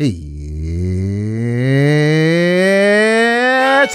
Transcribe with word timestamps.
It's 0.00 0.14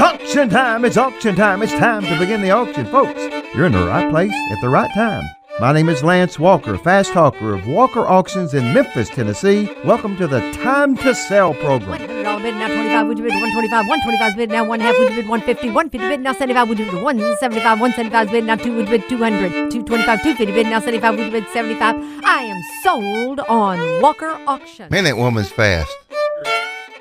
auction 0.02 0.50
time! 0.50 0.84
It's 0.84 0.98
auction 0.98 1.34
time! 1.34 1.64
It's 1.64 1.72
time 1.72 2.04
to 2.04 2.20
begin 2.20 2.42
the 2.42 2.52
auction, 2.52 2.86
folks. 2.88 3.22
You're 3.56 3.68
in 3.68 3.72
the 3.72 3.88
right 3.88 4.10
place 4.10 4.34
at 4.34 4.60
the 4.60 4.68
right 4.68 4.94
time. 4.94 5.24
My 5.60 5.72
name 5.72 5.88
is 5.88 6.04
Lance 6.04 6.40
Walker, 6.40 6.80
fast 6.80 7.14
talker 7.14 7.54
of 7.54 7.68
Walker 7.68 8.08
Auctions 8.08 8.56
in 8.56 8.74
Memphis, 8.74 9.08
Tennessee. 9.08 9.70
Welcome 9.86 10.18
to 10.18 10.26
the 10.26 10.40
Time 10.54 10.98
to 10.98 11.14
Sell 11.14 11.54
program. 11.54 12.00
$100 12.00 12.42
bid 12.42 12.56
now. 12.56 12.68
25 12.68 13.08
would 13.08 13.18
you 13.20 13.24
bid 13.24 13.34
125 13.34 13.88
125 13.88 14.36
bid 14.36 14.50
now. 14.50 14.66
One 14.66 14.80
half 14.80 14.98
would 14.98 15.10
you 15.10 15.16
bid 15.16 15.30
150 15.30 15.68
150 15.68 16.10
bid 16.10 16.22
now. 16.22 16.34
75 16.34 16.70
would 16.70 16.80
you 16.80 16.86
bid 16.86 17.04
175 17.04 17.80
175 17.80 18.32
bid 18.32 18.44
now. 18.46 18.56
2 18.56 18.76
would 18.76 18.90
you 18.90 18.98
bid 18.98 19.08
200 19.08 19.52
225 19.72 20.24
250 20.24 20.46
bid 20.54 20.66
now. 20.66 20.80
75 20.80 21.18
would 21.18 21.26
you 21.26 21.32
bid 21.32 21.48
75 21.50 21.96
I 22.26 22.44
am 22.44 22.62
sold 22.84 23.40
on 23.42 24.02
Walker 24.02 24.32
Auctions. 24.48 24.90
Man, 24.90 25.04
that 25.04 25.18
woman's 25.18 25.52
fast. 25.52 25.96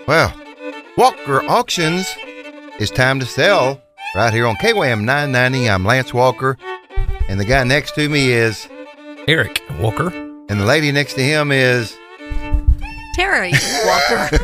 Well, 0.07 0.31
Walker 0.99 1.43
Auctions 1.49 2.15
is 2.79 2.91
time 2.91 3.19
to 3.21 3.27
sell 3.27 3.81
right 4.15 4.33
here 4.33 4.47
on 4.47 4.57
KWAM 4.57 5.05
990. 5.05 5.71
I'm 5.71 5.87
Lance 5.87 6.13
Walker, 6.13 6.59
and 7.33 7.41
the 7.41 7.47
guy 7.47 7.65
next 7.65 7.95
to 7.95 8.11
me 8.11 8.31
is, 8.31 8.69
Eric 9.27 9.63
Walker. 9.81 10.09
and 10.09 10.61
the 10.61 10.67
lady 10.67 10.93
next 10.93 11.15
to 11.15 11.23
him 11.23 11.51
is. 11.51 11.97
Terry 13.15 13.53
Walker 13.87 14.39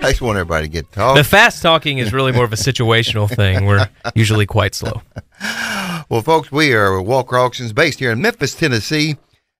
I 0.00 0.10
just 0.10 0.20
want 0.20 0.38
everybody 0.38 0.66
to 0.66 0.72
get 0.72 0.88
to 0.90 0.94
talk. 0.94 1.16
The 1.16 1.24
fast 1.24 1.62
talking 1.62 1.98
is 1.98 2.12
really 2.12 2.30
more 2.30 2.44
of 2.44 2.52
a 2.52 2.56
situational 2.56 3.28
thing. 3.28 3.64
We're 3.66 3.88
usually 4.14 4.46
quite 4.46 4.76
slow. 4.76 5.02
Well, 6.08 6.22
folks, 6.22 6.52
we 6.52 6.74
are 6.74 7.02
Walker 7.02 7.36
Auctions 7.36 7.72
based 7.72 7.98
here 7.98 8.12
in 8.12 8.22
Memphis, 8.22 8.54
Tennessee, 8.54 9.16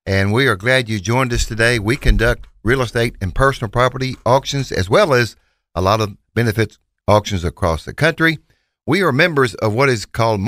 and 0.06 0.32
we 0.32 0.46
are 0.46 0.54
glad 0.54 0.88
you 0.88 1.00
joined 1.00 1.32
us 1.32 1.44
today. 1.44 1.80
We 1.80 1.96
conduct 1.96 2.46
real 2.62 2.82
estate 2.82 3.16
and 3.20 3.34
personal 3.34 3.70
property 3.70 4.14
auctions 4.24 4.70
as 4.70 4.88
well 4.88 5.14
as 5.14 5.34
a 5.74 5.82
lot 5.82 6.00
of 6.00 6.16
benefits 6.32 6.78
auctions 7.08 7.42
across 7.42 7.84
the 7.84 7.92
country. 7.92 8.38
We 8.86 9.02
are 9.02 9.10
members 9.10 9.54
of 9.56 9.74
what 9.74 9.88
is 9.88 10.06
called 10.06 10.40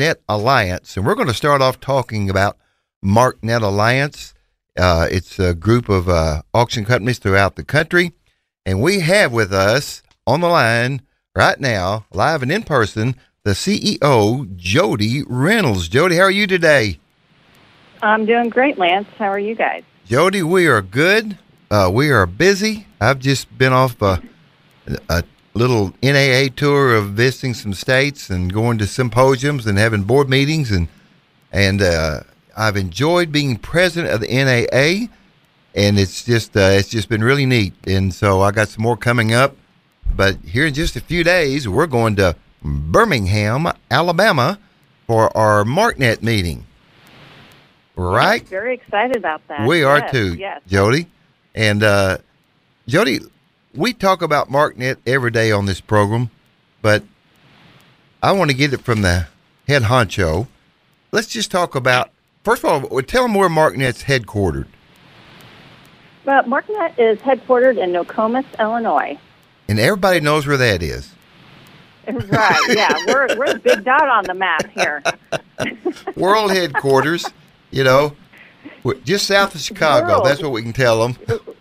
MarkNet 0.00 0.16
Alliance, 0.30 0.96
and 0.96 1.04
we're 1.04 1.14
going 1.14 1.28
to 1.28 1.34
start 1.34 1.60
off 1.60 1.78
talking 1.78 2.30
about 2.30 2.56
MarkNet 3.04 3.60
Alliance. 3.60 4.32
Uh, 4.74 5.06
it's 5.10 5.38
a 5.38 5.54
group 5.54 5.90
of 5.90 6.08
uh, 6.08 6.40
auction 6.54 6.86
companies 6.86 7.18
throughout 7.18 7.56
the 7.56 7.64
country, 7.64 8.12
and 8.64 8.80
we 8.80 9.00
have 9.00 9.30
with 9.30 9.52
us 9.52 10.02
on 10.26 10.40
the 10.40 10.48
line 10.48 11.02
right 11.36 11.60
now, 11.60 12.06
live 12.14 12.42
and 12.42 12.50
in 12.50 12.62
person, 12.62 13.14
the 13.42 13.50
CEO, 13.50 14.56
Jody 14.56 15.22
Reynolds. 15.26 15.86
Jody, 15.88 16.16
how 16.16 16.22
are 16.22 16.30
you 16.30 16.46
today? 16.46 16.98
I'm 18.02 18.24
doing 18.24 18.48
great, 18.48 18.78
Lance. 18.78 19.08
How 19.18 19.26
are 19.26 19.38
you 19.38 19.54
guys? 19.54 19.82
Jody, 20.06 20.42
we 20.42 20.66
are 20.66 20.80
good. 20.80 21.36
Uh, 21.70 21.90
we 21.92 22.10
are 22.10 22.24
busy. 22.24 22.86
I've 23.02 23.18
just 23.18 23.58
been 23.58 23.74
off 23.74 24.00
a, 24.00 24.22
a 25.10 25.24
little 25.54 25.92
NAA 26.02 26.48
tour 26.54 26.94
of 26.94 27.10
visiting 27.10 27.54
some 27.54 27.74
states 27.74 28.30
and 28.30 28.52
going 28.52 28.78
to 28.78 28.86
symposiums 28.86 29.66
and 29.66 29.78
having 29.78 30.02
board 30.04 30.28
meetings 30.28 30.70
and 30.70 30.88
and 31.52 31.82
uh, 31.82 32.20
I've 32.56 32.76
enjoyed 32.76 33.32
being 33.32 33.56
president 33.56 34.12
of 34.12 34.20
the 34.20 34.28
NAA, 34.28 35.12
and 35.74 35.98
it's 35.98 36.24
just 36.24 36.56
uh, 36.56 36.60
it's 36.60 36.88
just 36.88 37.08
been 37.08 37.24
really 37.24 37.46
neat. 37.46 37.74
And 37.86 38.14
so 38.14 38.40
I 38.42 38.52
got 38.52 38.68
some 38.68 38.82
more 38.82 38.96
coming 38.96 39.32
up, 39.34 39.56
but 40.14 40.36
here 40.44 40.66
in 40.66 40.74
just 40.74 40.94
a 40.96 41.00
few 41.00 41.24
days 41.24 41.68
we're 41.68 41.86
going 41.86 42.16
to 42.16 42.36
Birmingham, 42.62 43.66
Alabama, 43.90 44.58
for 45.06 45.34
our 45.36 45.64
MarkNet 45.64 46.22
meeting. 46.22 46.66
Right? 47.96 48.46
Very 48.48 48.74
excited 48.74 49.16
about 49.16 49.46
that. 49.48 49.66
We 49.66 49.82
are 49.82 49.98
Yes, 49.98 50.12
too, 50.12 50.34
Yes. 50.34 50.62
Jody. 50.66 51.06
And 51.54 51.82
uh, 51.82 52.18
Jody, 52.86 53.20
we 53.74 53.92
talk 53.92 54.22
about 54.22 54.50
MarkNet 54.50 54.96
every 55.06 55.30
day 55.30 55.50
on 55.52 55.66
this 55.66 55.80
program, 55.80 56.30
but 56.82 57.02
I 58.22 58.32
want 58.32 58.50
to 58.50 58.56
get 58.56 58.72
it 58.72 58.80
from 58.80 59.02
the 59.02 59.28
head 59.68 59.82
honcho. 59.82 60.48
Let's 61.12 61.28
just 61.28 61.50
talk 61.50 61.74
about 61.74 62.10
first 62.44 62.64
of 62.64 62.84
all. 62.84 63.02
Tell 63.02 63.22
them 63.22 63.34
where 63.34 63.48
MarkNet's 63.48 64.04
headquartered. 64.04 64.66
Well, 66.24 66.42
MarkNet 66.44 66.98
is 66.98 67.18
headquartered 67.20 67.82
in 67.82 67.92
Nokomis, 67.92 68.44
Illinois. 68.58 69.18
And 69.68 69.78
everybody 69.78 70.20
knows 70.20 70.46
where 70.46 70.56
that 70.56 70.82
is. 70.82 71.14
Right. 72.10 72.58
Yeah. 72.70 72.96
We're 73.06 73.36
we're 73.36 73.54
a 73.54 73.58
big 73.58 73.84
dot 73.84 74.08
on 74.08 74.24
the 74.24 74.34
map 74.34 74.68
here. 74.70 75.00
World 76.16 76.50
headquarters, 76.50 77.24
you 77.70 77.84
know, 77.84 78.16
just 79.04 79.26
south 79.26 79.54
of 79.54 79.60
Chicago. 79.60 80.08
World. 80.08 80.26
That's 80.26 80.42
what 80.42 80.52
we 80.52 80.62
can 80.62 80.72
tell 80.72 81.06
them. 81.06 81.16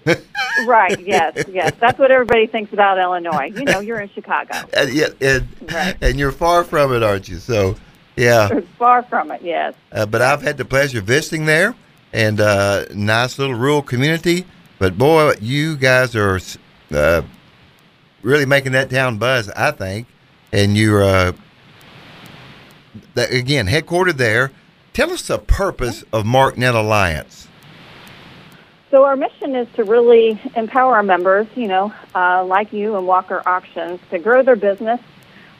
Right. 0.65 0.99
Yes. 0.99 1.45
Yes. 1.47 1.73
That's 1.79 1.97
what 1.99 2.11
everybody 2.11 2.47
thinks 2.47 2.73
about 2.73 2.97
Illinois. 2.97 3.51
You 3.55 3.63
know, 3.63 3.79
you're 3.79 3.99
in 3.99 4.09
Chicago. 4.09 4.55
And, 4.75 4.91
yeah, 4.93 5.07
and, 5.21 5.47
Right. 5.71 5.95
and 6.01 6.19
you're 6.19 6.31
far 6.31 6.63
from 6.63 6.93
it, 6.93 7.03
aren't 7.03 7.29
you? 7.29 7.37
So, 7.37 7.75
yeah. 8.17 8.59
Far 8.77 9.03
from 9.03 9.31
it. 9.31 9.41
Yes. 9.41 9.75
Uh, 9.91 10.05
but 10.05 10.21
I've 10.21 10.41
had 10.41 10.57
the 10.57 10.65
pleasure 10.65 10.99
of 10.99 11.05
visiting 11.05 11.45
there, 11.45 11.75
and 12.11 12.41
uh, 12.41 12.85
nice 12.93 13.39
little 13.39 13.55
rural 13.55 13.81
community. 13.81 14.45
But 14.79 14.97
boy, 14.97 15.33
you 15.39 15.77
guys 15.77 16.15
are 16.15 16.39
uh, 16.91 17.21
really 18.21 18.45
making 18.45 18.71
that 18.73 18.89
town 18.89 19.17
buzz, 19.17 19.49
I 19.51 19.71
think. 19.71 20.07
And 20.51 20.75
you're 20.75 21.03
uh, 21.03 21.31
that, 23.13 23.31
again 23.31 23.67
headquartered 23.67 24.17
there. 24.17 24.51
Tell 24.93 25.11
us 25.11 25.27
the 25.27 25.37
purpose 25.37 26.03
of 26.11 26.25
MarkNet 26.25 26.75
Alliance. 26.75 27.47
So 28.91 29.03
our 29.03 29.15
mission 29.15 29.55
is 29.55 29.67
to 29.75 29.83
really 29.83 30.41
empower 30.55 30.95
our 30.95 31.03
members, 31.03 31.45
you 31.55 31.67
know, 31.67 31.93
uh, 32.15 32.43
like 32.43 32.73
you 32.73 32.95
and 32.95 33.05
Walker 33.05 33.43
Auctions, 33.45 33.99
to 34.09 34.17
grow 34.17 34.41
their 34.41 34.55
business 34.55 34.99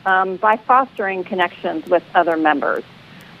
um, 0.04 0.36
by 0.36 0.56
fostering 0.56 1.22
connections 1.22 1.86
with 1.86 2.02
other 2.14 2.36
members. 2.36 2.82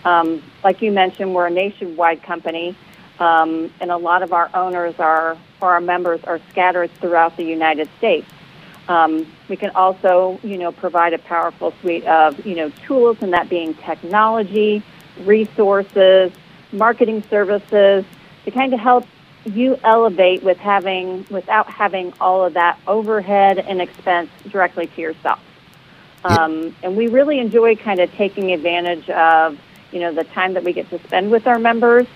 Um, 0.04 0.42
like 0.62 0.80
you 0.80 0.92
mentioned, 0.92 1.34
we're 1.34 1.48
a 1.48 1.50
nationwide 1.50 2.22
company, 2.22 2.76
um, 3.18 3.72
and 3.80 3.90
a 3.90 3.96
lot 3.96 4.22
of 4.22 4.32
our 4.32 4.48
owners 4.54 4.94
are, 4.98 5.36
or 5.60 5.72
our 5.72 5.80
members 5.80 6.22
are 6.24 6.40
scattered 6.50 6.90
throughout 7.00 7.36
the 7.36 7.44
United 7.44 7.88
States. 7.98 8.26
Um, 8.88 9.26
we 9.48 9.56
can 9.56 9.70
also, 9.70 10.38
you 10.42 10.56
know, 10.56 10.72
provide 10.72 11.14
a 11.14 11.18
powerful 11.18 11.74
suite 11.80 12.04
of, 12.06 12.46
you 12.46 12.54
know, 12.54 12.70
tools, 12.86 13.18
and 13.20 13.32
that 13.32 13.48
being 13.48 13.74
technology, 13.74 14.82
resources, 15.26 16.32
marketing 16.72 17.22
services, 17.30 18.04
to 18.44 18.50
kind 18.50 18.72
of 18.72 18.80
help 18.80 19.06
you 19.44 19.78
elevate 19.82 20.42
with 20.42 20.58
having 20.58 21.26
without 21.30 21.68
having 21.70 22.12
all 22.20 22.44
of 22.44 22.54
that 22.54 22.78
overhead 22.86 23.58
and 23.58 23.80
expense 23.80 24.30
directly 24.48 24.86
to 24.86 25.00
yourself. 25.00 25.40
Um, 26.24 26.76
and 26.82 26.96
we 26.96 27.08
really 27.08 27.38
enjoy 27.38 27.76
kind 27.76 28.00
of 28.00 28.12
taking 28.12 28.52
advantage 28.52 29.08
of 29.08 29.58
you 29.92 30.00
know 30.00 30.12
the 30.12 30.24
time 30.24 30.54
that 30.54 30.64
we 30.64 30.72
get 30.72 30.90
to 30.90 30.98
spend 31.04 31.30
with 31.30 31.46
our 31.46 31.58
members, 31.58 32.06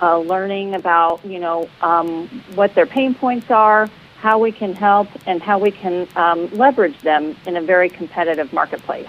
uh, 0.00 0.18
learning 0.18 0.74
about 0.74 1.24
you 1.24 1.38
know 1.38 1.68
um, 1.82 2.28
what 2.54 2.74
their 2.74 2.86
pain 2.86 3.14
points 3.14 3.50
are, 3.50 3.88
how 4.18 4.38
we 4.38 4.50
can 4.50 4.74
help, 4.74 5.08
and 5.26 5.42
how 5.42 5.58
we 5.58 5.70
can 5.70 6.08
um, 6.16 6.50
leverage 6.54 6.98
them 7.00 7.36
in 7.46 7.56
a 7.56 7.62
very 7.62 7.90
competitive 7.90 8.52
marketplace. 8.52 9.08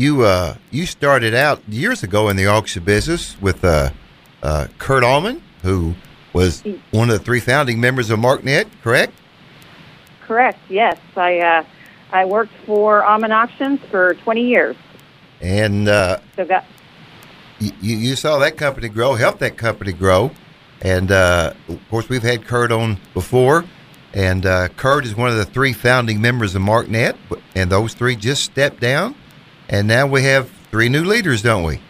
You 0.00 0.22
uh, 0.22 0.56
you 0.70 0.86
started 0.86 1.34
out 1.34 1.60
years 1.68 2.02
ago 2.02 2.30
in 2.30 2.36
the 2.36 2.46
auction 2.46 2.82
business 2.82 3.38
with 3.38 3.62
uh, 3.62 3.90
uh, 4.42 4.68
Kurt 4.78 5.04
Aumann, 5.04 5.42
who 5.62 5.94
was 6.32 6.64
one 6.90 7.10
of 7.10 7.18
the 7.18 7.22
three 7.22 7.38
founding 7.38 7.78
members 7.78 8.08
of 8.08 8.18
MarkNet, 8.18 8.70
correct? 8.82 9.12
Correct. 10.26 10.58
Yes, 10.70 10.98
I 11.16 11.40
uh, 11.40 11.64
I 12.12 12.24
worked 12.24 12.54
for 12.64 13.04
Aumann 13.04 13.30
Auctions 13.30 13.78
for 13.90 14.14
20 14.14 14.40
years. 14.40 14.74
And 15.42 15.86
uh, 15.86 16.20
So 16.34 16.46
got 16.46 16.64
you, 17.58 17.72
you 17.82 18.16
saw 18.16 18.38
that 18.38 18.56
company 18.56 18.88
grow, 18.88 19.16
helped 19.16 19.40
that 19.40 19.58
company 19.58 19.92
grow, 19.92 20.30
and 20.80 21.12
uh, 21.12 21.52
of 21.68 21.78
course 21.90 22.08
we've 22.08 22.22
had 22.22 22.46
Kurt 22.46 22.72
on 22.72 22.96
before, 23.12 23.66
and 24.14 24.46
uh, 24.46 24.68
Kurt 24.68 25.04
is 25.04 25.14
one 25.14 25.28
of 25.28 25.36
the 25.36 25.44
three 25.44 25.74
founding 25.74 26.22
members 26.22 26.54
of 26.54 26.62
MarkNet, 26.62 27.18
and 27.54 27.70
those 27.70 27.92
three 27.92 28.16
just 28.16 28.44
stepped 28.44 28.80
down, 28.80 29.14
and 29.70 29.86
now 29.86 30.04
we 30.04 30.24
have 30.24 30.50
three 30.70 30.88
new 30.88 31.04
leaders, 31.04 31.42
don't 31.42 31.62
we? 31.62 31.80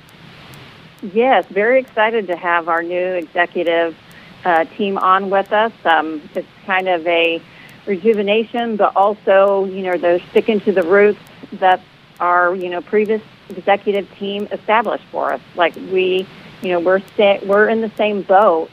Yes, 1.02 1.46
very 1.46 1.80
excited 1.80 2.26
to 2.26 2.36
have 2.36 2.68
our 2.68 2.82
new 2.82 3.14
executive 3.14 3.96
uh, 4.44 4.66
team 4.76 4.98
on 4.98 5.30
with 5.30 5.50
us. 5.50 5.72
Um, 5.84 6.22
it's 6.34 6.46
kind 6.66 6.88
of 6.88 7.06
a 7.06 7.42
rejuvenation, 7.86 8.76
but 8.76 8.94
also, 8.94 9.64
you 9.64 9.82
know, 9.82 9.96
they're 9.96 10.20
sticking 10.30 10.60
to 10.60 10.72
the 10.72 10.82
roots 10.82 11.18
that 11.52 11.80
our, 12.20 12.54
you 12.54 12.68
know, 12.68 12.82
previous 12.82 13.22
executive 13.48 14.14
team 14.16 14.46
established 14.52 15.04
for 15.10 15.32
us. 15.32 15.40
Like 15.56 15.74
we, 15.74 16.26
you 16.60 16.72
know, 16.72 16.80
we're 16.80 17.00
sta- 17.00 17.40
we're 17.46 17.70
in 17.70 17.80
the 17.80 17.90
same 17.96 18.20
boat. 18.20 18.70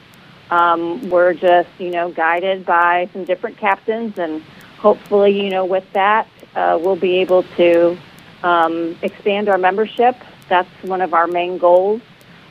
Um, 0.51 1.09
we're 1.09 1.33
just, 1.33 1.69
you 1.79 1.91
know, 1.91 2.11
guided 2.11 2.65
by 2.65 3.09
some 3.13 3.23
different 3.23 3.57
captains, 3.57 4.17
and 4.19 4.41
hopefully, 4.79 5.41
you 5.41 5.49
know, 5.49 5.65
with 5.65 5.89
that, 5.93 6.27
uh, 6.55 6.77
we'll 6.81 6.95
be 6.97 7.19
able 7.19 7.43
to 7.55 7.97
um, 8.47 8.97
expand 9.01 9.49
our 9.49 9.57
membership. 9.57 10.15
That's 10.47 10.69
one 10.83 11.01
of 11.01 11.13
our 11.13 11.27
main 11.27 11.57
goals 11.57 12.01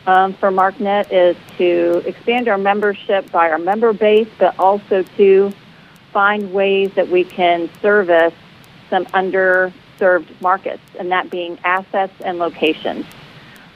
um, 0.06 0.34
for 0.34 0.50
MarkNet 0.50 1.08
is 1.10 1.36
to 1.58 2.02
expand 2.06 2.48
our 2.48 2.58
membership 2.58 3.30
by 3.32 3.50
our 3.50 3.58
member 3.58 3.92
base, 3.92 4.28
but 4.38 4.58
also 4.58 5.02
to 5.16 5.52
find 6.12 6.52
ways 6.52 6.92
that 6.94 7.08
we 7.08 7.24
can 7.24 7.70
service 7.80 8.34
some 8.90 9.04
underserved 9.06 10.40
markets, 10.40 10.82
and 10.98 11.10
that 11.10 11.30
being 11.30 11.58
assets 11.64 12.12
and 12.24 12.38
locations. 12.38 13.04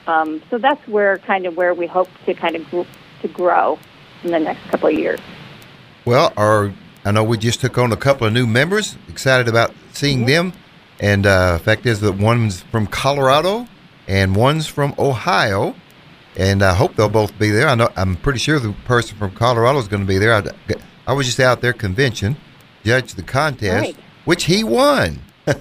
Um, 0.07 0.41
so 0.49 0.57
that's 0.57 0.85
where 0.87 1.17
kind 1.19 1.45
of 1.45 1.57
where 1.57 1.73
we 1.73 1.87
hope 1.87 2.09
to 2.25 2.33
kind 2.33 2.55
of 2.55 2.69
gr- 2.69 2.83
to 3.21 3.27
grow 3.27 3.77
in 4.23 4.31
the 4.31 4.39
next 4.39 4.63
couple 4.69 4.89
of 4.89 4.95
years. 4.95 5.19
Well, 6.05 6.33
our 6.37 6.73
I 7.03 7.11
know 7.11 7.23
we 7.23 7.37
just 7.37 7.61
took 7.61 7.77
on 7.77 7.91
a 7.91 7.97
couple 7.97 8.25
of 8.27 8.33
new 8.33 8.47
members. 8.47 8.95
Excited 9.09 9.47
about 9.47 9.73
seeing 9.91 10.25
them. 10.25 10.53
And 11.01 11.25
uh, 11.25 11.57
fact 11.57 11.85
is 11.85 11.99
that 12.01 12.13
one's 12.13 12.61
from 12.61 12.87
Colorado 12.87 13.67
and 14.07 14.35
one's 14.35 14.67
from 14.67 14.93
Ohio. 14.97 15.75
And 16.37 16.63
I 16.63 16.73
hope 16.73 16.95
they'll 16.95 17.09
both 17.09 17.37
be 17.37 17.49
there. 17.49 17.67
I 17.67 17.75
know 17.75 17.89
I'm 17.97 18.15
pretty 18.15 18.39
sure 18.39 18.57
the 18.59 18.71
person 18.85 19.17
from 19.17 19.31
Colorado 19.31 19.79
is 19.79 19.89
going 19.89 20.01
to 20.03 20.07
be 20.07 20.17
there. 20.17 20.33
I, 20.35 20.43
I 21.07 21.13
was 21.13 21.25
just 21.25 21.41
out 21.41 21.59
there 21.59 21.73
convention, 21.73 22.37
judged 22.85 23.17
the 23.17 23.23
contest, 23.23 23.81
Right. 23.81 23.97
which 24.25 24.45
he 24.45 24.63
won. 24.63 25.19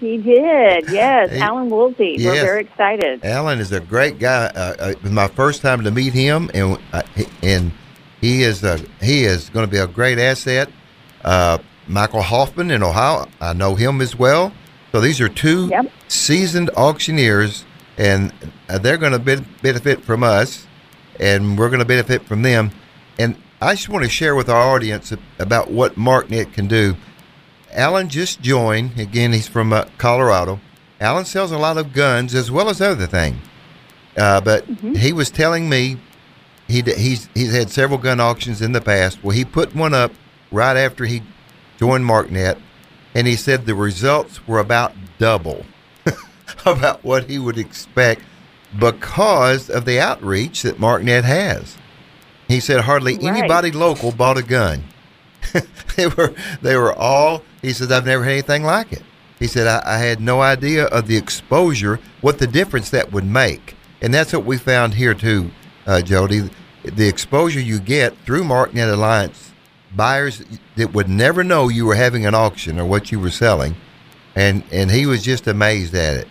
He 0.00 0.18
did, 0.18 0.90
yes. 0.90 1.30
Hey, 1.30 1.38
Alan 1.40 1.70
Woolsey. 1.70 2.16
We're 2.18 2.32
very 2.42 2.60
excited. 2.62 3.24
Alan 3.24 3.58
is 3.58 3.72
a 3.72 3.80
great 3.80 4.18
guy. 4.18 4.46
Uh, 4.46 4.74
uh, 4.78 4.88
it 4.90 5.02
was 5.02 5.12
my 5.12 5.28
first 5.28 5.62
time 5.62 5.82
to 5.84 5.90
meet 5.90 6.12
him, 6.12 6.50
and 6.52 6.78
uh, 6.92 7.02
and 7.42 7.72
he 8.20 8.42
is 8.42 8.64
a, 8.64 8.78
he 9.00 9.24
is 9.24 9.48
going 9.50 9.64
to 9.64 9.70
be 9.70 9.78
a 9.78 9.86
great 9.86 10.18
asset. 10.18 10.68
Uh, 11.24 11.58
Michael 11.86 12.20
Hoffman 12.22 12.70
in 12.70 12.82
Ohio, 12.82 13.26
I 13.40 13.52
know 13.54 13.76
him 13.76 14.00
as 14.02 14.16
well. 14.18 14.52
So 14.94 15.00
these 15.00 15.20
are 15.20 15.28
two 15.28 15.66
Yep. 15.72 15.90
seasoned 16.06 16.70
auctioneers, 16.76 17.64
and 17.98 18.32
uh, 18.68 18.78
they're 18.78 18.96
going 18.96 19.10
to 19.10 19.18
be- 19.18 19.44
benefit 19.60 20.04
from 20.04 20.22
us, 20.22 20.68
and 21.18 21.58
we're 21.58 21.68
going 21.68 21.80
to 21.80 21.84
benefit 21.84 22.24
from 22.28 22.42
them. 22.42 22.70
And 23.18 23.34
I 23.60 23.74
just 23.74 23.88
want 23.88 24.04
to 24.04 24.08
share 24.08 24.36
with 24.36 24.48
our 24.48 24.62
audience 24.72 25.12
about 25.40 25.68
what 25.68 25.96
MarkNet 25.96 26.52
can 26.52 26.68
do. 26.68 26.94
Alan 27.72 28.08
just 28.08 28.40
joined. 28.40 28.96
Again, 29.00 29.32
he's 29.32 29.48
from 29.48 29.72
uh, 29.72 29.86
Colorado. 29.98 30.60
Alan 31.00 31.24
sells 31.24 31.50
a 31.50 31.58
lot 31.58 31.76
of 31.76 31.92
guns 31.92 32.32
as 32.32 32.52
well 32.52 32.70
as 32.70 32.80
other 32.80 33.08
things. 33.08 33.38
Uh, 34.16 34.40
but 34.40 34.64
he 34.64 35.12
was 35.12 35.28
telling 35.28 35.68
me 35.68 35.96
he 36.68 36.82
he's 36.82 37.28
he's 37.34 37.52
had 37.52 37.68
several 37.68 37.98
gun 37.98 38.20
auctions 38.20 38.62
in 38.62 38.70
the 38.70 38.80
past. 38.80 39.24
Well, 39.24 39.34
he 39.36 39.44
put 39.44 39.74
one 39.74 39.92
up 39.92 40.12
right 40.52 40.76
after 40.76 41.04
he 41.04 41.22
joined 41.78 42.04
MarkNet, 42.04 42.60
and 43.14 43.26
he 43.26 43.36
said 43.36 43.64
the 43.66 43.74
results 43.74 44.46
were 44.46 44.58
about 44.58 44.92
double 45.18 45.64
about 46.66 47.04
what 47.04 47.24
he 47.30 47.38
would 47.38 47.58
expect 47.58 48.22
because 48.78 49.70
of 49.70 49.84
the 49.84 50.00
outreach 50.00 50.62
that 50.62 50.78
MarkNet 50.78 51.24
has. 51.24 51.76
He 52.48 52.60
said 52.60 52.80
hardly 52.82 53.14
Right. 53.14 53.24
anybody 53.36 53.70
local 53.70 54.12
bought 54.12 54.36
a 54.38 54.42
gun. 54.42 54.84
they 55.96 56.06
were 56.08 56.34
they 56.62 56.76
were 56.76 56.92
all. 56.94 57.42
He 57.62 57.72
says 57.72 57.90
I've 57.92 58.06
never 58.06 58.24
had 58.24 58.32
anything 58.32 58.64
like 58.64 58.92
it. 58.92 59.02
He 59.38 59.46
said 59.46 59.66
I, 59.66 59.94
I 59.94 59.98
had 59.98 60.20
no 60.20 60.40
idea 60.42 60.84
of 60.86 61.06
the 61.06 61.16
exposure, 61.16 62.00
what 62.20 62.38
the 62.38 62.46
difference 62.46 62.90
that 62.90 63.12
would 63.12 63.24
make, 63.26 63.76
and 64.02 64.12
that's 64.12 64.32
what 64.32 64.44
we 64.44 64.56
found 64.58 64.94
here 64.94 65.14
too, 65.14 65.50
uh, 65.86 66.00
Jody. 66.02 66.50
The 66.84 67.08
exposure 67.08 67.60
you 67.60 67.78
get 67.78 68.16
through 68.26 68.44
MarkNet 68.44 68.92
Alliance 68.92 69.52
buyers 69.96 70.42
that 70.76 70.92
would 70.92 71.08
never 71.08 71.44
know 71.44 71.68
you 71.68 71.86
were 71.86 71.94
having 71.94 72.26
an 72.26 72.34
auction 72.34 72.78
or 72.78 72.84
what 72.86 73.12
you 73.12 73.20
were 73.20 73.30
selling, 73.30 73.76
and 74.34 74.62
and 74.72 74.90
he 74.90 75.06
was 75.06 75.22
just 75.22 75.46
amazed 75.46 75.94
at 75.94 76.16
it. 76.16 76.28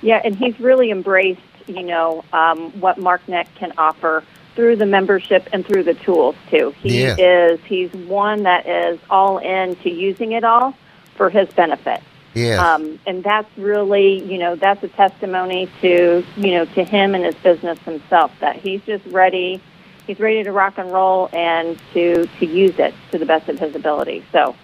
Yeah, 0.00 0.20
and 0.24 0.36
he's 0.36 0.58
really 0.60 0.90
embraced, 0.90 1.40
you 1.66 1.82
know, 1.82 2.24
um, 2.32 2.70
what 2.80 2.98
MarkNet 2.98 3.46
can 3.56 3.72
offer 3.76 4.22
through 4.54 4.76
the 4.76 4.86
membership 4.86 5.48
and 5.52 5.66
through 5.66 5.84
the 5.84 5.94
tools 5.94 6.34
too. 6.50 6.74
He 6.82 7.02
Yeah. 7.02 7.16
is 7.18 7.60
he's 7.66 7.92
one 7.92 8.44
that 8.44 8.66
is 8.66 8.98
all 9.10 9.38
in 9.38 9.76
to 9.76 9.90
using 9.90 10.32
it 10.32 10.44
all 10.44 10.74
for 11.16 11.30
his 11.30 11.48
benefit. 11.50 12.00
Yes. 12.34 12.58
Um, 12.60 12.98
and 13.06 13.24
that's 13.24 13.48
really, 13.56 14.22
you 14.24 14.38
know, 14.38 14.54
that's 14.54 14.82
a 14.84 14.88
testimony 14.88 15.68
to, 15.80 16.24
you 16.36 16.50
know, 16.52 16.64
to 16.66 16.84
him 16.84 17.14
and 17.14 17.24
his 17.24 17.34
business 17.36 17.78
himself 17.80 18.30
that 18.40 18.56
he's 18.56 18.80
just 18.82 19.04
ready, 19.06 19.60
he's 20.08 20.18
ready 20.18 20.42
to 20.42 20.50
rock 20.50 20.78
and 20.78 20.90
roll 20.90 21.28
and 21.32 21.78
to 21.92 22.26
to 22.40 22.46
use 22.46 22.74
it 22.80 22.92
to 23.12 23.18
the 23.18 23.26
best 23.26 23.48
of 23.48 23.60
his 23.60 23.76
ability. 23.76 24.24
So 24.32 24.56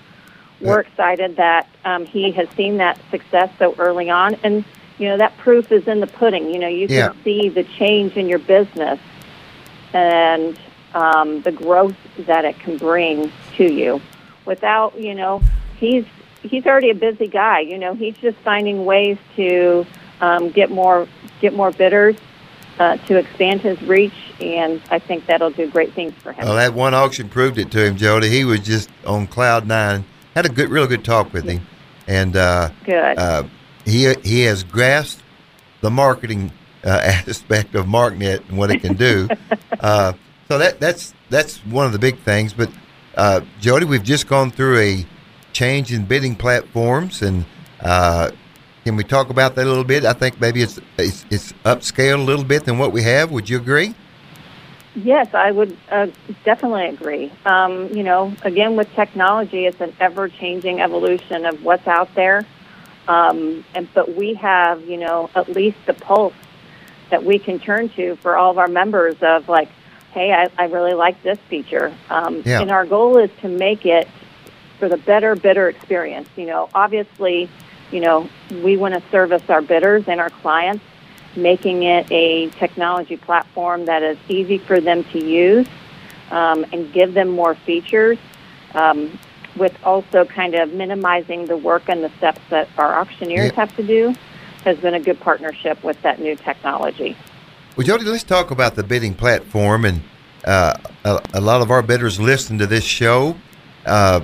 we're 0.61 0.81
excited 0.81 1.37
that 1.37 1.69
um, 1.85 2.06
he 2.06 2.32
has 2.32 2.49
seen 2.56 2.79
that 2.79 2.99
success 3.11 3.50
so 3.58 3.75
early 3.79 4.11
on, 4.11 4.35
and 4.43 4.64
you 4.99 5.08
know 5.08 5.19
that 5.19 5.37
proof 5.38 5.70
is 5.70 5.87
in 5.87 6.00
the 6.00 6.06
pudding. 6.08 6.52
You 6.52 6.58
know, 6.58 6.69
you 6.69 6.88
Yeah. 6.88 7.08
can 7.11 7.23
see 7.23 7.49
the 7.50 7.62
change 7.62 8.17
in 8.17 8.29
your 8.29 8.41
business 8.41 8.99
and 9.93 10.58
um, 10.94 11.43
the 11.43 11.52
growth 11.52 11.97
that 12.26 12.44
it 12.44 12.58
can 12.58 12.76
bring 12.79 13.31
to 13.56 13.70
you. 13.73 14.00
Without, 14.47 14.99
you 14.99 15.14
know, 15.14 15.43
he's 15.76 16.05
he's 16.43 16.67
already 16.67 16.90
a 16.90 16.94
busy 16.94 17.26
guy. 17.29 17.61
You 17.61 17.79
know, 17.79 17.94
he's 17.94 18.17
just 18.17 18.38
finding 18.38 18.85
ways 18.87 19.19
to 19.37 19.87
um, 20.20 20.50
get 20.50 20.70
more 20.70 21.06
get 21.40 21.52
more 21.55 21.70
bidders 21.70 22.17
uh, 22.79 22.97
to 22.97 23.17
expand 23.17 23.61
his 23.61 23.81
reach, 23.82 24.12
and 24.41 24.82
I 24.91 24.99
think 24.99 25.26
that'll 25.26 25.50
do 25.50 25.71
great 25.71 25.93
things 25.94 26.15
for 26.23 26.32
him. 26.32 26.44
Well, 26.44 26.56
that 26.56 26.75
one 26.75 26.94
auction 26.94 27.29
proved 27.29 27.59
it 27.59 27.71
to 27.73 27.85
him, 27.85 27.97
Jody. 27.97 28.29
He 28.29 28.44
was 28.44 28.61
just 28.61 28.91
on 29.06 29.26
cloud 29.26 29.67
nine. 29.67 30.05
Had 30.35 30.47
a 30.47 30.49
good, 30.49 30.69
real 30.71 30.87
good 30.87 31.05
talk 31.05 31.32
with 31.32 31.44
him, 31.44 31.65
and 32.06 32.37
uh, 32.37 32.71
Good. 32.85 33.19
uh, 33.19 33.44
he 33.85 34.12
he 34.25 34.43
has 34.43 34.65
grasped 34.65 35.23
the 35.81 35.91
marketing 35.91 36.50
uh, 36.85 36.88
aspect 37.29 37.75
of 37.75 37.87
MarkNet 37.87 38.49
and 38.49 38.59
what 38.59 38.71
it 38.71 38.81
can 38.81 38.94
do. 38.94 39.29
uh, 39.81 40.12
so 40.49 40.59
that 40.59 40.81
that's 40.81 41.15
that's 41.31 41.59
one 41.67 41.87
of 41.87 41.93
the 41.93 41.99
big 41.99 42.19
things. 42.21 42.53
But 42.53 42.71
uh, 43.17 43.43
Jody, 43.61 43.85
we've 43.87 44.03
just 44.03 44.26
gone 44.26 44.50
through 44.50 44.79
a 44.79 45.06
change 45.53 45.93
in 45.93 46.05
bidding 46.05 46.35
platforms, 46.35 47.23
and 47.23 47.44
uh, 47.81 48.32
can 48.84 48.96
we 48.96 49.04
talk 49.04 49.31
about 49.31 49.54
that 49.54 49.64
a 49.64 49.69
little 49.69 49.84
bit? 49.84 50.04
I 50.04 50.12
think 50.12 50.40
maybe 50.40 50.62
it's 50.62 50.78
it's, 50.98 51.25
it's 51.31 51.52
upscaled 51.64 52.20
a 52.20 52.22
little 52.22 52.44
bit 52.44 52.64
than 52.64 52.78
what 52.78 52.92
we 52.92 53.02
have. 53.02 53.31
Would 53.32 53.48
you 53.48 53.56
agree? 53.56 53.94
Yes, 54.94 55.34
I 55.34 55.50
would 55.50 55.76
uh, 55.90 56.06
definitely 56.44 56.86
agree. 56.86 57.32
Um, 57.44 57.88
you 57.88 58.04
know, 58.04 58.32
again, 58.42 58.76
with 58.76 58.92
technology, 58.94 59.66
it's 59.66 59.81
an 59.81 59.92
ever-changing 59.98 60.81
evolution 60.81 61.46
of 61.46 61.64
what's 61.64 61.88
out 61.88 62.14
there. 62.14 62.46
Um, 63.08 63.64
and 63.75 63.92
but 63.92 64.14
we 64.14 64.34
have, 64.34 64.87
you 64.88 64.98
know, 64.98 65.30
at 65.34 65.48
least 65.48 65.78
the 65.87 65.94
pulse 65.94 66.34
that 67.10 67.25
we 67.25 67.38
can 67.38 67.58
turn 67.58 67.88
to 67.90 68.16
for 68.16 68.37
all 68.37 68.50
of 68.50 68.58
our 68.58 68.69
members 68.69 69.16
of 69.20 69.48
like, 69.48 69.69
hey, 70.12 70.32
I, 70.32 70.48
I 70.56 70.66
really 70.66 70.94
like 70.94 71.22
this 71.22 71.38
feature. 71.48 71.92
Um, 72.08 72.42
Yeah. 72.44 72.60
And 72.60 72.70
our 72.70 72.87
goal 72.87 73.19
is 73.19 73.30
to 73.40 73.48
make 73.48 73.84
it 73.84 74.08
for 74.78 74.88
the 74.88 74.96
better 74.96 75.35
better 75.35 75.68
experience. 75.68 76.28
You 76.37 76.47
know, 76.47 76.68
obviously, 76.73 77.50
you 77.94 78.00
know, 78.00 78.28
we 78.50 78.76
want 78.76 78.92
to 78.92 79.02
service 79.10 79.42
our 79.48 79.62
bidders 79.62 80.04
and 80.08 80.20
our 80.20 80.30
clients 80.30 80.84
making 81.36 81.84
it 81.84 82.10
a 82.10 82.50
technology 82.50 83.16
platform 83.16 83.86
that 83.86 84.02
is 84.02 84.18
easy 84.28 84.58
for 84.58 84.80
them 84.80 85.04
to 85.04 85.24
use 85.24 85.66
um, 86.30 86.64
and 86.72 86.92
give 86.92 87.14
them 87.14 87.28
more 87.28 87.54
features, 87.54 88.18
um, 88.74 89.16
with 89.56 89.76
also 89.84 90.24
kind 90.24 90.54
of 90.56 90.72
minimizing 90.72 91.46
the 91.46 91.56
work 91.56 91.84
and 91.88 92.02
the 92.02 92.10
steps 92.18 92.40
that 92.50 92.68
our 92.78 92.98
auctioneers 93.00 93.52
have 93.52 93.74
to 93.76 93.82
do, 93.84 94.12
has 94.64 94.76
been 94.78 94.94
a 94.94 95.00
good 95.00 95.20
partnership 95.20 95.82
with 95.84 96.00
that 96.02 96.20
new 96.20 96.34
technology. 96.34 97.16
Well, 97.76 97.86
Jody, 97.86 98.04
let's 98.04 98.24
talk 98.24 98.50
about 98.50 98.74
the 98.74 98.82
bidding 98.82 99.14
platform. 99.14 99.84
And 99.84 100.02
uh, 100.44 100.76
a, 101.04 101.20
a 101.34 101.40
lot 101.40 101.62
of 101.62 101.70
our 101.70 101.82
bidders 101.82 102.18
listen 102.18 102.58
to 102.58 102.66
this 102.66 102.84
show. 102.84 103.36
Uh, 103.86 104.22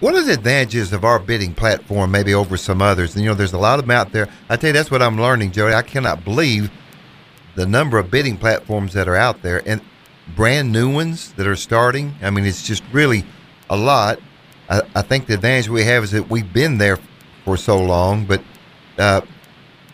what 0.00 0.14
are 0.14 0.22
the 0.22 0.32
advantages 0.32 0.92
of 0.92 1.04
our 1.04 1.18
bidding 1.18 1.54
platform, 1.54 2.10
maybe 2.10 2.34
over 2.34 2.56
some 2.56 2.82
others? 2.82 3.14
And, 3.14 3.22
you 3.22 3.30
know, 3.30 3.34
there's 3.34 3.52
a 3.52 3.58
lot 3.58 3.78
of 3.78 3.86
them 3.86 3.90
out 3.90 4.12
there. 4.12 4.28
I 4.48 4.56
tell 4.56 4.68
you, 4.68 4.72
that's 4.74 4.90
what 4.90 5.02
I'm 5.02 5.20
learning, 5.20 5.52
Jody. 5.52 5.74
I 5.74 5.82
cannot 5.82 6.24
believe 6.24 6.70
the 7.54 7.66
number 7.66 7.98
of 7.98 8.10
bidding 8.10 8.36
platforms 8.36 8.92
that 8.94 9.08
are 9.08 9.16
out 9.16 9.42
there 9.42 9.62
and 9.66 9.80
brand 10.34 10.72
new 10.72 10.92
ones 10.92 11.32
that 11.34 11.46
are 11.46 11.56
starting. 11.56 12.14
I 12.22 12.30
mean, 12.30 12.46
it's 12.46 12.66
just 12.66 12.82
really 12.92 13.24
a 13.68 13.76
lot. 13.76 14.18
I, 14.68 14.82
I 14.94 15.02
think 15.02 15.26
the 15.26 15.34
advantage 15.34 15.68
we 15.68 15.84
have 15.84 16.04
is 16.04 16.10
that 16.12 16.30
we've 16.30 16.52
been 16.52 16.78
there 16.78 16.98
for 17.44 17.56
so 17.56 17.78
long, 17.78 18.24
but 18.24 18.42
uh, 18.98 19.20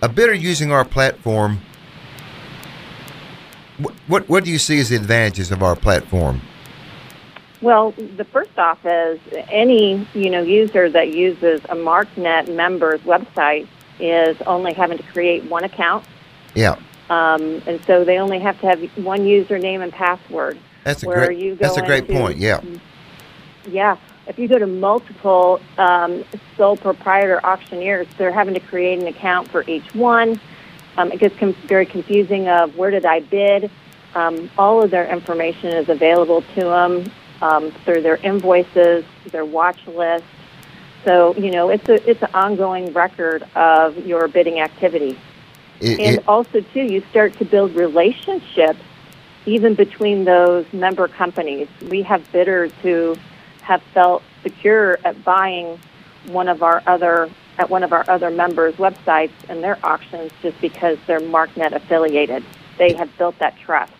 a 0.03 0.09
bidder 0.09 0.35
using 0.35 0.73
our 0.73 0.85
platform 0.85 1.61
what, 3.79 3.95
what 4.07 4.29
what 4.29 4.45
do 4.45 4.51
you 4.51 4.59
see 4.59 4.79
as 4.79 4.89
the 4.89 4.97
advantages 4.97 5.51
of 5.51 5.63
our 5.63 5.77
platform? 5.77 6.41
Well, 7.67 7.91
the 8.17 8.23
first 8.23 8.57
off 8.61 8.79
is 8.87 9.19
any 9.51 10.07
you 10.15 10.31
know 10.31 10.41
user 10.41 10.89
that 10.89 11.13
uses 11.13 11.61
a 11.65 11.75
MarkNet 11.75 12.55
member's 12.55 13.01
website 13.01 13.67
is 13.99 14.41
only 14.43 14.73
having 14.73 14.99
to 14.99 15.03
create 15.03 15.43
one 15.51 15.65
account, 15.65 16.05
Yeah, 16.55 16.77
um, 17.11 17.61
and 17.67 17.85
so 17.85 18.05
they 18.05 18.19
only 18.19 18.39
have 18.39 18.61
to 18.61 18.69
have 18.69 18.81
one 19.05 19.23
username 19.23 19.83
and 19.83 19.93
password. 19.93 20.61
that's 20.85 21.03
a 21.03 21.09
Where 21.09 21.27
great 21.27 21.39
you 21.41 21.57
go 21.57 21.65
that's 21.67 21.77
a 21.77 21.83
great 21.85 22.05
into- 22.09 22.21
point. 22.21 22.39
Yeah, 22.39 22.61
Yeah, 23.69 23.97
if 24.29 24.39
you 24.39 24.47
go 24.47 24.61
to 24.61 24.67
multiple 24.69 25.61
um, 25.77 26.25
sole 26.57 26.77
proprietor 26.77 27.45
auctioneers, 27.45 28.07
they're 28.17 28.31
having 28.31 28.55
to 28.55 28.61
create 28.61 29.01
an 29.01 29.09
account 29.09 29.49
for 29.49 29.65
each 29.67 29.93
one. 29.93 30.41
Um, 30.97 31.11
it 31.11 31.19
gets 31.19 31.37
com- 31.37 31.55
very 31.67 31.85
confusing 31.87 32.47
of 32.47 32.77
where 32.77 32.93
did 32.93 33.05
I 33.05 33.19
bid. 33.19 33.73
Um, 34.15 34.49
all 34.57 34.85
of 34.85 34.93
their 34.93 35.11
information 35.13 35.71
is 35.73 35.89
available 35.89 36.43
to 36.55 36.61
them 36.61 37.11
um, 37.43 37.71
through 37.85 38.03
their 38.03 38.17
invoices, 38.17 39.05
their 39.31 39.45
watch 39.45 39.79
list. 39.87 40.25
So 41.05 41.35
you 41.37 41.51
know, 41.51 41.69
it's 41.69 41.89
a 41.89 42.09
it's 42.09 42.23
an 42.23 42.31
ongoing 42.35 42.93
record 42.93 43.45
of 43.55 44.07
your 44.07 44.29
bidding 44.29 44.61
activity, 44.61 45.19
It- 45.81 46.01
and 46.01 46.19
it- 46.19 46.25
also 46.29 46.61
too, 46.61 46.81
you 46.83 47.03
start 47.11 47.37
to 47.39 47.45
build 47.45 47.75
relationships 47.77 48.81
even 49.45 49.75
between 49.75 50.25
those 50.25 50.65
member 50.73 51.07
companies. 51.07 51.69
We 51.89 52.03
have 52.03 52.31
bidders 52.33 52.73
who 52.83 53.17
have 53.63 53.81
felt 53.95 54.23
secure 54.43 54.99
at 55.05 55.23
buying 55.25 55.79
one 56.27 56.49
of 56.49 56.63
our 56.63 56.83
other 56.87 57.29
at 57.59 57.71
one 57.71 57.83
of 57.83 57.93
our 57.93 58.05
other 58.09 58.31
members' 58.31 58.75
websites 58.75 59.31
and 59.49 59.63
their 59.63 59.79
auctions 59.83 60.31
just 60.43 60.61
because 60.61 60.99
they're 61.07 61.21
MarkNet 61.21 61.73
affiliated. 61.73 62.45
They 62.79 62.93
have 62.95 63.17
built 63.17 63.39
that 63.39 63.57
trust. 63.59 63.93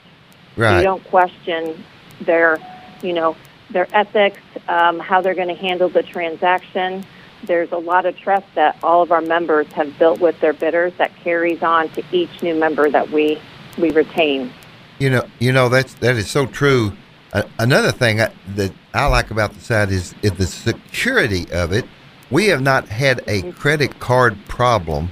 right. 0.57 0.79
You 0.79 0.83
don't 0.83 1.05
question 1.05 1.83
their, 2.21 2.59
you 3.03 3.13
know, 3.13 3.37
their 3.71 3.89
ethics, 3.93 4.41
um, 4.69 4.99
how 4.99 5.21
they're 5.21 5.35
going 5.35 5.49
to 5.49 5.55
handle 5.55 5.89
the 5.89 6.03
transaction. 6.03 7.05
There's 7.45 7.73
a 7.73 7.79
lot 7.79 8.07
of 8.07 8.17
trust 8.17 8.47
that 8.55 8.79
all 8.83 9.03
of 9.03 9.13
our 9.13 9.21
members 9.21 9.67
have 9.73 9.99
built 9.99 10.21
with 10.21 10.41
their 10.41 10.53
bidders 10.53 10.93
that 10.99 11.15
carries 11.17 11.63
on 11.63 11.89
to 11.91 12.05
each 12.13 12.43
new 12.43 12.55
member 12.55 12.91
that 12.91 13.11
we 13.11 13.41
we 13.79 13.91
retain. 13.91 14.53
You 14.99 15.11
know, 15.11 15.27
you 15.39 15.53
know 15.53 15.69
that's 15.69 15.95
that 15.95 16.17
is 16.17 16.31
so 16.31 16.47
true. 16.47 16.93
Uh, 17.33 17.43
another 17.59 17.93
thing 17.93 18.21
I, 18.21 18.33
that 18.55 18.73
I 18.95 19.07
like 19.07 19.31
about 19.31 19.53
the 19.53 19.61
site 19.61 19.91
is, 19.91 20.15
is 20.23 20.33
the 20.33 20.47
security 20.47 21.51
of 21.53 21.73
it. 21.73 21.85
We 22.31 22.47
have 22.47 22.63
not 22.63 22.89
had 22.89 23.23
a 23.27 23.53
credit 23.53 23.99
card 24.01 24.39
problem 24.49 25.11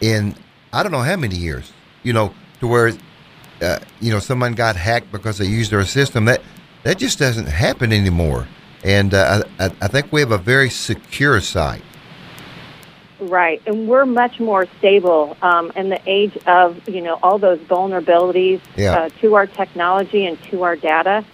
in 0.00 0.36
I 0.72 0.82
don't 0.82 0.92
know 0.92 1.00
how 1.00 1.16
many 1.16 1.36
years. 1.36 1.72
You 2.02 2.12
know, 2.12 2.34
to 2.60 2.66
where 2.66 2.92
uh, 3.60 3.78
you 4.00 4.12
know 4.12 4.18
someone 4.18 4.54
got 4.54 4.76
hacked 4.76 5.10
because 5.10 5.38
they 5.38 5.46
used 5.46 5.74
our 5.74 5.84
system. 5.84 6.24
That 6.26 6.42
that 6.84 6.98
just 6.98 7.18
doesn't 7.18 7.46
happen 7.46 7.92
anymore. 7.92 8.46
And 8.84 9.14
uh, 9.14 9.42
I, 9.58 9.66
I 9.80 9.88
think 9.88 10.12
we 10.12 10.20
have 10.20 10.32
a 10.32 10.38
very 10.38 10.68
secure 10.70 11.40
site. 11.40 11.82
Right, 13.20 13.62
and 13.66 13.86
we're 13.86 14.04
much 14.06 14.40
more 14.40 14.66
stable 14.78 15.36
um, 15.42 15.70
in 15.76 15.90
the 15.90 16.00
age 16.06 16.36
of 16.46 16.88
you 16.88 17.00
know 17.00 17.20
all 17.22 17.38
those 17.38 17.60
vulnerabilities 17.60 18.60
Yeah. 18.76 18.94
uh, 18.98 19.08
to 19.20 19.36
our 19.36 19.46
technology 19.46 20.26
and 20.26 20.42
to 20.50 20.64
our 20.64 20.74
data, 20.74 21.24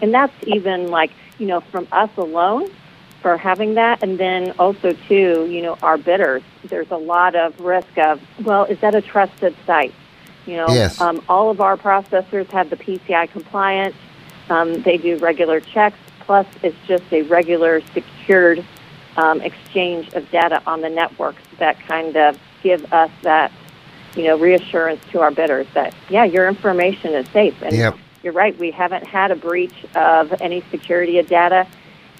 and 0.00 0.14
that's 0.14 0.32
even 0.46 0.88
like 0.88 1.10
you 1.40 1.48
know 1.48 1.58
from 1.60 1.88
us 1.90 2.10
alone 2.16 2.70
for 3.22 3.36
having 3.36 3.74
that, 3.74 4.04
and 4.04 4.18
then 4.18 4.52
also 4.52 4.92
too 5.08 5.48
you 5.50 5.62
know 5.62 5.76
our 5.82 5.98
bidders. 5.98 6.44
There's 6.62 6.92
a 6.92 6.96
lot 6.96 7.34
of 7.34 7.58
risk 7.58 7.98
of 7.98 8.20
well, 8.44 8.64
is 8.66 8.78
that 8.78 8.94
a 8.94 9.02
trusted 9.02 9.56
site? 9.66 9.92
You 10.46 10.58
know, 10.58 10.66
Yes. 10.68 11.00
um, 11.00 11.20
all 11.28 11.50
of 11.50 11.60
our 11.60 11.76
processors 11.76 12.46
have 12.52 12.70
the 12.70 12.76
PCI 12.76 13.28
compliance. 13.32 13.96
Um, 14.50 14.82
they 14.82 14.96
do 14.96 15.16
regular 15.18 15.60
checks. 15.60 15.98
Plus, 16.20 16.46
it's 16.62 16.76
just 16.86 17.04
a 17.12 17.22
regular 17.22 17.80
secured 17.94 18.64
um, 19.16 19.40
exchange 19.42 20.12
of 20.14 20.30
data 20.30 20.62
on 20.66 20.80
the 20.80 20.88
networks 20.88 21.42
that 21.58 21.78
kind 21.80 22.16
of 22.16 22.38
give 22.62 22.90
us 22.92 23.10
that, 23.22 23.52
you 24.16 24.24
know, 24.24 24.38
reassurance 24.38 25.02
to 25.10 25.20
our 25.20 25.30
bidders 25.30 25.66
that 25.74 25.94
yeah, 26.08 26.24
your 26.24 26.48
information 26.48 27.14
is 27.14 27.26
safe. 27.30 27.60
And 27.62 27.74
Yep. 27.74 27.98
you're 28.22 28.32
right, 28.32 28.56
we 28.58 28.70
haven't 28.70 29.04
had 29.04 29.30
a 29.30 29.36
breach 29.36 29.84
of 29.94 30.32
any 30.40 30.62
security 30.70 31.18
of 31.18 31.28
data, 31.28 31.66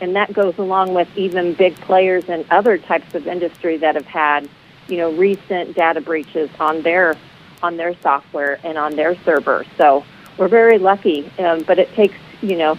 and 0.01 0.17
that 0.17 0.33
goes 0.33 0.59
along 0.59 0.95
with 0.95 1.09
even 1.17 1.55
big 1.55 1.77
players 1.77 2.29
in 2.29 2.45
other 2.51 2.77
types 2.77 3.15
of 3.15 3.27
industry 3.27 3.77
that 3.79 3.95
have 3.95 4.07
had, 4.07 4.49
you 4.89 4.97
know, 4.97 5.13
recent 5.13 5.75
data 5.77 6.01
breaches 6.01 6.51
on 6.59 6.83
their 6.83 7.15
on 7.63 7.77
their 7.77 7.95
software 8.03 8.59
and 8.65 8.77
on 8.77 8.97
their 8.97 9.15
servers. 9.25 9.67
So 9.79 10.05
we're 10.39 10.49
very 10.49 10.79
lucky, 10.79 11.31
um, 11.39 11.63
but 11.63 11.79
it 11.79 11.93
takes, 11.95 12.15
you 12.41 12.57
know. 12.57 12.77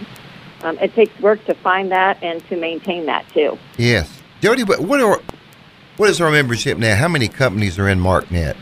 Um, 0.62 0.78
it 0.78 0.94
takes 0.94 1.18
work 1.20 1.44
to 1.44 1.54
find 1.54 1.90
that 1.92 2.22
and 2.22 2.42
to 2.48 2.56
maintain 2.56 3.04
that 3.06 3.28
too. 3.34 3.58
Yes, 3.76 4.22
Jody. 4.40 4.64
But 4.64 4.80
what 4.80 5.00
are 5.00 5.20
what 5.98 6.08
is 6.08 6.20
our 6.22 6.30
membership 6.30 6.78
now? 6.78 6.96
How 6.96 7.06
many 7.08 7.28
companies 7.28 7.78
are 7.78 7.88
in 7.88 7.98
MarkNet? 8.00 8.56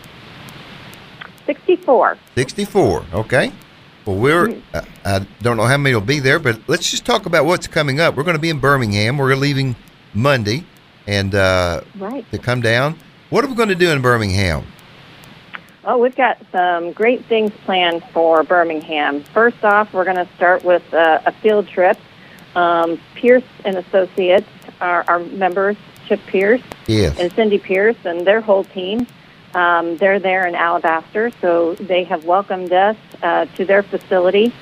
64. 1.46 2.18
64. 2.34 3.04
Okay. 3.14 3.52
Well, 4.04 4.16
we're, 4.16 4.56
I, 4.74 4.82
I 5.04 5.26
don't 5.42 5.56
know 5.56 5.64
how 5.66 5.76
many 5.76 5.94
will 5.94 6.00
be 6.00 6.18
there, 6.18 6.38
but 6.40 6.60
let's 6.66 6.90
just 6.90 7.04
talk 7.04 7.26
about 7.26 7.44
what's 7.44 7.68
coming 7.68 8.00
up. 8.00 8.16
We're 8.16 8.24
going 8.24 8.36
to 8.36 8.40
be 8.42 8.50
in 8.50 8.58
Birmingham. 8.58 9.16
We're 9.16 9.36
leaving 9.36 9.76
Monday 10.12 10.64
and 11.06 11.34
uh, 11.34 11.82
Right. 11.96 12.28
to 12.32 12.38
come 12.38 12.60
down. 12.62 12.98
What 13.30 13.44
are 13.44 13.48
we 13.48 13.54
going 13.54 13.68
to 13.68 13.74
do 13.76 13.90
in 13.90 14.02
Birmingham? 14.02 14.64
Oh, 15.84 15.98
we've 15.98 16.14
got 16.14 16.38
some 16.52 16.92
great 16.92 17.24
things 17.24 17.50
planned 17.64 18.04
for 18.12 18.44
Birmingham. 18.44 19.24
First 19.24 19.64
off, 19.64 19.92
we're 19.92 20.04
going 20.04 20.16
to 20.24 20.28
start 20.36 20.62
with 20.62 20.82
uh, 20.94 21.20
a 21.26 21.32
field 21.32 21.66
trip. 21.66 21.98
Um, 22.54 23.00
Pierce 23.16 23.42
and 23.64 23.76
Associates, 23.76 24.46
our, 24.80 25.02
our 25.08 25.18
members, 25.18 25.76
Chip 26.06 26.20
Pierce 26.26 26.62
Yes. 26.86 27.18
and 27.18 27.32
Cindy 27.32 27.58
Pierce, 27.58 27.96
and 28.04 28.24
their 28.24 28.40
whole 28.40 28.62
team. 28.62 29.08
Um, 29.54 29.96
they're 29.96 30.20
there 30.20 30.46
in 30.46 30.54
Alabaster, 30.54 31.32
so 31.40 31.74
they 31.74 32.04
have 32.04 32.24
welcomed 32.24 32.72
us 32.72 32.96
uh, 33.22 33.46
to 33.56 33.64
their 33.64 33.82
facility, 33.82 34.54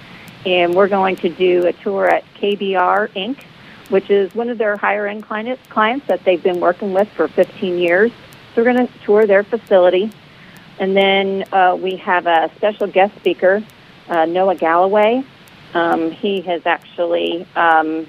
and 0.47 0.75
we're 0.75 0.89
going 0.89 1.17
to 1.17 1.29
do 1.29 1.67
a 1.67 1.73
tour 1.75 2.09
at 2.09 2.25
KBR 2.37 3.11
Inc., 3.11 3.45
which 3.91 4.09
is 4.09 4.35
one 4.35 4.49
of 4.49 4.57
their 4.57 4.77
higher 4.79 5.07
end 5.07 5.25
clients, 5.25 5.63
clients 5.69 6.07
that 6.07 6.25
they've 6.25 6.43
been 6.43 6.61
working 6.61 6.95
with 6.95 7.09
for 7.11 7.29
15 7.29 7.77
years. 7.79 8.11
So 8.55 8.63
we're 8.63 8.73
going 8.73 8.87
to 8.87 8.93
tour 9.05 9.27
their 9.27 9.45
facility. 9.45 10.11
And 10.81 10.97
then 10.97 11.45
uh, 11.53 11.77
we 11.81 11.97
have 11.97 12.27
a 12.27 12.51
special 12.57 12.87
guest 12.87 13.15
speaker, 13.17 13.63
uh, 14.09 14.25
Noah 14.25 14.57
Galloway. 14.57 15.23
Um, 15.75 16.11
he 16.11 16.41
has 16.41 16.63
actually 16.67 17.47
um, 17.55 18.07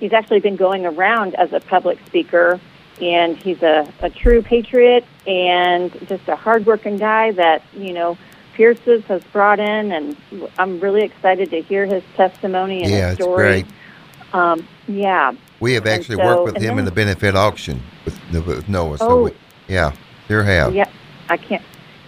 he's 0.00 0.12
actually 0.12 0.40
been 0.40 0.56
going 0.56 0.84
around 0.84 1.34
as 1.36 1.52
a 1.52 1.60
public 1.60 1.98
speaker, 2.06 2.60
and 3.00 3.36
he's 3.36 3.62
a, 3.62 3.90
a 4.00 4.10
true 4.10 4.42
patriot 4.42 5.06
and 5.28 5.92
just 6.08 6.28
a 6.28 6.34
hardworking 6.36 6.98
guy 6.98 7.30
that 7.30 7.62
you 7.72 7.92
know 7.94 8.18
Pierce's 8.54 9.04
has 9.04 9.22
brought 9.32 9.60
in, 9.60 9.92
and 9.92 10.16
I'm 10.58 10.80
really 10.80 11.02
excited 11.02 11.50
to 11.50 11.62
hear 11.62 11.86
his 11.86 12.02
testimony 12.16 12.82
and 12.82 12.90
Yeah, 12.90 13.10
his 13.10 13.18
it's 13.18 13.22
story. 13.24 13.62
great. 13.62 13.66
Um, 14.34 14.66
yeah. 14.88 15.32
We 15.60 15.74
have 15.74 15.86
actually 15.86 16.16
so- 16.16 16.24
worked 16.26 16.54
with 16.54 16.62
him 16.62 16.78
in 16.80 16.84
the 16.84 16.90
benefit 16.90 17.36
auction 17.36 17.80
with, 18.04 18.18
with 18.46 18.68
Noah. 18.68 18.98
So, 18.98 19.08
Oh. 19.08 19.22
we, 19.24 19.30
yeah, 19.68 19.92
sure 20.26 20.42
have. 20.42 20.74
Yep. 20.74 20.90
I 21.28 21.36
can't 21.36 21.62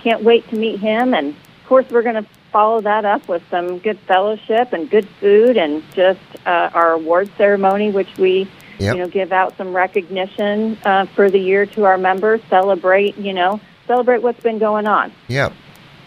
can't 0.04 0.22
wait 0.22 0.48
to 0.50 0.56
meet 0.56 0.78
him 0.78 1.14
and 1.14 1.28
of 1.30 1.66
course 1.66 1.86
we're 1.90 2.02
going 2.02 2.22
to 2.22 2.26
follow 2.52 2.80
that 2.80 3.04
up 3.04 3.26
with 3.28 3.42
some 3.50 3.78
good 3.78 3.98
fellowship 4.00 4.72
and 4.72 4.88
good 4.90 5.08
food 5.20 5.56
and 5.56 5.82
just 5.94 6.20
uh, 6.46 6.70
our 6.74 6.92
award 6.92 7.28
ceremony 7.36 7.90
which 7.90 8.16
we 8.18 8.48
Yep. 8.80 8.94
you 8.96 9.02
know 9.02 9.08
give 9.08 9.30
out 9.32 9.56
some 9.56 9.74
recognition 9.74 10.76
uh, 10.84 11.06
for 11.14 11.30
the 11.30 11.38
year 11.38 11.64
to 11.64 11.84
our 11.84 11.96
members 11.96 12.40
celebrate 12.50 13.16
you 13.16 13.32
know 13.32 13.60
celebrate 13.86 14.20
what's 14.22 14.40
been 14.40 14.58
going 14.58 14.86
on 14.86 15.12
Yeah. 15.28 15.52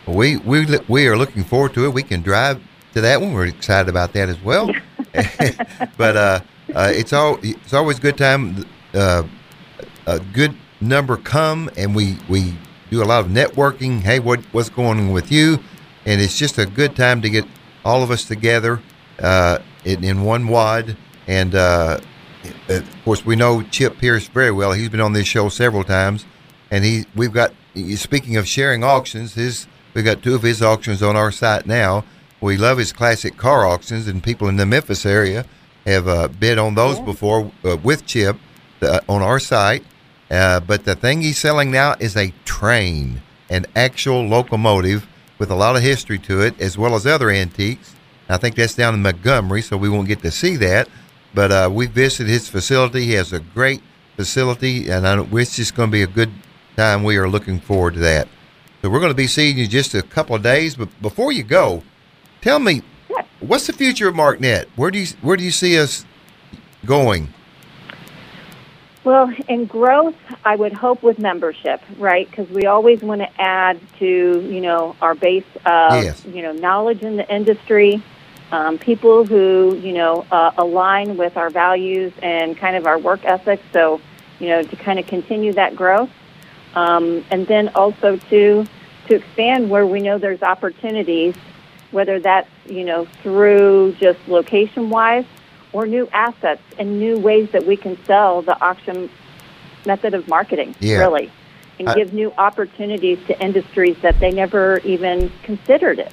We 0.05 0.37
we 0.37 0.65
we 0.87 1.07
are 1.07 1.17
looking 1.17 1.43
forward 1.43 1.73
to 1.73 1.83
it. 1.85 1.93
We 1.93 2.01
can 2.01 2.21
drive 2.21 2.61
to 2.93 3.01
that 3.01 3.19
one. 3.19 3.33
We're 3.33 3.47
excited 3.47 3.89
about 3.89 4.13
that 4.13 4.29
as 4.29 4.41
well. 4.41 4.71
but 5.97 6.15
uh, 6.15 6.39
uh, 6.73 6.91
it's 6.95 7.11
all 7.11 7.37
it's 7.43 7.73
always 7.73 7.97
a 7.97 8.01
good 8.01 8.17
time. 8.17 8.65
Uh, 8.93 9.23
a 10.05 10.19
good 10.31 10.55
number 10.79 11.17
come 11.17 11.69
and 11.75 11.93
we 11.93 12.15
we 12.29 12.53
do 12.89 13.03
a 13.03 13.05
lot 13.05 13.25
of 13.25 13.31
networking. 13.31 14.01
Hey, 14.01 14.19
what 14.19 14.41
what's 14.51 14.69
going 14.69 14.99
on 14.99 15.11
with 15.11 15.31
you? 15.31 15.59
And 16.05 16.21
it's 16.21 16.37
just 16.37 16.57
a 16.57 16.65
good 16.65 16.95
time 16.95 17.21
to 17.21 17.29
get 17.29 17.45
all 17.83 18.03
of 18.03 18.11
us 18.11 18.25
together 18.25 18.81
uh, 19.19 19.59
in, 19.83 20.03
in 20.03 20.23
one 20.23 20.47
wad. 20.47 20.95
And 21.27 21.53
uh, 21.55 21.99
of 22.69 23.03
course, 23.03 23.25
we 23.25 23.35
know 23.35 23.61
Chip 23.63 23.97
Pierce 23.97 24.27
very 24.27 24.51
well. 24.51 24.71
He's 24.71 24.89
been 24.89 25.01
on 25.01 25.13
this 25.13 25.27
show 25.27 25.49
several 25.49 25.83
times, 25.83 26.25
and 26.71 26.83
he 26.83 27.05
we've 27.15 27.33
got. 27.33 27.53
Speaking 27.95 28.37
of 28.37 28.47
sharing 28.47 28.83
auctions, 28.83 29.35
his 29.35 29.67
we 29.93 30.01
got 30.01 30.23
two 30.23 30.33
of 30.33 30.41
his 30.41 30.63
auctions 30.63 31.03
on 31.03 31.15
our 31.15 31.31
site 31.31 31.67
now. 31.67 32.05
We 32.41 32.57
love 32.57 32.77
his 32.77 32.91
classic 32.91 33.37
car 33.37 33.67
auctions, 33.67 34.07
and 34.07 34.23
people 34.23 34.47
in 34.47 34.57
the 34.57 34.65
Memphis 34.65 35.05
area 35.05 35.45
have 35.85 36.07
uh, 36.07 36.27
bid 36.27 36.57
on 36.57 36.75
those 36.75 36.99
before 36.99 37.51
uh, 37.63 37.77
with 37.83 38.05
Chip 38.05 38.37
uh, 38.81 38.99
on 39.07 39.21
our 39.21 39.39
site. 39.39 39.83
Uh, 40.29 40.59
but 40.59 40.83
the 40.85 40.95
thing 40.95 41.21
he's 41.21 41.37
selling 41.37 41.71
now 41.71 41.95
is 41.99 42.15
a 42.17 42.33
train, 42.45 43.21
an 43.49 43.65
actual 43.75 44.25
locomotive 44.27 45.07
with 45.39 45.49
a 45.49 45.55
lot 45.55 45.75
of 45.75 45.81
history 45.81 46.17
to 46.19 46.41
it, 46.41 46.59
as 46.59 46.77
well 46.77 46.95
as 46.95 47.05
other 47.05 47.29
antiques. 47.29 47.95
I 48.29 48.37
think 48.37 48.55
that's 48.55 48.75
down 48.75 48.93
in 48.93 49.01
Montgomery, 49.01 49.61
so 49.61 49.77
we 49.77 49.89
won't 49.89 50.07
get 50.07 50.21
to 50.23 50.31
see 50.31 50.57
that. 50.57 50.89
But 51.33 51.51
uh, 51.51 51.69
we 51.71 51.85
visited 51.87 52.29
his 52.29 52.49
facility. 52.49 53.05
He 53.05 53.13
has 53.13 53.31
a 53.31 53.39
great 53.39 53.81
facility, 54.15 54.89
and 54.89 55.07
I, 55.07 55.15
know- 55.15 55.37
it's 55.37 55.55
just 55.55 55.75
going 55.75 55.89
to 55.89 55.91
be 55.91 56.01
a 56.03 56.07
good 56.07 56.31
time. 56.75 57.03
We 57.03 57.17
are 57.17 57.29
looking 57.29 57.59
forward 57.59 57.93
to 57.93 57.99
that. 58.01 58.27
So 58.81 58.89
we're 58.89 58.99
going 58.99 59.11
to 59.11 59.15
be 59.15 59.27
seeing 59.27 59.57
you 59.57 59.67
just 59.67 59.93
a 59.93 60.01
couple 60.01 60.35
of 60.35 60.43
days. 60.43 60.75
But 60.75 60.89
before 61.01 61.31
you 61.31 61.43
go, 61.43 61.83
tell 62.41 62.59
me, 62.59 62.81
what's 63.39 63.67
the 63.67 63.73
future 63.73 64.07
of 64.07 64.15
MarkNet? 64.15 64.65
Where 64.75 64.91
do 64.91 64.99
you 64.99 65.07
where 65.21 65.37
do 65.37 65.43
you 65.43 65.51
see 65.51 65.79
us 65.79 66.05
going? 66.85 67.33
Well, 69.07 69.33
in 69.47 69.63
growth, 69.67 70.17
I 70.43 70.57
would 70.57 70.73
hope 70.73 71.01
with 71.01 71.17
membership, 71.17 71.81
right? 71.97 72.29
Because 72.29 72.49
we 72.49 72.65
always 72.65 73.01
want 73.01 73.21
to 73.21 73.41
add 73.41 73.79
to, 73.99 74.05
you 74.05 74.59
know, 74.59 74.97
our 75.01 75.15
base 75.15 75.45
of, 75.65 76.03
Yes. 76.03 76.25
you 76.25 76.41
know, 76.41 76.51
knowledge 76.51 77.03
in 77.03 77.15
the 77.15 77.25
industry. 77.33 78.03
um, 78.51 78.77
people 78.77 79.25
who 79.25 79.77
you 79.83 79.91
know 79.93 80.25
uh, 80.31 80.51
align 80.57 81.17
with 81.17 81.35
our 81.35 81.49
values 81.49 82.13
and 82.21 82.57
kind 82.57 82.77
of 82.77 82.85
our 82.85 82.97
work 82.97 83.19
ethics. 83.25 83.61
So 83.73 83.99
you 84.39 84.47
know 84.47 84.61
to 84.63 84.75
kind 84.77 84.99
of 84.99 85.05
continue 85.07 85.51
that 85.53 85.75
growth, 85.75 86.09
um, 86.73 87.25
and 87.29 87.45
then 87.47 87.67
also 87.75 88.15
to 88.15 88.65
to 89.07 89.15
expand 89.15 89.69
where 89.69 89.85
we 89.85 89.99
know 89.99 90.17
there's 90.17 90.41
opportunities, 90.41 91.35
whether 91.91 92.21
that's 92.21 92.49
you 92.69 92.85
know 92.85 93.03
through 93.21 93.95
just 93.99 94.19
location 94.29 94.89
wise 94.89 95.25
or 95.73 95.85
new 95.85 96.07
assets 96.13 96.61
and 96.77 96.99
new 96.99 97.17
ways 97.19 97.49
that 97.51 97.65
we 97.65 97.77
can 97.77 97.97
sell 98.05 98.41
the 98.41 98.59
auction 98.61 99.09
method 99.85 100.13
of 100.13 100.27
marketing. 100.27 100.75
Yeah. 100.79 100.99
Really. 100.99 101.31
And 101.79 101.89
I- 101.89 101.95
give 101.95 102.13
new 102.13 102.33
opportunities 102.37 103.19
to 103.27 103.39
industries 103.41 103.97
that 104.01 104.19
they 104.19 104.31
never 104.31 104.79
even 104.79 105.31
considered 105.43 105.99
it. 105.99 106.11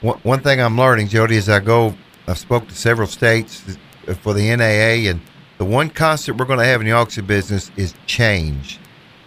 One, 0.00 0.18
one 0.22 0.40
thing 0.40 0.60
I'm 0.60 0.76
learning, 0.76 1.08
Jody, 1.08 1.36
as 1.36 1.48
I 1.48 1.60
go, 1.60 1.94
I've 2.26 2.38
spoke 2.38 2.68
to 2.68 2.74
several 2.74 3.06
states 3.06 3.76
for 4.20 4.34
the 4.34 4.50
NAA, 4.50 5.08
and 5.08 5.20
the 5.58 5.64
one 5.64 5.90
constant 5.90 6.38
we're 6.38 6.46
going 6.46 6.58
to 6.58 6.64
have 6.64 6.80
in 6.80 6.86
the 6.86 6.92
auction 6.92 7.24
business 7.24 7.70
is 7.76 7.94
change, 8.06 8.80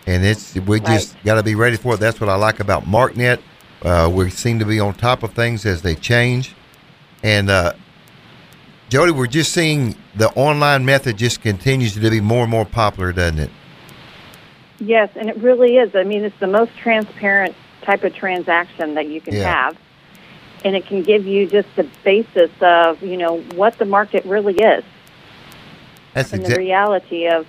and 0.06 0.26
it's 0.26 0.56
we 0.56 0.80
just 0.82 1.16
got 1.24 1.36
to 1.36 1.44
be 1.44 1.56
ready 1.56 1.78
for 1.78 1.94
it. 1.94 2.00
That's 2.00 2.20
what 2.20 2.30
I 2.30 2.36
like 2.36 2.60
about 2.60 2.84
MarkNet. 2.84 3.40
Uh, 3.84 4.10
we 4.12 4.30
seem 4.30 4.60
to 4.60 4.66
be 4.66 4.80
on 4.80 4.94
top 4.96 5.24
of 5.24 5.34
things 5.34 5.66
as 5.66 5.82
they 5.82 5.96
change, 5.96 6.56
and 7.24 7.50
uh, 7.50 7.74
Jody, 8.90 9.12
we're 9.12 9.28
just 9.28 9.52
seeing 9.52 9.96
the 10.16 10.30
online 10.32 10.86
method 10.86 11.18
just 11.18 11.42
continues 11.42 11.94
to 11.96 12.10
be 12.10 12.22
more 12.22 12.44
and 12.44 12.52
more 12.52 12.66
popular, 12.66 13.12
doesn't 13.12 13.40
it? 13.40 13.50
Yes, 14.80 15.10
and 15.16 15.30
it 15.30 15.38
really 15.38 15.78
is. 15.78 15.96
I 15.96 16.04
mean, 16.04 16.24
it's 16.24 16.40
the 16.40 16.48
most 16.48 16.72
transparent 16.78 17.56
type 17.82 18.04
of 18.04 18.14
transaction 18.14 18.94
that 18.96 19.08
you 19.08 19.22
can 19.22 19.36
Yeah. 19.36 19.44
have. 19.44 19.78
And 20.64 20.76
it 20.76 20.88
can 20.88 21.04
give 21.04 21.28
you 21.28 21.46
just 21.48 21.68
the 21.76 21.88
basis 22.04 22.50
of, 22.62 23.02
you 23.04 23.18
know, 23.18 23.40
what 23.56 23.78
the 23.78 23.86
market 23.86 24.26
really 24.26 24.56
is 24.56 24.84
That's 26.14 26.34
and 26.34 26.42
the 26.42 26.46
exactly. 26.48 26.66
reality 26.66 27.28
of 27.28 27.46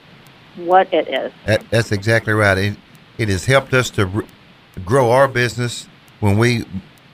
what 0.56 0.92
it 0.92 1.08
is. 1.08 1.32
That, 1.46 1.68
that's 1.70 1.92
exactly 1.92 2.34
right. 2.34 2.58
It, 2.58 2.76
it 3.16 3.28
has 3.30 3.46
helped 3.46 3.72
us 3.72 3.88
to 3.90 4.06
r- 4.14 4.24
grow 4.84 5.10
our 5.10 5.28
business. 5.28 5.88
When 6.20 6.36
we 6.36 6.64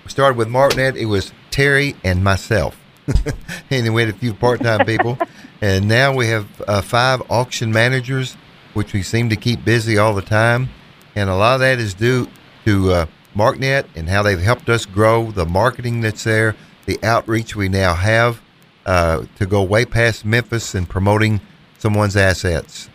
started 0.08 0.36
with 0.36 0.48
MarkNet, 0.48 0.96
it 0.96 1.06
was 1.06 1.32
Terry 1.50 1.94
and 2.02 2.24
myself. 2.24 2.76
and 3.70 3.86
then 3.86 3.92
we 3.92 4.02
had 4.02 4.14
a 4.14 4.18
few 4.18 4.34
part 4.34 4.60
time 4.60 4.84
people. 4.86 5.18
And 5.62 5.86
now 5.86 6.12
we 6.12 6.26
have 6.26 6.48
uh, 6.66 6.82
five 6.82 7.22
auction 7.30 7.72
managers, 7.72 8.36
which 8.74 8.92
we 8.92 9.00
seem 9.04 9.30
to 9.30 9.36
keep 9.36 9.64
busy 9.64 9.96
all 9.96 10.12
the 10.12 10.20
time. 10.20 10.70
And 11.14 11.30
a 11.30 11.36
lot 11.36 11.54
of 11.54 11.60
that 11.60 11.78
is 11.78 11.94
due 11.94 12.26
to 12.64 12.92
uh, 12.92 13.06
MarkNet 13.36 13.84
and 13.94 14.08
how 14.08 14.24
they've 14.24 14.40
helped 14.40 14.68
us 14.68 14.86
grow 14.86 15.30
the 15.30 15.46
marketing 15.46 16.00
that's 16.00 16.24
there, 16.24 16.56
the 16.86 16.98
outreach 17.04 17.54
we 17.54 17.68
now 17.68 17.94
have 17.94 18.42
uh, 18.86 19.24
to 19.36 19.46
go 19.46 19.62
way 19.62 19.84
past 19.84 20.24
Memphis 20.24 20.74
and 20.74 20.88
promoting 20.88 21.40
someone's 21.78 22.16
assets. 22.16 22.88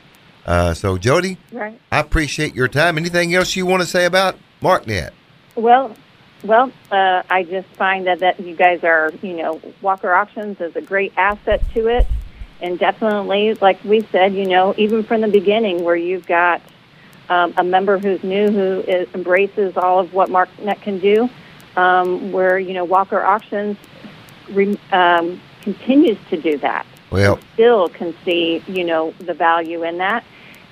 Uh, 0.45 0.73
so, 0.73 0.97
Jody, 0.97 1.37
Right. 1.53 1.79
I 1.89 1.99
appreciate 1.99 2.53
your 2.53 2.67
time. 2.67 2.97
Anything 2.97 3.33
else 3.33 3.55
you 3.55 3.65
want 3.65 3.81
to 3.81 3.87
say 3.87 4.03
about 4.03 4.35
MarkNet? 4.61 5.11
Well, 5.55 5.95
well, 6.43 6.71
uh, 6.91 7.23
I 7.29 7.43
just 7.43 7.67
find 7.69 8.07
that, 8.07 8.19
that 8.19 8.39
you 8.39 8.55
guys 8.55 8.83
are, 8.83 9.11
you 9.21 9.33
know, 9.33 9.61
Walker 9.81 10.13
Auctions 10.13 10.59
is 10.61 10.75
a 10.75 10.81
great 10.81 11.13
asset 11.17 11.61
to 11.73 11.87
it. 11.87 12.07
And 12.61 12.79
definitely, 12.79 13.53
like 13.55 13.83
we 13.83 14.01
said, 14.11 14.33
you 14.33 14.45
know, 14.45 14.73
even 14.77 15.03
from 15.03 15.21
the 15.21 15.27
beginning 15.27 15.83
where 15.83 15.95
you've 15.95 16.25
got 16.25 16.61
um, 17.29 17.53
a 17.57 17.63
member 17.63 17.97
who's 17.97 18.23
new 18.23 18.49
who 18.49 18.79
is, 18.81 19.07
embraces 19.13 19.77
all 19.77 19.99
of 19.99 20.13
what 20.13 20.29
MarkNet 20.29 20.81
can 20.81 20.99
do, 20.99 21.29
um, 21.75 22.31
where, 22.31 22.57
you 22.57 22.73
know, 22.73 22.85
Walker 22.85 23.23
Auctions 23.23 23.77
re, 24.49 24.77
um, 24.91 25.39
continues 25.61 26.17
to 26.29 26.41
do 26.41 26.57
that. 26.59 26.85
Well, 27.11 27.39
Still 27.53 27.89
can 27.89 28.15
see, 28.25 28.63
you 28.67 28.83
know, 28.83 29.11
the 29.19 29.33
value 29.33 29.83
in 29.83 29.97
that. 29.99 30.23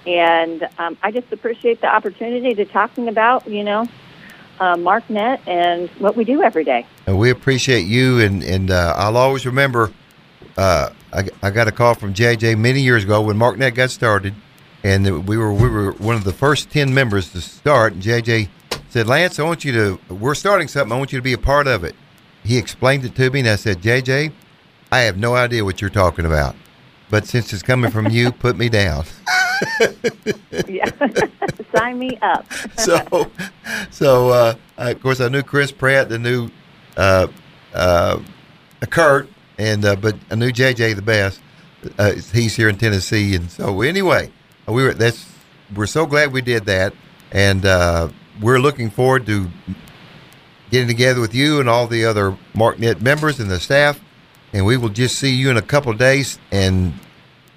And 0.08 0.68
um, 0.78 0.98
I 1.02 1.12
just 1.12 1.32
appreciate 1.32 1.82
the 1.82 1.88
opportunity 1.88 2.54
to 2.56 2.66
talking 2.66 3.08
about, 3.08 3.48
you 3.48 3.64
know, 3.64 3.88
uh, 4.60 4.76
MarkNet 4.76 5.40
and 5.48 5.90
what 6.00 6.16
we 6.16 6.24
do 6.24 6.42
every 6.44 6.64
day. 6.64 6.86
and 7.08 7.18
we 7.18 7.30
appreciate 7.30 7.86
you, 7.86 8.20
and 8.20 8.44
and 8.44 8.72
uh, 8.72 8.94
I'll 8.98 9.18
always 9.18 9.46
remember. 9.46 9.92
Uh, 10.58 10.90
I, 11.12 11.28
I 11.44 11.50
got 11.52 11.68
a 11.68 11.72
call 11.72 11.96
from 11.96 12.14
JJ 12.14 12.58
many 12.58 12.82
years 12.82 13.04
ago 13.04 13.22
when 13.22 13.38
MarkNet 13.38 13.76
got 13.76 13.90
started, 13.90 14.34
and 14.84 15.28
we 15.28 15.38
were 15.38 15.54
we 15.54 15.68
were 15.70 15.92
one 15.94 16.16
of 16.16 16.24
the 16.24 16.34
first 16.34 16.70
ten 16.70 16.94
members 16.94 17.32
to 17.34 17.42
start. 17.42 17.94
And 17.94 18.02
JJ 18.02 18.50
said, 18.90 19.08
"Lance, 19.08 19.40
I 19.40 19.44
want 19.44 19.66
you 19.66 19.72
to. 19.74 20.14
We're 20.14 20.36
starting 20.36 20.68
something. 20.68 20.94
I 20.94 20.98
want 20.98 21.12
you 21.12 21.20
to 21.20 21.24
be 21.24 21.34
a 21.34 21.38
part 21.38 21.68
of 21.68 21.84
it." 21.84 21.96
He 22.44 22.58
explained 22.58 23.04
it 23.06 23.16
to 23.16 23.30
me, 23.32 23.40
and 23.42 23.50
I 23.50 23.56
said, 23.56 23.82
"JJ, 23.82 24.32
I 24.92 25.00
have 25.00 25.18
no 25.18 25.36
idea 25.36 25.66
what 25.66 25.82
you're 25.82 25.90
talking 25.90 26.26
about, 26.26 26.56
but 27.10 27.26
since 27.26 27.52
it's 27.52 27.64
coming 27.64 27.92
from 27.92 28.08
you, 28.10 28.32
put 28.32 28.58
me 28.58 28.70
down." 28.70 29.06
Yeah. 30.68 30.90
Sign 31.76 32.00
me 32.00 32.18
up. 32.22 32.46
so, 32.78 33.30
so 33.92 34.30
uh, 34.30 34.56
of 34.78 35.02
course, 35.02 35.20
I 35.20 35.28
knew 35.28 35.44
Chris 35.44 35.72
Pratt, 35.72 36.10
the 36.10 36.18
new 36.18 36.50
uh, 36.98 37.28
uh, 37.74 38.20
Kurt, 38.90 39.30
and 39.58 39.86
uh, 39.86 39.96
but 39.96 40.16
I 40.32 40.36
knew 40.36 40.52
JJ 40.52 40.96
the 40.96 41.02
best. 41.02 41.42
Uh, 41.98 42.14
he's 42.14 42.56
here 42.56 42.70
in 42.70 42.78
Tennessee, 42.78 43.36
and 43.36 43.52
so 43.52 43.82
anyway, 43.82 44.32
we 44.68 44.84
were 44.84 44.94
that's 44.94 45.30
we're 45.76 45.86
so 45.86 46.06
glad 46.06 46.32
we 46.32 46.42
did 46.42 46.66
that, 46.66 46.94
and 47.32 47.66
uh, 47.66 48.10
we're 48.42 48.60
looking 48.60 48.90
forward 48.90 49.26
to 49.28 49.50
getting 50.72 50.88
together 50.88 51.22
with 51.22 51.36
you 51.36 51.60
and 51.60 51.70
all 51.70 51.88
the 51.88 52.06
other 52.06 52.38
MarkNet 52.54 53.02
members 53.02 53.40
and 53.40 53.52
the 53.52 53.60
staff, 53.60 54.00
and 54.54 54.66
we 54.66 54.78
will 54.78 54.90
just 54.90 55.20
see 55.20 55.34
you 55.34 55.50
in 55.50 55.58
a 55.58 55.62
couple 55.62 55.92
of 55.92 55.98
days. 55.98 56.40
And 56.52 56.94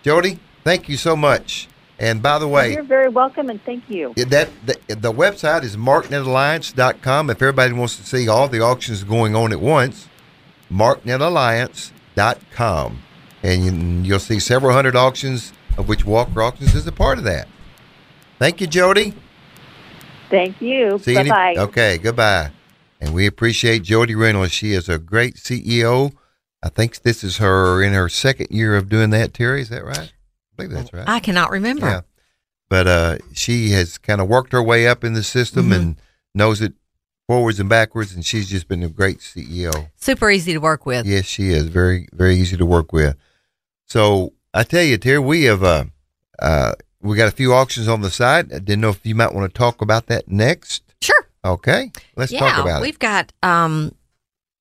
Jody, 0.02 0.40
thank 0.64 0.88
you 0.88 0.96
so 0.96 1.16
much. 1.16 1.68
And 2.00 2.22
by 2.22 2.38
the 2.38 2.46
way, 2.46 2.74
You're 2.74 2.84
very 2.84 3.08
welcome 3.08 3.50
and 3.50 3.60
thank 3.64 3.82
you. 3.90 4.14
That 4.14 4.48
the, 4.64 4.76
the 4.94 5.12
website 5.12 5.64
is 5.64 5.76
marknetalliance.com. 5.76 7.30
If 7.30 7.42
everybody 7.42 7.72
wants 7.72 7.96
to 7.96 8.04
see 8.04 8.28
all 8.28 8.46
the 8.48 8.60
auctions 8.60 9.02
going 9.02 9.34
on 9.34 9.50
at 9.52 9.60
once, 9.60 10.08
marknetalliance.com. 10.70 13.02
And 13.42 13.64
you, 13.64 13.72
you'll 14.10 14.18
see 14.20 14.38
several 14.38 14.72
hundred 14.72 14.94
auctions, 14.96 15.52
of 15.76 15.88
which 15.88 16.04
Walker 16.04 16.40
Auctions 16.42 16.74
is 16.74 16.86
a 16.86 16.92
part 16.92 17.18
of 17.18 17.24
that. 17.24 17.48
Thank 18.38 18.60
you, 18.60 18.66
Jody. 18.68 19.14
Thank 20.30 20.60
you. 20.60 20.98
See 21.00 21.14
Bye 21.14 21.22
you. 21.22 21.30
bye. 21.30 21.50
any- 21.50 21.58
Okay, 21.60 21.98
goodbye. 21.98 22.50
And 23.00 23.14
we 23.14 23.26
appreciate 23.26 23.82
Jody 23.84 24.14
Reynolds. 24.14 24.52
She 24.52 24.72
is 24.72 24.88
a 24.88 24.98
great 24.98 25.36
CEO. 25.36 26.12
I 26.62 26.68
think 26.68 27.02
this 27.02 27.22
is 27.22 27.36
her 27.38 27.80
in 27.82 27.92
her 27.92 28.08
second 28.08 28.48
year 28.50 28.76
of 28.76 28.88
doing 28.88 29.10
that, 29.10 29.32
Terry. 29.34 29.62
Is 29.62 29.68
that 29.68 29.84
right? 29.84 30.12
I 30.58 30.62
believe 30.66 30.76
that's 30.78 30.92
right. 30.92 31.08
I 31.08 31.20
cannot 31.20 31.50
remember. 31.50 31.86
Yeah. 31.86 32.00
But 32.68 32.86
uh, 32.86 33.18
she 33.32 33.70
has 33.70 33.96
kind 33.98 34.20
of 34.20 34.28
worked 34.28 34.52
her 34.52 34.62
way 34.62 34.86
up 34.86 35.04
in 35.04 35.14
the 35.14 35.22
system 35.22 35.70
Mhm. 35.70 35.76
and 35.76 35.96
knows 36.34 36.60
it 36.60 36.74
forwards 37.26 37.60
and 37.60 37.68
backwards, 37.68 38.14
and 38.14 38.24
she's 38.24 38.48
just 38.48 38.68
been 38.68 38.82
a 38.82 38.88
great 38.88 39.18
CEO. 39.20 39.88
Super 39.96 40.30
easy 40.30 40.52
to 40.52 40.58
work 40.58 40.84
with. 40.86 41.06
Yes, 41.06 41.24
she 41.26 41.50
is 41.50 41.64
very, 41.68 42.08
very 42.12 42.36
easy 42.36 42.56
to 42.56 42.66
work 42.66 42.92
with. 42.92 43.16
So 43.86 44.32
I 44.52 44.64
tell 44.64 44.82
you, 44.82 44.98
Terry, 44.98 45.18
we 45.18 45.44
have 45.44 45.62
uh, 45.62 45.84
uh, 46.40 46.72
we 47.00 47.16
got 47.16 47.28
a 47.28 47.32
few 47.36 47.52
auctions 47.54 47.88
on 47.88 48.00
the 48.02 48.10
side. 48.10 48.52
I 48.52 48.58
didn't 48.58 48.80
know 48.80 48.90
if 48.90 49.04
you 49.04 49.14
might 49.14 49.32
want 49.34 49.52
to 49.52 49.56
talk 49.58 49.80
about 49.80 50.06
that 50.06 50.28
next. 50.28 50.82
Sure. 51.00 51.26
Okay, 51.44 51.92
let's 52.16 52.32
yeah, 52.32 52.40
talk 52.40 52.58
about 52.58 52.80
it. 52.82 52.82
we've 52.82 52.98
got 52.98 53.32
um, 53.42 53.94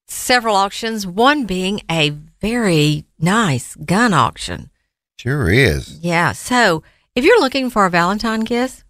several 0.07 0.55
auctions. 0.55 1.05
One 1.07 1.45
being 1.45 1.81
a 1.91 2.12
very 2.41 3.05
nice 3.19 3.75
gun 3.75 4.13
auction. 4.13 4.69
Sure 5.17 5.49
is. 5.49 5.99
Yeah. 5.99 6.32
So 6.32 6.84
if 7.15 7.23
you're 7.25 7.39
looking 7.39 7.69
for 7.69 7.86
a 7.86 7.89
Valentine 7.89 8.41
gift, 8.41 8.84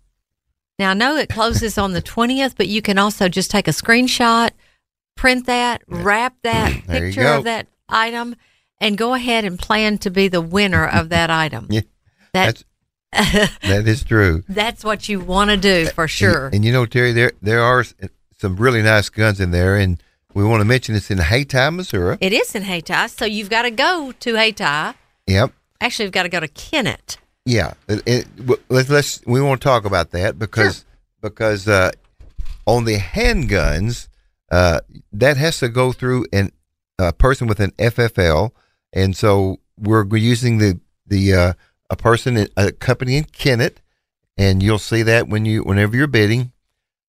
now 0.78 0.92
I 0.92 0.94
know 0.94 1.16
it 1.18 1.30
closes 1.30 1.78
on 1.78 1.94
the 1.94 2.02
20th, 2.02 2.56
but 2.58 2.68
you 2.68 2.82
can 2.82 2.98
also 2.98 3.30
just 3.30 3.50
take 3.50 3.68
a 3.68 3.72
screenshot, 3.72 4.52
print 5.16 5.46
that, 5.48 5.82
wrap 5.88 6.36
that 6.44 6.74
picture 6.88 7.26
of 7.28 7.46
that 7.46 7.68
item, 7.90 8.36
and 8.80 8.98
go 8.98 9.14
ahead 9.14 9.46
and 9.46 9.58
plan 9.58 9.98
to 10.00 10.12
be 10.12 10.28
the 10.28 10.42
winner 10.42 10.86
of 10.86 11.10
that 11.10 11.30
item. 11.30 11.68
Yeah, 11.70 11.82
That 12.34 12.64
That 13.12 13.88
is 13.88 14.04
true. 14.04 14.44
that's 14.50 14.84
what 14.84 15.08
you 15.10 15.20
want 15.22 15.50
to 15.50 15.58
do 15.58 15.88
for 15.88 16.08
sure. 16.08 16.48
And, 16.48 16.56
and 16.56 16.66
you 16.66 16.72
know, 16.74 16.86
Terry, 16.86 17.14
there 17.14 17.32
there 17.42 17.62
are 17.62 17.80
uh, 17.80 18.08
some 18.38 18.58
really 18.58 18.82
nice 18.84 19.10
guns 19.10 19.40
in 19.40 19.52
there, 19.52 19.78
and 19.78 20.04
we 20.34 20.44
want 20.44 20.60
to 20.62 20.66
mention 20.66 20.94
it's 20.94 21.10
in 21.10 21.18
Hayti, 21.20 21.72
Missouri. 21.72 22.18
it 22.22 22.34
is 22.34 22.54
in 22.54 22.64
Hayti, 22.64 23.08
so 23.08 23.26
you've 23.26 23.50
got 23.50 23.62
to 23.64 23.72
go 23.72 24.14
to 24.20 24.36
Hayti. 24.36 24.94
Yep. 25.26 25.54
Actually, 25.82 26.06
we've 26.06 26.12
got 26.14 26.24
to 26.24 26.30
go 26.30 26.40
to 26.40 26.48
Kennett. 26.48 27.18
Yeah, 27.46 27.74
it, 27.88 28.04
it, 28.06 28.28
let's 28.70 28.90
let's 28.90 29.26
we 29.26 29.42
want 29.42 29.62
to 29.62 29.64
talk 29.64 29.86
about 29.86 30.12
that 30.12 30.38
because 30.38 30.84
because 31.22 31.68
uh, 31.68 31.92
on 32.66 32.84
the 32.84 32.98
handguns, 32.98 34.10
uh, 34.52 34.82
that 35.14 35.38
has 35.38 35.60
to 35.60 35.70
go 35.70 35.94
through 35.94 36.26
an 36.34 36.52
a 37.00 37.14
person 37.14 37.48
with 37.48 37.60
an 37.60 37.72
FFL, 37.72 38.52
and 38.92 39.16
so 39.16 39.60
we're 39.80 40.06
using 40.16 40.58
the 40.58 40.80
the 41.06 41.34
uh, 41.34 41.54
a 41.90 41.96
person 41.96 42.38
in, 42.38 42.50
a 42.58 42.72
company 42.72 43.16
in 43.16 43.24
Kennett, 43.26 43.80
and 44.38 44.62
you'll 44.62 44.80
see 44.80 45.04
that 45.04 45.28
when 45.30 45.46
you 45.46 45.64
whenever 45.64 45.96
you're 45.96 46.08
bidding. 46.08 46.52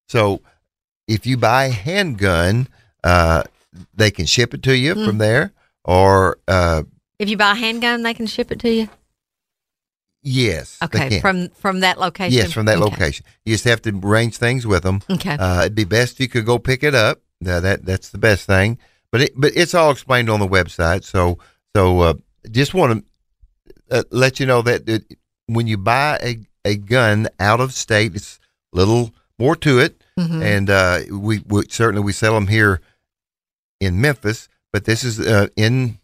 So 0.07 0.41
if 1.07 1.25
you 1.25 1.37
buy 1.37 1.65
a 1.65 1.71
handgun, 1.71 2.67
uh, 3.03 3.43
they 3.93 4.11
can 4.11 4.25
ship 4.25 4.53
it 4.53 4.63
to 4.63 4.77
you 4.77 4.95
from 4.95 5.17
there, 5.17 5.53
or 5.83 6.37
uh, 6.47 6.83
If 7.19 7.29
you 7.29 7.37
buy 7.37 7.51
a 7.51 7.55
handgun, 7.55 8.01
they 8.03 8.13
can 8.13 8.27
ship 8.27 8.51
it 8.51 8.59
to 8.59 8.69
you. 8.71 8.89
yes, 10.21 10.77
Okay, 10.83 11.19
from 11.21 11.49
from 11.49 11.79
that 11.81 11.99
location. 11.99 12.37
yes, 12.37 12.51
from 12.51 12.65
that 12.65 12.77
Okay. 12.77 12.83
location. 12.91 13.25
You 13.45 13.53
just 13.53 13.63
have 13.65 13.81
to 13.83 13.99
arrange 14.03 14.37
things 14.37 14.65
with 14.65 14.83
them. 14.83 15.01
Okay. 15.09 15.35
Uh, 15.37 15.61
it'd 15.61 15.75
be 15.75 15.83
best 15.85 16.13
if 16.15 16.19
you 16.21 16.27
could 16.29 16.45
go 16.45 16.57
pick 16.59 16.83
it 16.83 16.95
up. 16.95 17.21
Uh, 17.45 17.59
that 17.59 17.85
that's 17.85 18.09
the 18.09 18.17
best 18.17 18.45
thing. 18.45 18.77
But 19.11 19.21
it, 19.21 19.31
but 19.35 19.51
it's 19.55 19.73
all 19.73 19.91
explained 19.91 20.29
on 20.29 20.39
the 20.39 20.47
website. 20.47 21.03
So 21.03 21.37
so 21.75 21.99
uh, 22.01 22.13
just 22.51 22.73
want 22.73 23.03
to 23.89 23.97
uh, 23.97 24.03
let 24.11 24.39
you 24.39 24.45
know 24.45 24.61
that 24.61 24.87
it, 24.89 25.03
when 25.47 25.67
you 25.67 25.77
buy 25.77 26.19
a, 26.23 26.39
a 26.65 26.75
gun 26.75 27.27
out 27.39 27.59
of 27.61 27.73
state, 27.73 28.15
it's 28.15 28.39
a 28.73 28.77
little 28.77 29.13
more 29.37 29.55
to 29.57 29.79
it. 29.79 30.01
Mhm. 30.17 30.43
And 30.43 30.69
uh, 30.69 30.99
we, 31.17 31.39
we 31.47 31.63
certainly 31.69 32.03
we 32.03 32.11
sell 32.11 32.33
them 32.33 32.47
here 32.47 32.81
in 33.79 34.01
Memphis, 34.01 34.49
but 34.73 34.83
this 34.85 35.03
is 35.05 35.19
uh, 35.19 35.47
in 35.55 35.97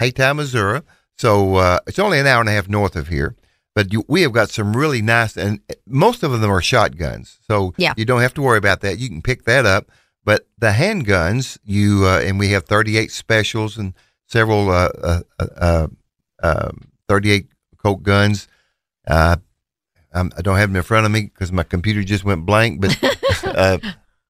Haytown, 0.00 0.36
Missouri. 0.36 0.82
So 1.16 1.56
uh, 1.56 1.78
it's 1.86 1.98
only 1.98 2.18
an 2.20 2.26
hour 2.26 2.40
and 2.40 2.48
a 2.48 2.52
half 2.52 2.68
north 2.68 2.96
of 2.96 3.08
here. 3.08 3.34
But 3.74 3.92
you, 3.92 4.04
we 4.08 4.22
have 4.22 4.32
got 4.32 4.50
some 4.50 4.76
really 4.76 5.02
nice, 5.02 5.36
and 5.36 5.60
most 5.86 6.22
of 6.22 6.32
them 6.40 6.50
are 6.50 6.60
shotguns. 6.62 7.38
So 7.46 7.74
Yeah. 7.76 7.94
you 7.96 8.04
don't 8.04 8.20
have 8.22 8.34
to 8.34 8.42
worry 8.42 8.58
about 8.58 8.80
that. 8.80 8.98
You 8.98 9.08
can 9.08 9.22
pick 9.22 9.44
that 9.44 9.66
up. 9.66 9.90
But 10.24 10.46
the 10.58 10.70
handguns, 10.70 11.58
you 11.64 12.04
uh, 12.04 12.20
and 12.20 12.38
we 12.38 12.48
have 12.50 12.64
38 12.64 13.10
specials 13.12 13.78
and 13.78 13.94
several 14.26 14.68
uh, 14.70 14.88
uh, 15.02 15.20
uh, 15.38 15.86
uh, 16.42 16.70
38 17.08 17.46
Colt 17.82 18.02
guns. 18.02 18.48
Uh, 19.06 19.36
I'm, 20.12 20.32
I 20.36 20.42
don't 20.42 20.56
have 20.56 20.68
them 20.70 20.76
in 20.76 20.82
front 20.82 21.06
of 21.06 21.12
me 21.12 21.22
because 21.22 21.52
my 21.52 21.62
computer 21.62 22.02
just 22.02 22.24
went 22.24 22.44
blank. 22.44 22.80
But 22.80 22.98
uh, 23.44 23.78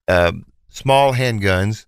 uh, 0.07 0.33
small 0.69 1.15
handguns, 1.15 1.87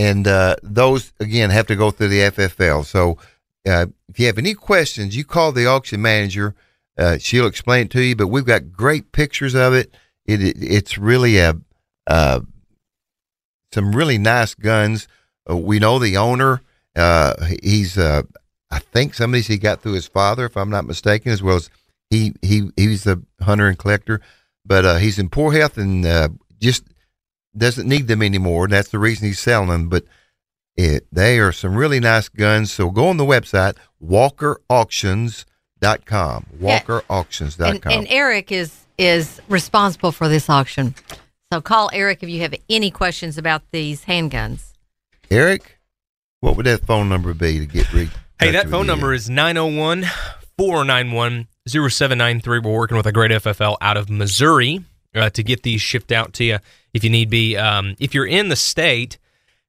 and 0.00 0.26
uh, 0.26 0.56
those 0.62 1.12
again 1.20 1.50
have 1.50 1.66
to 1.66 1.76
go 1.76 1.90
through 1.90 2.08
the 2.08 2.20
FFL. 2.20 2.86
So 2.86 3.18
uh, 3.66 3.86
if 4.08 4.18
you 4.18 4.26
have 4.26 4.38
any 4.38 4.54
questions, 4.54 5.14
you 5.14 5.24
call 5.24 5.52
the 5.52 5.66
auction 5.66 6.00
manager. 6.00 6.54
Uh, 6.96 7.18
she'll 7.18 7.46
explain 7.46 7.84
it 7.84 7.90
to 7.90 8.02
you. 8.02 8.16
But 8.16 8.28
we've 8.28 8.46
got 8.46 8.72
great 8.72 9.12
pictures 9.12 9.54
of 9.54 9.74
it. 9.74 9.94
It, 10.24 10.42
it 10.42 10.56
it's 10.58 10.96
really 10.96 11.36
a 11.38 11.54
some 13.72 13.94
really 13.94 14.16
nice 14.16 14.54
guns. 14.54 15.06
Uh, 15.48 15.58
we 15.58 15.78
know 15.78 15.98
the 15.98 16.16
owner. 16.16 16.62
Uh, 16.96 17.34
he's 17.62 17.98
uh, 17.98 18.22
I 18.70 18.78
think 18.78 19.12
some 19.12 19.30
of 19.30 19.34
these 19.34 19.48
he 19.48 19.58
got 19.58 19.82
through 19.82 19.92
his 19.92 20.08
father, 20.08 20.46
if 20.46 20.56
I'm 20.56 20.70
not 20.70 20.86
mistaken, 20.86 21.30
as 21.30 21.42
well 21.42 21.56
as 21.56 21.68
he 22.08 22.32
he 22.40 22.70
he's 22.74 23.06
a 23.06 23.20
hunter 23.42 23.68
and 23.68 23.78
collector. 23.78 24.22
But 24.64 25.00
he's 25.00 25.18
in 25.18 25.28
poor 25.28 25.52
health 25.52 25.76
and 25.76 26.38
just 26.58 26.84
doesn't 27.56 27.88
need 27.88 28.08
them 28.08 28.22
anymore. 28.22 28.68
That's 28.68 28.90
the 28.90 28.98
reason 28.98 29.28
he's 29.28 29.40
selling 29.40 29.68
them. 29.68 29.88
But 29.88 30.04
it, 30.76 31.06
they 31.12 31.38
are 31.38 31.52
some 31.52 31.74
really 31.74 32.00
nice 32.00 32.28
guns. 32.28 32.72
So 32.72 32.90
go 32.90 33.08
on 33.08 33.16
the 33.16 33.24
website 33.24 33.76
walkerauctions.com. 34.02 36.46
Walkerauctions.com. 36.58 37.68
and, 37.68 37.86
and 37.86 38.06
Eric 38.08 38.52
is 38.52 38.76
is 38.98 39.40
responsible 39.48 40.12
for 40.12 40.28
this 40.28 40.50
auction. 40.50 40.94
So 41.52 41.60
call 41.60 41.90
Eric 41.92 42.22
if 42.22 42.28
you 42.28 42.40
have 42.42 42.54
any 42.68 42.90
questions 42.90 43.38
about 43.38 43.62
these 43.72 44.04
handguns. 44.04 44.72
Eric, 45.30 45.78
what 46.40 46.56
would 46.56 46.66
that 46.66 46.86
phone 46.86 47.08
number 47.08 47.34
be 47.34 47.58
to 47.58 47.66
get 47.66 47.92
re- 47.92 48.10
Hey, 48.38 48.52
that 48.52 48.68
phone 48.68 48.86
number 48.86 49.12
is 49.12 49.28
901 49.28 50.04
491 50.56 51.48
0793. 51.68 52.58
We're 52.60 52.72
working 52.72 52.96
with 52.96 53.06
a 53.06 53.12
great 53.12 53.30
FFL 53.30 53.76
out 53.80 53.96
of 53.98 54.08
Missouri 54.08 54.84
uh, 55.14 55.28
to 55.30 55.42
get 55.42 55.62
these 55.62 55.80
shipped 55.82 56.12
out 56.12 56.32
to 56.34 56.44
you 56.44 56.58
if 56.94 57.04
you 57.04 57.10
need 57.10 57.30
be. 57.30 57.56
Um, 57.56 57.96
if 57.98 58.14
you're 58.14 58.26
in 58.26 58.48
the 58.48 58.56
state 58.56 59.18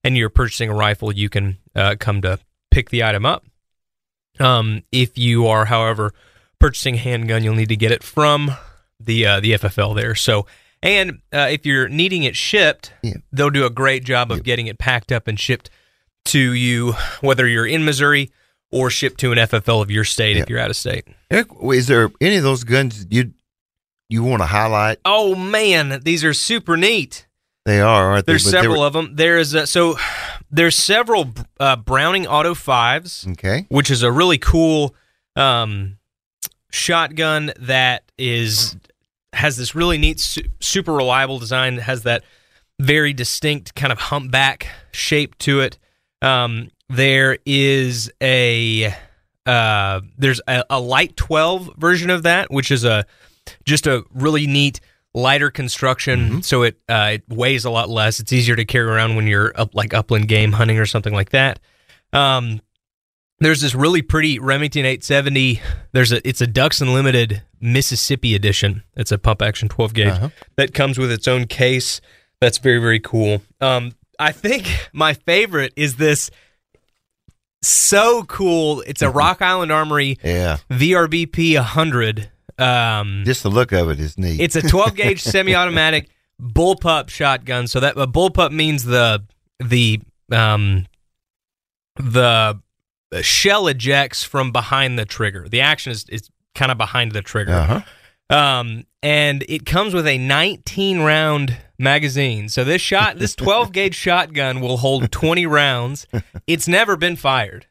and 0.03 0.17
you're 0.17 0.29
purchasing 0.29 0.69
a 0.69 0.73
rifle, 0.75 1.11
you 1.13 1.29
can 1.29 1.57
uh, 1.75 1.95
come 1.99 2.21
to 2.21 2.39
pick 2.71 2.89
the 2.89 3.03
item 3.03 3.25
up. 3.25 3.45
Um, 4.39 4.83
if 4.91 5.17
you 5.17 5.47
are, 5.47 5.65
however, 5.65 6.13
purchasing 6.59 6.95
a 6.95 6.99
handgun, 6.99 7.43
you'll 7.43 7.55
need 7.55 7.69
to 7.69 7.75
get 7.75 7.91
it 7.91 8.03
from 8.03 8.51
the 8.99 9.25
uh, 9.25 9.39
the 9.39 9.53
FFL 9.53 9.95
there. 9.95 10.15
So, 10.15 10.47
and 10.81 11.21
uh, 11.33 11.47
if 11.51 11.65
you're 11.65 11.89
needing 11.89 12.23
it 12.23 12.35
shipped, 12.35 12.93
Yeah. 13.03 13.15
they'll 13.31 13.49
do 13.49 13.65
a 13.65 13.69
great 13.69 14.03
job 14.03 14.31
of 14.31 14.43
getting 14.43 14.67
it 14.67 14.77
packed 14.79 15.11
up 15.11 15.27
and 15.27 15.39
shipped 15.39 15.69
to 16.25 16.39
you, 16.53 16.93
whether 17.21 17.47
you're 17.47 17.67
in 17.67 17.83
Missouri 17.83 18.31
or 18.71 18.89
shipped 18.89 19.19
to 19.19 19.31
an 19.31 19.37
FFL 19.37 19.81
of 19.81 19.91
your 19.91 20.03
state 20.05 20.37
Yeah. 20.37 20.43
if 20.43 20.49
you're 20.49 20.59
out 20.59 20.69
of 20.69 20.75
state. 20.77 21.05
Eric, 21.29 21.47
is 21.73 21.87
there 21.87 22.09
any 22.21 22.37
of 22.37 22.43
those 22.43 22.63
guns 22.63 23.05
you 23.09 23.33
you 24.11 24.23
want 24.23 24.41
to 24.41 24.45
highlight? 24.47 24.99
Oh 25.05 25.35
man, 25.35 26.01
these 26.03 26.23
are 26.23 26.33
super 26.33 26.77
neat. 26.77 27.27
They 27.65 27.79
are, 27.79 28.11
aren't 28.11 28.25
There's 28.25 28.43
they? 28.43 28.51
Several 28.51 28.81
were- 28.81 28.87
of 28.87 28.93
them. 28.93 29.15
There's 29.15 29.53
uh, 29.55 29.65
so 29.65 29.95
there's 30.49 30.75
several 30.75 31.31
uh, 31.59 31.75
Browning 31.75 32.25
Auto 32.27 32.53
Fives, 32.55 33.25
Okay. 33.31 33.65
which 33.69 33.91
is 33.91 34.01
a 34.03 34.11
really 34.11 34.37
cool 34.39 34.95
um, 35.35 35.97
shotgun 36.71 37.51
that 37.59 38.03
is 38.17 38.75
has 39.33 39.57
this 39.57 39.75
really 39.75 39.97
neat, 39.97 40.19
su- 40.19 40.41
super 40.59 40.91
reliable 40.93 41.39
design. 41.39 41.75
That 41.75 41.83
has 41.83 42.03
that 42.03 42.23
very 42.79 43.13
distinct 43.13 43.75
kind 43.75 43.91
of 43.93 43.99
humpback 43.99 44.67
shape 44.91 45.37
to 45.39 45.61
it. 45.61 45.77
Um, 46.21 46.69
there 46.89 47.37
is 47.45 48.11
a 48.21 48.93
uh, 49.45 50.01
there's 50.17 50.41
a, 50.47 50.63
a 50.69 50.79
light 50.79 51.15
12 51.15 51.75
version 51.77 52.09
of 52.09 52.23
that, 52.23 52.51
which 52.51 52.71
is 52.71 52.83
a 52.83 53.05
just 53.71 53.87
a 53.87 54.03
really 54.13 54.45
neat 54.45 54.79
lighter 55.15 55.49
construction. 55.49 56.41
So 56.43 56.61
it 56.63 56.77
uh, 56.87 57.11
it 57.13 57.23
weighs 57.27 57.65
a 57.65 57.69
lot 57.71 57.89
less. 57.89 58.19
It's 58.19 58.31
easier 58.31 58.55
to 58.55 58.65
carry 58.65 58.85
around 58.87 59.15
when 59.15 59.25
you're 59.27 59.51
up 59.59 59.73
like 59.73 59.93
upland 59.93 60.27
game 60.27 60.51
hunting 60.51 60.77
or 60.77 60.85
something 60.85 61.13
like 61.13 61.31
that. 61.31 61.59
Um, 62.13 62.61
there's 63.39 63.61
this 63.61 63.73
really 63.73 64.01
pretty 64.03 64.37
Remington 64.37 64.85
870. 64.85 65.61
There's 65.93 66.11
a 66.11 66.25
it's 66.27 66.41
a 66.41 66.47
Ducks 66.47 66.79
Unlimited 66.81 67.41
Mississippi 67.59 68.35
edition. 68.35 68.83
It's 68.95 69.11
a 69.11 69.17
pump 69.17 69.41
action 69.41 69.67
12 69.69 69.93
gauge 69.93 70.07
Uh-huh. 70.09 70.29
that 70.57 70.73
comes 70.73 70.97
with 70.99 71.11
its 71.11 71.27
own 71.27 71.47
case. 71.47 71.99
That's 72.39 72.57
very 72.59 72.79
very 72.79 72.99
cool. 72.99 73.41
Um, 73.59 73.93
I 74.19 74.31
think 74.31 74.89
my 74.93 75.13
favorite 75.15 75.73
is 75.75 75.95
this. 75.95 76.29
So 77.63 78.23
cool! 78.23 78.81
It's 78.87 79.03
a 79.03 79.09
Rock 79.09 79.41
Island 79.41 79.71
Armory 79.71 80.17
Yeah. 80.23 80.57
VRBP 80.71 81.55
100. 81.55 82.31
Um, 82.59 83.23
Just 83.25 83.43
the 83.43 83.49
look 83.49 83.71
of 83.71 83.89
it 83.89 83.99
is 83.99 84.17
neat. 84.17 84.39
it's 84.41 84.55
a 84.55 84.61
12 84.61 84.95
gauge 84.95 85.21
semi-automatic 85.23 86.09
bullpup 86.41 87.09
shotgun. 87.09 87.67
So 87.67 87.79
that 87.79 87.97
a 87.97 88.07
bullpup 88.07 88.51
means 88.51 88.83
the 88.83 89.23
the 89.59 90.01
um 90.31 90.85
the 91.97 92.59
shell 93.21 93.67
ejects 93.67 94.23
from 94.23 94.51
behind 94.51 94.97
the 94.97 95.05
trigger. 95.05 95.47
The 95.49 95.61
action 95.61 95.91
is 95.91 96.05
is 96.09 96.29
kind 96.55 96.71
of 96.71 96.77
behind 96.77 97.11
the 97.13 97.21
trigger. 97.21 97.53
uh-huh. 97.53 97.81
Um, 98.35 98.85
and 99.03 99.43
it 99.49 99.65
comes 99.65 99.93
with 99.93 100.07
a 100.07 100.17
19 100.17 101.01
round 101.01 101.57
magazine. 101.77 102.47
So 102.47 102.63
this 102.63 102.81
shot, 102.81 103.19
this 103.19 103.35
12 103.35 103.71
gauge 103.73 103.95
shotgun 103.95 104.61
will 104.61 104.77
hold 104.77 105.11
20 105.11 105.45
rounds. 105.47 106.07
It's 106.47 106.65
never 106.67 106.95
been 106.95 107.17
fired. 107.17 107.65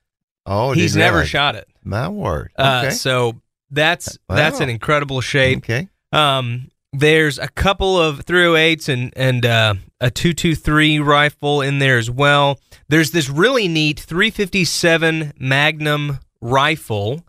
Oh, 0.44 0.72
He's 0.72 0.94
never 0.96 1.16
realize. 1.18 1.28
shot 1.30 1.54
it. 1.56 1.66
My 1.82 2.08
word. 2.08 2.50
Uh, 2.58 2.82
Okay. 2.84 2.94
so 2.94 3.40
that's 3.70 4.18
that's 4.28 4.60
an 4.60 4.68
incredible 4.68 5.20
shape. 5.20 5.58
okay. 5.58 5.88
Um, 6.12 6.70
there's 6.92 7.38
a 7.38 7.48
couple 7.48 7.98
of 8.00 8.24
308s 8.26 8.88
and 8.88 9.12
and 9.16 9.46
uh, 9.46 9.74
a 10.00 10.10
223 10.10 10.98
rifle 10.98 11.62
in 11.62 11.78
there 11.78 11.98
as 11.98 12.10
well. 12.10 12.58
There's 12.88 13.12
this 13.12 13.28
really 13.28 13.68
neat 13.68 14.00
357 14.00 15.34
Magnum 15.38 16.18
rifle 16.40 17.24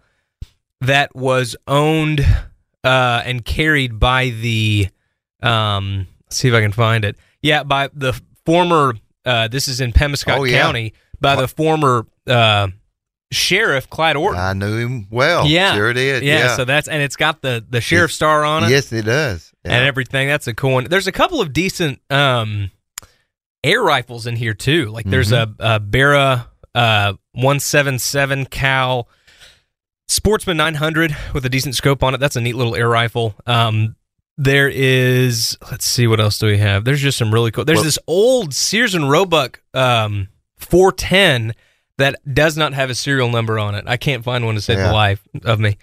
that 0.79 1.15
was 1.15 1.55
owned 1.67 2.21
uh, 2.83 3.21
and 3.23 3.45
carried 3.45 3.99
by 3.99 4.29
the 4.29 4.87
um, 5.43 6.07
let's 6.25 6.37
see 6.37 6.47
if 6.47 6.53
I 6.53 6.61
can 6.61 6.71
find 6.71 7.05
it. 7.05 7.15
Yeah, 7.41 7.63
by 7.63 7.89
the 7.93 8.19
former. 8.45 8.95
Uh, 9.23 9.47
this 9.47 9.67
is 9.67 9.79
in 9.81 9.91
Pemiscot 9.93 10.39
Oh, 10.39 10.43
yeah. 10.43 10.59
County 10.63 10.93
by 11.19 11.35
the 11.35 11.47
former 11.47 12.07
uh, 12.25 12.69
sheriff 13.31 13.89
Clyde 13.89 14.15
Orton. 14.17 14.39
I 14.39 14.53
knew 14.53 14.77
him 14.77 15.07
well. 15.09 15.45
yeah, 15.47 15.73
Sure 15.75 15.93
did. 15.93 16.23
Yeah, 16.23 16.39
Yeah. 16.39 16.55
so 16.55 16.65
that's 16.65 16.87
and 16.87 17.01
it's 17.01 17.15
got 17.15 17.41
the 17.41 17.65
the 17.69 17.81
sheriff 17.81 18.11
star 18.11 18.43
on 18.43 18.63
it 18.65 18.69
Yes, 18.69 18.91
it 18.91 19.05
does. 19.05 19.51
Yeah. 19.65 19.73
and 19.77 19.85
everything. 19.85 20.27
That's 20.27 20.47
a 20.47 20.53
cool 20.53 20.73
one. 20.73 20.83
There's 20.85 21.07
a 21.07 21.11
couple 21.11 21.39
of 21.41 21.53
decent 21.53 22.01
um, 22.09 22.71
air 23.63 23.81
rifles 23.81 24.27
in 24.27 24.35
here 24.35 24.53
too. 24.53 24.85
Like 24.87 25.05
there's 25.05 25.31
a, 25.31 25.53
a 25.59 25.79
Barra 25.79 26.47
uh, 26.75 27.13
177 27.33 28.45
cal 28.47 29.07
Sportsman 30.07 30.57
900 30.57 31.15
with 31.33 31.45
a 31.45 31.49
decent 31.49 31.75
scope 31.75 32.03
on 32.03 32.13
it. 32.13 32.17
That's 32.19 32.35
a 32.35 32.41
neat 32.41 32.55
little 32.55 32.75
air 32.75 32.89
rifle. 32.89 33.35
Um, 33.45 33.95
there 34.37 34.67
is, 34.67 35.57
let's 35.69 35.85
see, 35.85 36.07
what 36.07 36.19
else 36.19 36.37
do 36.39 36.47
we 36.47 36.57
have? 36.57 36.83
There's 36.83 37.01
just 37.01 37.17
some 37.17 37.31
really 37.33 37.51
cool. 37.51 37.63
There's 37.63 37.77
Well- 37.77 37.83
this 37.85 37.99
old 38.07 38.53
Sears 38.53 38.95
and 38.95 39.09
Roebuck 39.09 39.61
um, 39.73 40.27
410 40.57 41.53
that 42.01 42.15
does 42.33 42.57
not 42.57 42.73
have 42.73 42.89
a 42.89 42.95
serial 42.95 43.29
number 43.29 43.57
on 43.57 43.75
it. 43.75 43.85
I 43.87 43.97
can't 43.97 44.23
find 44.23 44.45
one 44.45 44.55
to 44.55 44.61
save 44.61 44.77
Yeah. 44.77 44.87
the 44.89 44.93
life 44.93 45.21
of 45.43 45.59
me. 45.59 45.77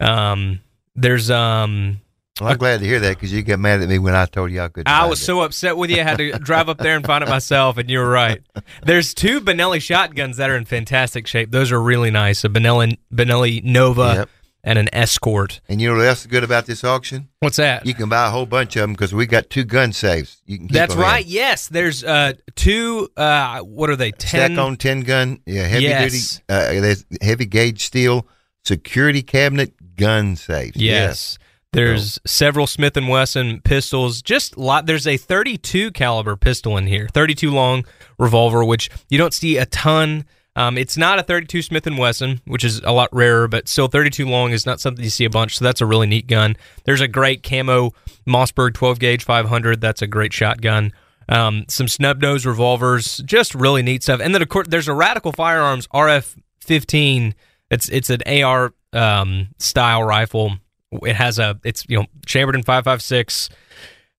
Um, 0.00 0.60
there's 0.94 1.30
um, 1.30 2.00
Well, 2.40 2.50
I'm 2.50 2.58
glad 2.58 2.80
to 2.80 2.86
hear 2.86 3.00
that 3.00 3.10
because 3.16 3.32
you 3.32 3.42
got 3.42 3.58
mad 3.58 3.80
at 3.82 3.88
me 3.88 3.98
when 3.98 4.14
I 4.14 4.26
told 4.26 4.50
you 4.50 4.60
I 4.62 4.68
couldn't. 4.68 4.88
I 4.92 5.06
was 5.06 5.20
it. 5.20 5.24
so 5.24 5.40
upset 5.42 5.76
with 5.76 5.90
you. 5.90 6.00
I 6.00 6.04
had 6.04 6.18
to 6.18 6.32
drive 6.38 6.68
up 6.68 6.78
there 6.78 6.96
and 6.96 7.04
find 7.04 7.22
it 7.22 7.28
myself, 7.30 7.76
and 7.78 7.88
you 7.90 7.98
were 7.98 8.08
right. 8.08 8.40
There's 8.84 9.14
two 9.14 9.40
Benelli 9.40 9.80
shotguns 9.80 10.36
that 10.38 10.50
are 10.50 10.56
in 10.56 10.64
fantastic 10.64 11.26
shape. 11.26 11.50
Those 11.50 11.70
are 11.72 11.80
really 11.82 12.10
nice. 12.10 12.44
A 12.44 12.48
Benelli, 12.48 12.98
Benelli 13.14 13.62
Nova 13.62 14.14
Yep. 14.16 14.28
And 14.64 14.78
an 14.78 14.88
Escort. 14.92 15.60
And 15.68 15.80
you 15.80 15.88
know 15.88 15.96
what 15.96 16.06
else 16.06 16.20
is 16.20 16.26
good 16.28 16.44
about 16.44 16.66
this 16.66 16.84
auction? 16.84 17.28
What's 17.40 17.56
that? 17.56 17.84
You 17.84 17.94
can 17.94 18.08
buy 18.08 18.26
a 18.26 18.30
whole 18.30 18.46
bunch 18.46 18.76
of 18.76 18.82
them 18.82 18.92
because 18.92 19.12
we 19.12 19.26
got 19.26 19.50
two 19.50 19.64
gun 19.64 19.92
safes. 19.92 20.40
You 20.46 20.58
can 20.58 20.68
keep 20.68 20.74
That's 20.74 20.92
'em 20.94 20.98
in. 21.00 21.04
right. 21.04 21.26
Yes, 21.26 21.68
there's 21.68 22.04
uh 22.04 22.34
two. 22.54 23.08
Uh, 23.16 23.60
what 23.60 23.90
are 23.90 23.96
they? 23.96 24.12
Ten. 24.12 24.52
Stack 24.52 24.58
on 24.58 24.76
ten 24.76 25.00
gun, 25.00 25.40
yeah, 25.46 25.66
heavy 25.66 25.84
Yes. 25.84 26.12
duty, 26.12 26.44
uh, 26.48 26.80
there's 26.80 27.04
heavy 27.20 27.46
gauge 27.46 27.82
steel 27.84 28.26
security 28.64 29.22
cabinet 29.22 29.74
gun 29.96 30.36
safes. 30.36 30.76
Yes. 30.76 31.38
There's 31.72 32.18
several 32.26 32.66
Smith 32.66 32.98
and 32.98 33.08
Wesson 33.08 33.62
pistols. 33.62 34.20
Just 34.20 34.58
lot. 34.58 34.84
There's 34.84 35.06
a 35.06 35.16
32 35.16 35.90
caliber 35.92 36.36
pistol 36.36 36.76
in 36.76 36.86
here, 36.86 37.08
32 37.14 37.50
long 37.50 37.86
revolver, 38.18 38.62
which 38.62 38.90
you 39.08 39.16
don't 39.16 39.32
see 39.32 39.56
a 39.56 39.64
ton. 39.64 40.26
Um, 40.54 40.76
it's 40.76 40.96
not 40.96 41.18
a 41.18 41.22
32 41.22 41.62
Smith 41.62 41.86
and 41.86 41.96
Wesson, 41.96 42.40
which 42.44 42.64
is 42.64 42.80
a 42.84 42.92
lot 42.92 43.08
rarer, 43.12 43.48
but 43.48 43.68
still 43.68 43.88
32 43.88 44.26
long 44.26 44.52
is 44.52 44.66
not 44.66 44.80
something 44.80 45.02
you 45.02 45.10
see 45.10 45.24
a 45.24 45.30
bunch. 45.30 45.58
So 45.58 45.64
that's 45.64 45.80
a 45.80 45.86
really 45.86 46.06
neat 46.06 46.26
gun. 46.26 46.56
There's 46.84 47.00
a 47.00 47.08
great 47.08 47.42
camo 47.42 47.92
Mossberg 48.26 48.74
12 48.74 48.98
gauge 48.98 49.24
500. 49.24 49.80
That's 49.80 50.02
a 50.02 50.06
great 50.06 50.32
shotgun. 50.32 50.92
Um, 51.28 51.64
some 51.68 51.88
snub 51.88 52.20
nose 52.20 52.44
revolvers, 52.44 53.18
just 53.18 53.54
really 53.54 53.82
neat 53.82 54.02
stuff. 54.02 54.20
And 54.20 54.34
then 54.34 54.42
of 54.42 54.48
course 54.48 54.68
there's 54.68 54.88
a 54.88 54.94
Radical 54.94 55.32
Firearms 55.32 55.86
RF 55.88 56.36
15. 56.60 57.34
It's 57.70 57.88
it's 57.88 58.10
an 58.10 58.20
AR 58.26 58.74
um, 58.92 59.48
style 59.58 60.02
rifle. 60.02 60.58
It 60.90 61.16
has 61.16 61.38
a 61.38 61.58
it's 61.64 61.86
you 61.88 61.98
know 61.98 62.06
chambered 62.26 62.56
in 62.56 62.62
556 62.62 63.48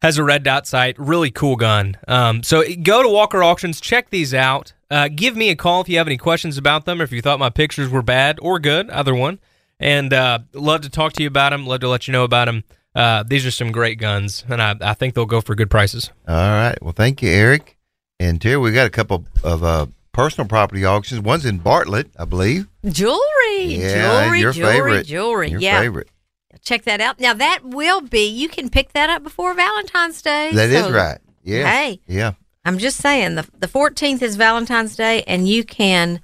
has 0.02 0.18
a 0.18 0.24
red 0.24 0.44
dot 0.44 0.68
sight. 0.68 0.98
Really 1.00 1.32
cool 1.32 1.56
gun. 1.56 1.98
Um, 2.08 2.44
so 2.44 2.64
go 2.82 3.04
to 3.04 3.10
Walker 3.10 3.42
Auctions, 3.42 3.80
check 3.80 4.10
these 4.10 4.34
out. 4.34 4.74
Uh, 4.94 5.08
give 5.08 5.36
me 5.36 5.50
a 5.50 5.56
call 5.56 5.82
if 5.82 5.90
you 5.90 5.98
have 5.98 6.08
any 6.08 6.18
questions 6.18 6.58
about 6.58 6.86
them, 6.86 7.02
or 7.02 7.04
if 7.04 7.12
you 7.12 7.22
thought 7.22 7.40
my 7.40 7.50
pictures 7.50 7.90
were 7.90 8.04
bad 8.04 8.38
or 8.42 8.60
good, 8.60 8.90
either 8.92 9.16
one. 9.16 9.40
And 9.80 10.14
uh, 10.14 10.40
love 10.54 10.82
to 10.82 10.90
talk 10.90 11.14
to 11.14 11.24
you 11.24 11.28
about 11.28 11.50
them. 11.50 11.66
Love 11.66 11.80
to 11.82 11.90
let 11.90 12.08
you 12.08 12.12
know 12.12 12.24
about 12.24 12.46
them. 12.46 12.64
Uh, 12.96 13.24
these 13.24 13.44
are 13.46 13.52
some 13.52 13.72
great 13.72 13.98
guns, 13.98 14.46
and 14.48 14.62
I, 14.62 14.76
I 14.80 14.94
think 14.94 15.16
they'll 15.16 15.26
go 15.26 15.42
for 15.42 15.56
good 15.56 15.72
prices. 15.72 16.12
All 16.28 16.36
right. 16.36 16.78
Well, 16.82 16.94
thank 16.94 17.24
you, 17.24 17.30
Eric. 17.30 17.78
And 18.20 18.40
Terry, 18.40 18.58
we 18.58 18.72
got 18.72 18.86
a 18.86 18.92
couple 18.92 19.26
of 19.44 19.64
uh, 19.64 19.88
personal 20.12 20.48
property 20.48 20.86
auctions. 20.86 21.22
One's 21.22 21.46
in 21.46 21.58
Bartlett, 21.58 22.12
I 22.18 22.26
believe. 22.26 22.68
Jewelry, 22.86 23.64
Yeah, 23.64 24.22
jewelry, 24.26 24.40
your 24.42 24.54
jewelry, 24.54 24.74
favorite. 24.74 25.08
jewelry. 25.08 25.50
Your 25.50 25.60
yeah, 25.60 25.80
favorite. 25.82 26.10
check 26.62 26.84
that 26.84 27.02
out. 27.02 27.20
Now 27.20 27.34
that 27.34 27.62
will 27.66 28.02
be. 28.02 28.28
You 28.28 28.48
can 28.48 28.70
pick 28.70 28.94
that 28.94 29.10
up 29.10 29.24
before 29.24 29.56
Valentine's 29.56 30.22
Day. 30.22 30.52
That 30.54 30.70
is 30.70 30.86
so 30.86 30.92
right. 30.92 31.18
Yeah. 31.44 31.68
Hey. 31.70 32.00
Yeah. 32.08 32.34
I'm 32.66 32.78
just 32.78 32.98
saying 32.98 33.36
the 33.36 33.48
the 33.58 33.68
14th 33.68 34.22
is 34.22 34.36
Valentine's 34.36 34.96
Day, 34.96 35.24
and 35.28 35.48
you 35.48 35.64
can 35.64 36.22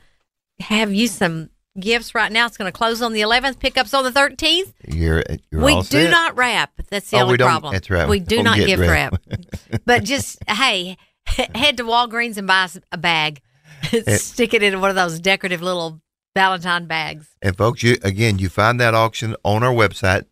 have 0.62 0.94
you 0.94 1.08
some 1.08 1.50
gifts 1.80 2.14
right 2.16 2.32
now. 2.32 2.46
It's 2.46 2.58
going 2.58 2.72
to 2.72 2.78
close 2.78 3.02
on 3.02 3.14
the 3.14 3.22
11th. 3.22 3.60
Pickups 3.60 3.94
on 3.94 4.04
the 4.04 4.12
13th. 4.12 4.74
You're, 4.88 5.24
you're 5.52 5.62
we 5.64 5.76
do 5.76 5.82
set. 5.84 6.12
not 6.12 6.36
wrap. 6.38 6.72
That's 6.90 7.10
the 7.10 7.18
Oh, 7.18 7.22
only 7.22 7.34
we 7.34 7.38
don't- 7.38 7.50
problem. 7.50 7.74
that's 7.74 7.90
right. 7.90 8.08
We 8.10 8.20
do 8.20 8.38
don't 8.38 8.46
not 8.46 8.58
gift 8.58 8.80
wrap. 8.82 9.14
wrap. 9.30 9.42
but 9.86 10.04
just 10.04 10.40
hey, 10.50 10.98
head 11.26 11.78
to 11.78 11.84
Walgreens 11.84 12.38
and 12.38 12.48
buy 12.48 12.68
a 12.92 12.98
bag. 12.98 13.42
Eh, 13.94 14.18
Stick 14.18 14.54
it 14.54 14.62
in 14.62 14.82
one 14.82 14.90
of 14.90 14.98
those 14.98 15.20
decorative 15.22 15.62
little 15.62 16.02
Valentine 16.36 16.86
bags. 16.86 17.30
And 17.42 17.56
folks, 17.58 17.82
you 17.82 17.96
again, 18.04 18.38
you 18.40 18.50
find 18.50 18.78
that 18.82 18.94
auction 18.94 19.36
on 19.44 19.64
our 19.64 19.74
website, 19.74 20.26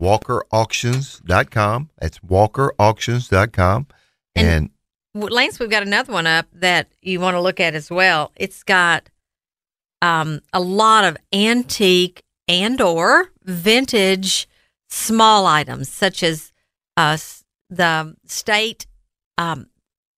walkerauctions.com. 0.00 1.90
That's 2.00 2.18
walkerauctions.com. 2.20 3.86
And- 4.36 4.46
And, 4.48 4.70
Lance, 5.14 5.58
we've 5.58 5.70
got 5.70 5.82
another 5.82 6.12
one 6.12 6.26
up 6.26 6.46
that 6.54 6.88
you 7.02 7.20
want 7.20 7.34
to 7.34 7.40
look 7.40 7.60
at 7.60 7.74
as 7.74 7.90
well. 7.90 8.32
It's 8.36 8.62
got 8.62 9.10
um, 10.00 10.40
a 10.52 10.60
lot 10.60 11.04
of 11.04 11.16
antique 11.32 12.22
and 12.48 12.80
or 12.80 13.30
vintage 13.44 14.48
small 14.88 15.46
items, 15.46 15.88
such 15.90 16.22
as 16.22 16.52
uh, 16.96 17.16
the 17.70 18.16
state 18.26 18.86
um, 19.38 19.66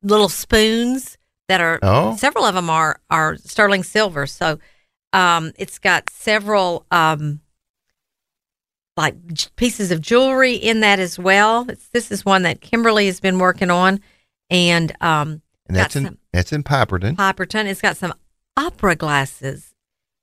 little 0.02 0.28
spoons 0.28 1.18
that 1.48 1.60
are 1.60 1.78
Oh. 1.82 2.16
several 2.16 2.44
of 2.44 2.54
them 2.54 2.70
are 2.70 3.00
are 3.10 3.36
sterling 3.36 3.82
silver. 3.82 4.26
So 4.26 4.58
um, 5.12 5.52
it's 5.58 5.78
got 5.78 6.08
several 6.10 6.86
um, 6.90 7.40
like 8.96 9.14
j- 9.32 9.48
pieces 9.56 9.90
of 9.90 10.00
jewelry 10.00 10.54
in 10.54 10.80
that 10.80 10.98
as 11.00 11.18
well. 11.18 11.66
It's, 11.68 11.88
this 11.88 12.10
is 12.10 12.24
one 12.24 12.42
that 12.42 12.60
Kimberly 12.60 13.06
has 13.06 13.20
been 13.20 13.38
working 13.38 13.70
on, 13.70 14.00
and 14.54 14.94
um, 15.00 15.42
and 15.66 15.76
that's 15.76 15.96
in 15.96 16.04
some 16.04 16.18
that's 16.32 16.52
in 16.52 16.62
Piperton. 16.62 17.16
Piperton. 17.16 17.66
It's 17.66 17.80
got 17.80 17.96
some 17.96 18.14
opera 18.56 18.96
glasses 18.96 19.74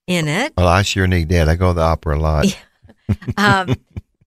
in 0.08 0.28
it. 0.28 0.54
Well, 0.58 0.68
I 0.68 0.82
sure 0.82 1.08
need 1.08 1.30
that. 1.30 1.50
I 1.50 1.56
go 1.56 1.70
to 1.70 1.74
the 1.76 1.82
opera 1.82 2.18
a 2.18 2.20
lot. 2.20 2.58
Um, 3.36 3.68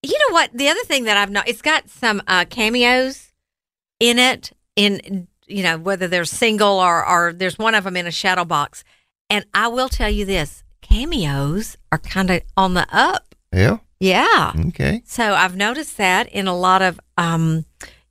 you 0.03 0.19
know 0.19 0.35
what? 0.35 0.51
The 0.53 0.69
other 0.69 0.83
thing 0.85 1.05
that 1.05 1.17
I've 1.17 1.31
not, 1.31 1.49
it's 1.49 1.63
got 1.63 1.89
some 1.89 2.21
uh, 2.27 2.45
cameos 2.45 3.33
in 3.99 4.19
it. 4.19 4.53
In 4.77 5.27
you 5.47 5.63
know 5.63 5.79
whether 5.79 6.07
they're 6.07 6.27
single 6.27 6.79
or 6.81 7.07
or 7.07 7.33
there's 7.33 7.59
one 7.59 7.75
of 7.75 7.85
them 7.85 7.97
in 7.97 8.07
a 8.07 8.11
shadow 8.11 8.45
box. 8.45 8.85
And 9.31 9.47
I 9.55 9.69
will 9.69 9.89
tell 9.89 10.11
you 10.11 10.27
this: 10.27 10.65
cameos 10.83 11.79
are 11.91 11.99
kind 11.99 12.31
of 12.31 12.43
on 12.59 12.75
the 12.75 12.87
up. 12.93 13.35
Yeah. 13.53 13.79
Yeah. 14.01 14.53
Okay. 14.69 15.03
So 15.07 15.33
I've 15.33 15.57
noticed 15.57 15.97
that 15.97 16.29
in 16.29 16.47
a 16.47 16.55
lot 16.57 16.83
of, 16.83 17.01
um, 17.17 17.65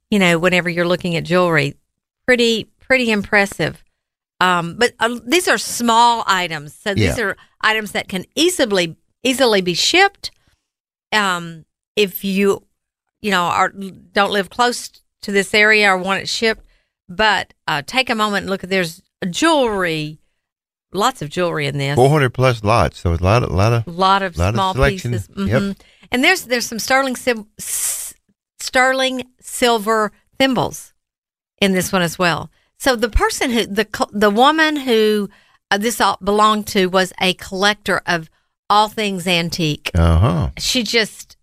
you 0.09 0.17
know, 0.17 0.39
whenever 0.39 0.69
you're 0.69 0.87
looking 0.87 1.15
at 1.15 1.23
jewelry, 1.23 1.75
pretty 2.25 2.65
pretty 2.79 3.11
impressive. 3.11 3.83
Um, 4.39 4.75
but 4.77 4.93
uh, 4.99 5.19
these 5.25 5.47
are 5.47 5.57
small 5.57 6.23
items, 6.27 6.73
so 6.73 6.93
these 6.93 7.17
Yeah. 7.17 7.23
are 7.25 7.37
items 7.61 7.91
that 7.93 8.07
can 8.09 8.25
easily 8.35 8.95
easily 9.23 9.61
be 9.61 9.73
shipped. 9.73 10.31
Um, 11.13 11.65
if 11.95 12.23
you, 12.23 12.65
you 13.21 13.31
know, 13.31 13.43
are 13.43 13.69
don't 13.69 14.31
live 14.31 14.49
close 14.49 14.89
to 15.21 15.31
this 15.31 15.53
area 15.53 15.89
or 15.91 15.97
want 15.97 16.21
it 16.21 16.27
shipped, 16.27 16.65
but 17.07 17.53
uh, 17.67 17.81
take 17.85 18.09
a 18.09 18.15
moment 18.15 18.43
and 18.43 18.49
look 18.49 18.63
at 18.63 18.69
there's 18.69 19.01
jewelry, 19.29 20.19
lots 20.91 21.21
of 21.21 21.29
jewelry 21.29 21.67
in 21.67 21.77
this 21.77 21.95
Four 21.95 22.09
hundred 22.09 22.33
plus 22.33 22.63
lots. 22.63 22.99
So 22.99 23.13
a 23.13 23.15
lot, 23.15 23.43
a 23.43 23.47
lot 23.47 23.71
of 23.73 23.87
lot 23.87 24.21
of 24.23 24.37
Lot 24.37 24.49
of 24.49 24.55
small 24.55 24.73
selection. 24.73 25.11
pieces. 25.11 25.29
Yep. 25.37 25.61
Mhm. 25.61 25.79
And 26.11 26.23
there's 26.23 26.43
there's 26.45 26.65
some 26.65 26.79
sterling 26.79 27.15
sil- 27.15 27.47
s- 27.59 28.13
sterling 28.59 29.23
silver 29.39 30.11
thimbles 30.37 30.92
in 31.63 31.71
this 31.71 31.93
one 31.93 32.01
as 32.01 32.19
well. 32.19 32.51
So 32.77 32.97
the 32.97 33.09
person 33.09 33.49
who 33.49 33.65
the 33.65 33.87
the 34.11 34.29
woman 34.29 34.75
who 34.75 35.29
uh, 35.71 35.77
this 35.77 36.01
all 36.01 36.17
belonged 36.21 36.67
to 36.67 36.87
was 36.87 37.13
a 37.21 37.33
collector 37.35 38.01
of 38.05 38.29
all 38.69 38.89
things 38.89 39.25
antique. 39.25 39.89
uh 39.95 40.19
huh. 40.19 40.49
She 40.57 40.83
just 40.83 41.37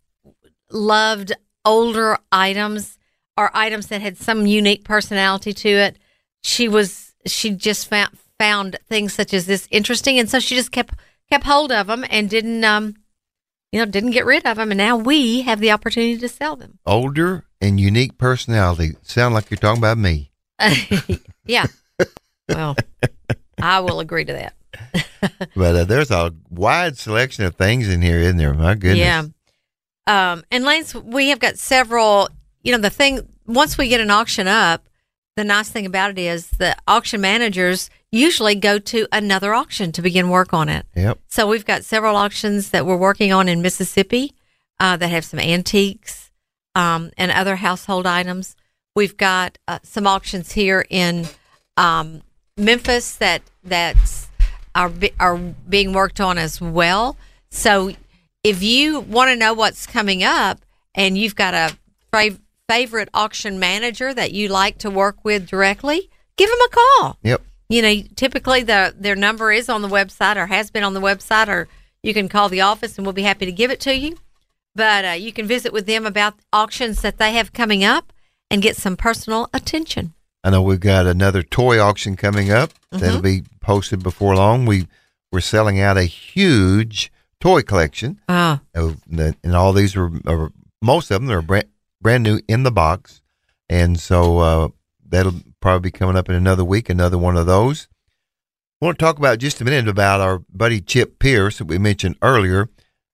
loved 0.71 1.33
older 1.65 2.19
items 2.31 2.99
or 3.37 3.51
items 3.55 3.87
that 3.87 4.03
had 4.03 4.19
some 4.19 4.47
unique 4.47 4.85
personality 4.85 5.55
to 5.55 5.69
it. 5.69 5.97
She 6.43 6.69
was 6.69 7.15
she 7.27 7.51
just 7.51 7.89
found 7.89 8.11
found 8.39 8.79
things 8.89 9.15
such 9.15 9.33
as 9.33 9.47
this 9.47 9.67
interesting, 9.71 10.19
and 10.19 10.29
so 10.29 10.39
she 10.39 10.55
just 10.55 10.73
kept 10.73 10.95
kept 11.31 11.45
hold 11.45 11.73
of 11.73 11.87
them 11.87 12.05
and 12.11 12.29
didn't 12.29 12.63
um 12.63 12.95
you 13.73 13.79
know 13.79 13.87
didn't 13.87 14.11
get 14.11 14.27
rid 14.27 14.45
of 14.45 14.59
them, 14.59 14.71
and 14.71 14.79
now 14.79 14.99
we 14.99 15.41
have 15.43 15.61
the 15.61 15.71
opportunity 15.71 16.19
to 16.19 16.29
sell 16.29 16.57
them. 16.57 16.79
Older 16.85 17.45
and 17.61 17.79
unique 17.79 18.19
personality. 18.19 18.97
Sound 19.03 19.35
like 19.35 19.51
you're 19.51 19.59
talking 19.59 19.81
about 19.81 19.99
me. 19.99 20.31
yeah. 21.47 21.67
Well, 22.49 22.77
I 23.61 23.81
will 23.81 24.01
agree 24.01 24.25
to 24.25 24.33
that. 24.33 24.55
But 25.55 25.77
uh, 25.77 25.85
there's 25.85 26.11
a 26.11 26.33
wide 26.49 26.97
selection 26.97 27.45
of 27.45 27.55
things 27.55 27.89
in 27.89 28.01
here, 28.01 28.19
isn't 28.21 28.39
there? 28.39 28.55
My 28.55 28.75
goodness. 28.75 28.99
Yeah. 28.99 29.25
Um, 30.07 30.45
and 30.51 30.65
Lance, 30.65 30.95
we 30.95 31.29
have 31.29 31.39
got 31.39 31.59
several. 31.59 32.29
You 32.63 32.73
know, 32.73 32.79
the 32.79 32.91
thing 32.91 33.29
once 33.47 33.77
we 33.77 33.89
get 33.89 34.01
an 34.01 34.11
auction 34.11 34.49
up, 34.49 34.89
the 35.37 35.45
nice 35.45 35.69
thing 35.69 35.87
about 35.87 36.11
it 36.11 36.19
is 36.19 36.51
the 36.51 36.77
auction 36.87 37.21
managers 37.21 37.91
usually 38.11 38.55
go 38.55 38.79
to 38.79 39.07
another 39.13 39.55
auction 39.55 39.93
to 39.93 40.03
begin 40.03 40.31
work 40.31 40.53
on 40.53 40.69
it. 40.69 40.87
Yep. 40.95 41.19
So 41.29 41.47
we've 41.47 41.65
got 41.65 41.85
several 41.85 42.17
auctions 42.17 42.71
that 42.71 42.87
we're 42.87 42.97
working 42.97 43.33
on 43.33 43.49
in 43.49 43.63
Mississippi 43.63 44.35
uh, 44.79 44.97
that 44.97 45.09
have 45.09 45.25
some 45.25 45.41
antiques 45.41 46.20
um, 46.75 47.11
and 47.17 47.31
other 47.31 47.57
household 47.57 48.07
items. 48.07 48.57
We've 48.95 49.17
got 49.17 49.59
uh, 49.69 49.79
some 49.83 50.07
auctions 50.07 50.53
here 50.53 50.85
in 50.91 51.27
um, 51.77 52.23
Memphis 52.57 53.17
that 53.17 53.43
that's 53.65 54.29
are 54.75 54.93
are 55.19 55.37
being 55.69 55.93
worked 55.93 56.21
on 56.21 56.39
as 56.39 56.61
well. 56.61 57.17
So 57.51 57.93
if 58.45 58.63
you 58.63 59.01
want 59.01 59.31
to 59.31 59.37
know 59.37 59.55
what's 59.55 59.87
coming 59.87 60.23
up 60.23 60.61
and 60.95 61.17
you've 61.19 61.35
got 61.37 61.55
a 61.55 61.77
fav- 62.13 62.41
favorite 62.69 63.09
auction 63.13 63.59
manager 63.59 64.15
that 64.15 64.33
you 64.33 64.49
like 64.49 64.79
to 64.79 64.91
work 64.91 65.25
with 65.25 65.47
directly, 65.47 66.09
give 66.37 66.49
them 66.49 66.59
a 66.67 66.69
call 66.69 67.19
Yep. 67.23 67.43
you 67.69 67.83
know, 67.83 68.03
typically 68.17 68.63
the 68.63 68.95
their 68.99 69.17
number 69.17 69.51
is 69.53 69.69
on 69.69 69.83
the 69.83 69.89
website 69.89 70.37
or 70.37 70.47
has 70.47 70.71
been 70.71 70.85
on 70.85 70.95
the 70.95 71.01
website, 71.01 71.49
or 71.49 71.69
you 72.03 72.15
can 72.15 72.29
call 72.29 72.49
the 72.49 72.61
office 72.61 72.97
and 72.97 73.07
we'll 73.07 73.13
be 73.13 73.23
happy 73.23 73.47
to 73.47 73.53
give 73.53 73.71
it 73.71 73.81
to 73.81 73.95
you. 73.97 74.17
But 74.75 75.05
uh, 75.05 75.09
you 75.11 75.33
can 75.33 75.47
visit 75.47 75.73
with 75.73 75.87
them 75.87 76.07
about 76.07 76.35
auctions 76.53 77.03
that 77.03 77.19
they 77.19 77.33
have 77.33 77.53
coming 77.53 77.85
up 77.85 78.13
and 78.51 78.63
get 78.63 78.77
some 78.77 78.97
personal 78.97 79.49
attention. 79.53 80.13
I 80.43 80.51
know 80.51 80.63
we've 80.63 80.81
got 80.81 81.07
another 81.07 81.43
toy 81.43 81.79
auction 81.81 82.17
coming 82.17 82.51
up 82.51 82.73
Mm-hmm. 82.93 82.99
that'll 83.05 83.23
be 83.23 83.43
posted 83.61 84.03
before 84.03 84.35
long. 84.35 84.67
We 84.67 84.89
we're 85.31 85.41
selling 85.41 85.79
out 85.79 85.97
a 85.97 86.03
huge 86.03 87.13
toy 87.41 87.63
collection, 87.63 88.21
Oh, 88.29 88.59
of 88.75 88.97
and 89.09 89.55
all 89.55 89.73
these 89.73 89.95
are, 89.95 90.11
are 90.27 90.51
most 90.83 91.11
of 91.13 91.21
them 91.23 91.31
are 91.31 91.41
brand 91.41 91.69
brand 92.01 92.25
new 92.25 92.41
in 92.49 92.65
the 92.65 92.73
box, 92.73 93.21
and 93.69 94.01
so 94.01 94.39
uh, 94.39 94.69
that'll 95.09 95.35
probably 95.61 95.91
be 95.91 95.97
coming 95.97 96.17
up 96.17 96.29
in 96.29 96.35
another 96.35 96.65
week. 96.65 96.89
Another 96.91 97.17
one 97.17 97.37
of 97.37 97.47
those. 97.47 97.87
I 98.83 98.87
want 98.87 98.99
to 98.99 99.05
talk 99.05 99.19
about 99.19 99.39
just 99.39 99.61
a 99.61 99.65
minute 99.65 99.87
about 99.87 100.21
our 100.21 100.41
buddy 100.53 100.81
Chip 100.81 101.19
Pierce 101.21 101.59
that 101.59 101.67
we 101.67 101.79
mentioned 101.79 102.17
earlier. 102.23 102.71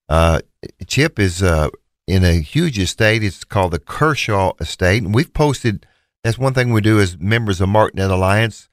Uh, 0.08 0.40
Chip 0.86 1.18
is 1.18 1.42
uh, 1.42 1.68
in 2.06 2.24
a 2.24 2.40
huge 2.40 2.78
estate. 2.78 3.22
It's 3.22 3.44
called 3.44 3.72
the 3.72 3.78
Kershaw 3.78 4.52
Estate, 4.60 5.02
and 5.02 5.14
we've 5.14 5.32
posted. 5.32 5.86
That's 6.22 6.38
one 6.38 6.54
thing 6.54 6.72
we 6.72 6.80
do 6.80 7.00
as 7.00 7.18
members 7.18 7.60
of 7.60 7.68
MarkNet 7.68 8.10
Alliance. 8.10 8.68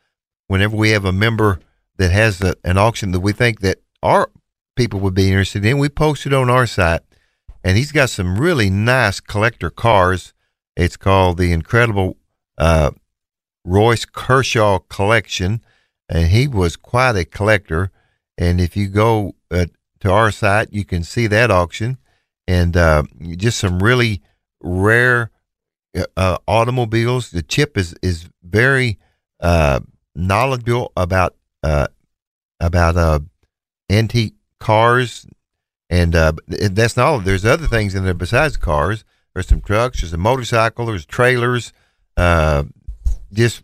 Whenever 0.47 0.75
we 0.75 0.89
have 0.91 1.05
a 1.05 1.11
member 1.11 1.59
that 1.97 2.11
has 2.11 2.41
a, 2.41 2.55
an 2.63 2.77
auction 2.77 3.11
that 3.11 3.19
we 3.19 3.31
think 3.31 3.61
that 3.61 3.77
our 4.01 4.29
people 4.75 4.99
would 4.99 5.13
be 5.13 5.27
interested 5.27 5.65
in, 5.65 5.77
we 5.77 5.89
post 5.89 6.25
it 6.25 6.33
on 6.33 6.49
our 6.49 6.65
site. 6.65 7.01
And 7.63 7.77
he's 7.77 7.91
got 7.91 8.09
some 8.09 8.37
really 8.37 8.69
nice 8.69 9.19
collector 9.19 9.69
cars. 9.69 10.33
It's 10.75 10.97
called 10.97 11.37
the 11.37 11.53
Incredible 11.53 12.17
uh, 12.57 12.91
Royce 13.63 14.05
Kershaw 14.05 14.79
Collection, 14.79 15.61
and 16.09 16.27
he 16.27 16.47
was 16.47 16.75
quite 16.75 17.15
a 17.15 17.25
collector. 17.25 17.91
And 18.37 18.59
if 18.59 18.75
you 18.75 18.87
go 18.87 19.35
uh, 19.51 19.67
to 20.03 20.11
our 20.11 20.31
site, 20.31 20.67
you 20.73 20.83
can 20.83 21.01
see 21.01 21.27
that 21.27 21.49
auction 21.49 21.97
and 22.45 22.75
uh, 22.75 23.03
just 23.37 23.57
some 23.57 23.81
really 23.81 24.21
rare 24.61 25.31
uh, 26.17 26.37
automobiles. 26.45 27.31
The 27.31 27.41
chip 27.41 27.77
is 27.77 27.95
is 28.01 28.27
very 28.43 28.99
uh, 29.39 29.79
knowledgeable 30.13 30.91
about 30.97 31.35
uh, 31.63 31.87
about 32.59 32.97
uh, 32.97 33.19
antique 33.89 34.35
cars, 34.59 35.25
and 35.89 36.13
uh, 36.15 36.33
that's 36.47 36.97
not 36.97 37.05
all. 37.05 37.19
There's 37.19 37.45
other 37.45 37.67
things 37.67 37.95
in 37.95 38.03
there 38.03 38.13
besides 38.13 38.57
cars. 38.57 39.05
There's 39.33 39.47
some 39.47 39.61
trucks. 39.61 40.01
There's 40.01 40.11
a 40.11 40.17
motorcycle. 40.17 40.87
There's 40.87 41.05
trailers. 41.05 41.71
Uh, 42.17 42.65
just 43.31 43.63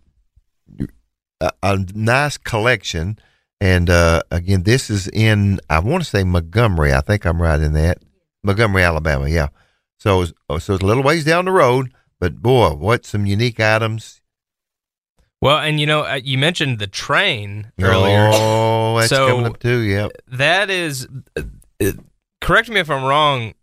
a, 1.41 1.51
a 1.61 1.85
nice 1.93 2.37
collection. 2.37 3.19
And 3.61 3.89
uh, 3.89 4.21
again, 4.31 4.63
this 4.63 4.89
is 4.89 5.07
in 5.09 5.59
I 5.69 5.79
want 5.79 6.03
to 6.03 6.09
say 6.09 6.23
Montgomery. 6.23 6.93
I 6.93 7.01
think 7.01 7.25
I'm 7.25 7.41
right 7.41 7.59
in 7.59 7.73
that 7.73 7.97
Montgomery, 8.43 8.83
Alabama. 8.83 9.27
Yeah. 9.27 9.49
So 9.99 10.21
it's, 10.21 10.33
so 10.49 10.55
it's 10.55 10.83
a 10.83 10.85
little 10.85 11.03
ways 11.03 11.25
down 11.25 11.45
the 11.45 11.51
road, 11.51 11.91
but 12.19 12.41
boy, 12.41 12.73
what 12.73 13.05
some 13.05 13.25
unique 13.25 13.59
items 13.59 14.21
Well, 15.41 15.57
and 15.59 15.77
you 15.79 15.85
know, 15.85 16.03
uh, 16.05 16.19
you 16.23 16.37
mentioned 16.37 16.79
the 16.79 16.87
train 16.87 17.71
earlier. 17.81 18.29
Oh, 18.33 18.97
that's 18.97 19.09
So- 19.09 19.27
coming 19.27 19.45
up 19.45 19.59
too. 19.59 19.79
Yep. 19.79 20.11
That 20.27 20.69
is, 20.69 21.05
uh, 21.35 21.41
uh, 21.83 21.91
correct 22.39 22.69
me 22.69 22.79
if 22.79 22.89
I'm 22.89 23.03
wrong 23.03 23.55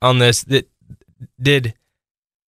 on 0.00 0.18
this. 0.18 0.44
That 0.44 0.66
did 1.40 1.74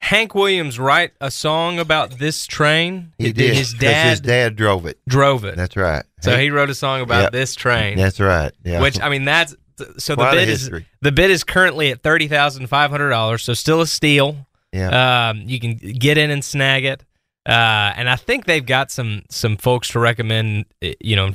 Hank 0.01 0.35
Williams 0.35 0.79
write 0.79 1.13
a 1.21 1.31
song 1.31 1.79
about 1.79 2.19
this 2.19 2.47
train? 2.47 3.13
He 3.19 3.33
did. 3.33 3.57
His 3.57 3.75
dad, 3.75 4.11
His 4.11 4.21
dad 4.21 4.57
drove 4.57 4.87
it. 4.87 4.99
drove 5.07 5.45
it. 5.45 5.57
That's 5.57 5.77
right. 5.77 6.05
So 6.25 6.37
he 6.39 6.51
wrote 6.51 6.71
a 6.71 6.75
song 6.75 7.01
about 7.03 7.23
Yep. 7.25 7.33
this 7.33 7.55
train. 7.55 7.97
That's 7.97 8.19
right. 8.21 8.53
Yeah. 8.65 8.81
Which 8.81 9.01
I 9.01 9.09
mean, 9.09 9.25
that's 9.25 9.55
so 9.99 10.15
the 10.15 10.23
Quite 10.23 10.35
a 10.35 10.37
bid 10.37 10.49
is 10.49 10.71
the 11.01 11.13
bid 11.13 11.31
is 11.31 11.45
currently 11.45 11.91
at 11.91 12.03
thirty 12.03 12.29
thousand 12.29 12.67
five 12.69 12.91
hundred 12.91 13.11
dollars. 13.11 13.43
So 13.43 13.55
still 13.55 13.81
a 13.81 13.87
steal. 13.87 14.47
yeah. 14.73 15.29
Um, 15.31 15.43
you 15.47 15.59
can 15.61 15.75
get 15.77 16.17
in 16.19 16.31
and 16.31 16.45
snag 16.45 16.85
it. 16.85 17.03
Uh, 17.47 17.93
and 17.97 18.09
I 18.09 18.17
think 18.17 18.47
they've 18.47 18.65
got 18.65 18.91
some 18.91 19.23
some 19.31 19.57
folks 19.57 19.89
to 19.89 19.99
recommend. 19.99 20.65
eh, 20.81 20.95
You 21.01 21.17
know, 21.17 21.33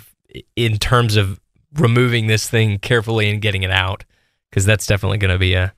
in 0.56 0.78
terms 0.78 1.16
of 1.18 1.40
removing 1.76 2.28
this 2.28 2.50
thing 2.50 2.80
carefully 2.80 3.30
and 3.30 3.42
getting 3.42 3.64
it 3.64 3.72
out, 3.72 4.06
because 4.50 4.66
that's 4.66 4.88
definitely 4.88 5.18
going 5.20 5.34
to 5.34 5.38
be 5.40 5.54
a 5.54 5.74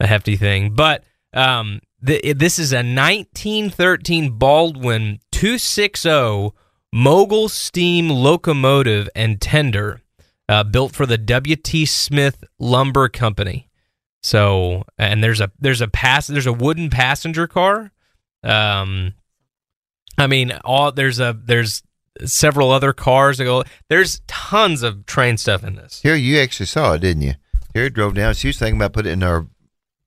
a 0.00 0.06
hefty 0.06 0.36
thing. 0.36 0.70
But 0.74 1.04
um, 1.34 1.80
the, 2.00 2.32
this 2.32 2.58
is 2.58 2.72
a 2.72 2.76
1913 2.82 4.30
Baldwin 4.38 5.20
260 5.32 6.50
mogul 6.94 7.48
steam 7.48 8.08
locomotive 8.08 9.08
and 9.16 9.40
tender, 9.40 10.00
uh, 10.48 10.62
built 10.62 10.92
for 10.94 11.04
the 11.04 11.18
W.T. 11.18 11.84
Smith 11.86 12.44
Lumber 12.60 13.08
Company. 13.08 13.68
So, 14.22 14.84
and 14.96 15.22
there's 15.22 15.40
a 15.40 15.50
there's 15.58 15.82
a 15.82 15.88
pass 15.88 16.28
there's 16.28 16.46
a 16.46 16.52
wooden 16.52 16.88
passenger 16.88 17.46
car. 17.46 17.90
Um, 18.42 19.14
I 20.16 20.26
mean, 20.28 20.52
all 20.64 20.92
there's 20.92 21.20
a 21.20 21.38
there's 21.44 21.82
several 22.24 22.70
other 22.70 22.92
cars 22.92 23.38
that 23.38 23.44
go. 23.44 23.64
There's 23.88 24.20
tons 24.26 24.82
of 24.82 25.04
train 25.04 25.36
stuff 25.36 25.64
in 25.64 25.74
this. 25.74 26.00
Here, 26.00 26.14
you 26.14 26.38
actually 26.38 26.66
saw 26.66 26.92
it, 26.94 27.00
didn't 27.00 27.22
you? 27.22 27.34
Here, 27.74 27.90
drove 27.90 28.14
down. 28.14 28.34
She 28.34 28.46
was 28.46 28.58
thinking 28.58 28.76
about 28.76 28.92
putting 28.92 29.10
it 29.10 29.14
in 29.14 29.22
our 29.24 29.46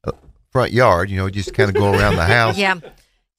uh, 0.04 0.14
front 0.52 0.72
yard. 0.72 1.10
You 1.12 1.18
know, 1.18 1.30
just 1.30 1.54
kind 1.54 1.70
of 1.70 1.76
go 1.76 1.92
around 1.92 2.16
the 2.16 2.26
house. 2.38 2.58
yeah. 2.58 2.80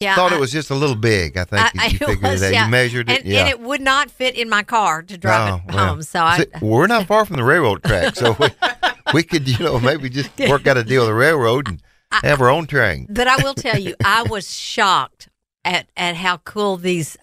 Yeah. 0.00 0.14
Thought 0.14 0.32
I- 0.32 0.36
it 0.36 0.40
was 0.40 0.52
just 0.52 0.70
a 0.70 0.74
little 0.74 0.94
big. 0.96 1.36
I 1.36 1.44
think 1.44 1.62
I- 1.82 1.86
you, 1.86 1.90
you 1.92 1.98
figured 2.06 2.22
was, 2.22 2.42
out. 2.42 2.52
yeah. 2.52 2.64
You 2.66 2.70
measured 2.70 3.10
it. 3.10 3.20
and, 3.20 3.26
yeah. 3.28 3.40
and 3.40 3.48
it 3.48 3.60
would 3.60 3.80
not 3.80 4.10
fit 4.10 4.36
in 4.36 4.48
my 4.48 4.62
car 4.62 5.02
to 5.02 5.18
drive 5.18 5.54
Oh, 5.54 5.56
it 5.68 5.74
well. 5.74 5.86
home. 5.88 6.02
So 6.02 6.22
I, 6.22 6.38
See, 6.38 6.44
we're 6.62 6.86
not 6.86 7.06
far 7.06 7.24
from 7.24 7.36
the 7.36 7.44
railroad 7.44 7.82
track, 7.82 8.14
so 8.16 8.36
we, 8.38 8.48
we 9.14 9.22
could, 9.24 9.48
you 9.48 9.58
know, 9.64 9.80
maybe 9.80 10.08
just 10.08 10.30
work 10.48 10.66
out 10.66 10.76
a 10.76 10.84
deal 10.84 11.02
with 11.02 11.08
the 11.08 11.14
railroad 11.14 11.68
and 11.68 11.82
have 12.12 12.40
our 12.40 12.48
own 12.48 12.66
train. 12.66 13.06
but 13.10 13.26
I 13.26 13.36
will 13.42 13.54
tell 13.54 13.78
you, 13.78 13.94
I 14.04 14.22
was 14.30 14.50
shocked 14.54 15.28
at 15.64 15.88
at 15.96 16.14
how 16.16 16.36
cool 16.38 16.76
these 16.76 17.16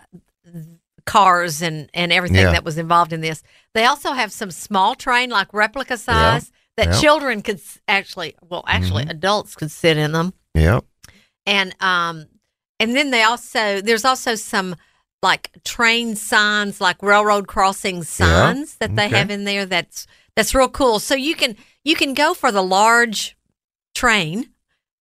cars 1.05 1.61
and 1.61 1.89
and 1.93 2.11
everything 2.11 2.38
Yeah. 2.41 2.51
that 2.51 2.63
was 2.63 2.77
involved 2.77 3.13
in 3.13 3.21
this. 3.21 3.41
They 3.73 3.85
also 3.85 4.11
have 4.13 4.31
some 4.31 4.51
small 4.51 4.95
train, 4.95 5.29
like 5.29 5.53
replica 5.53 5.97
size, 5.97 6.51
that 6.77 6.88
Yeah. 6.88 6.91
Mm-hmm. 6.91 7.01
children 7.01 7.41
could 7.41 7.61
actually, 7.88 8.35
well, 8.47 8.63
actually, 8.67 9.03
adults 9.03 9.55
could 9.55 9.71
sit 9.71 9.97
in 9.97 10.11
them. 10.11 10.33
Yep. 10.55 10.83
and 11.45 11.75
um 11.81 12.25
and 12.79 12.95
then 12.95 13.11
they 13.11 13.23
also 13.23 13.81
there's 13.81 14.05
also 14.05 14.35
some 14.35 14.75
like 15.21 15.49
train 15.63 16.15
signs 16.15 16.79
like 16.79 17.01
railroad 17.01 17.47
crossing 17.47 18.03
signs 18.03 18.75
that 18.77 18.95
they 18.95 19.07
okay. 19.07 19.17
have 19.17 19.31
in 19.31 19.43
there 19.43 19.65
that's 19.65 20.05
that's 20.35 20.53
real 20.53 20.69
cool 20.69 20.99
so 20.99 21.15
you 21.15 21.35
can 21.35 21.55
you 21.83 21.95
can 21.95 22.13
go 22.13 22.33
for 22.33 22.51
the 22.51 22.61
large 22.63 23.35
train 23.95 24.49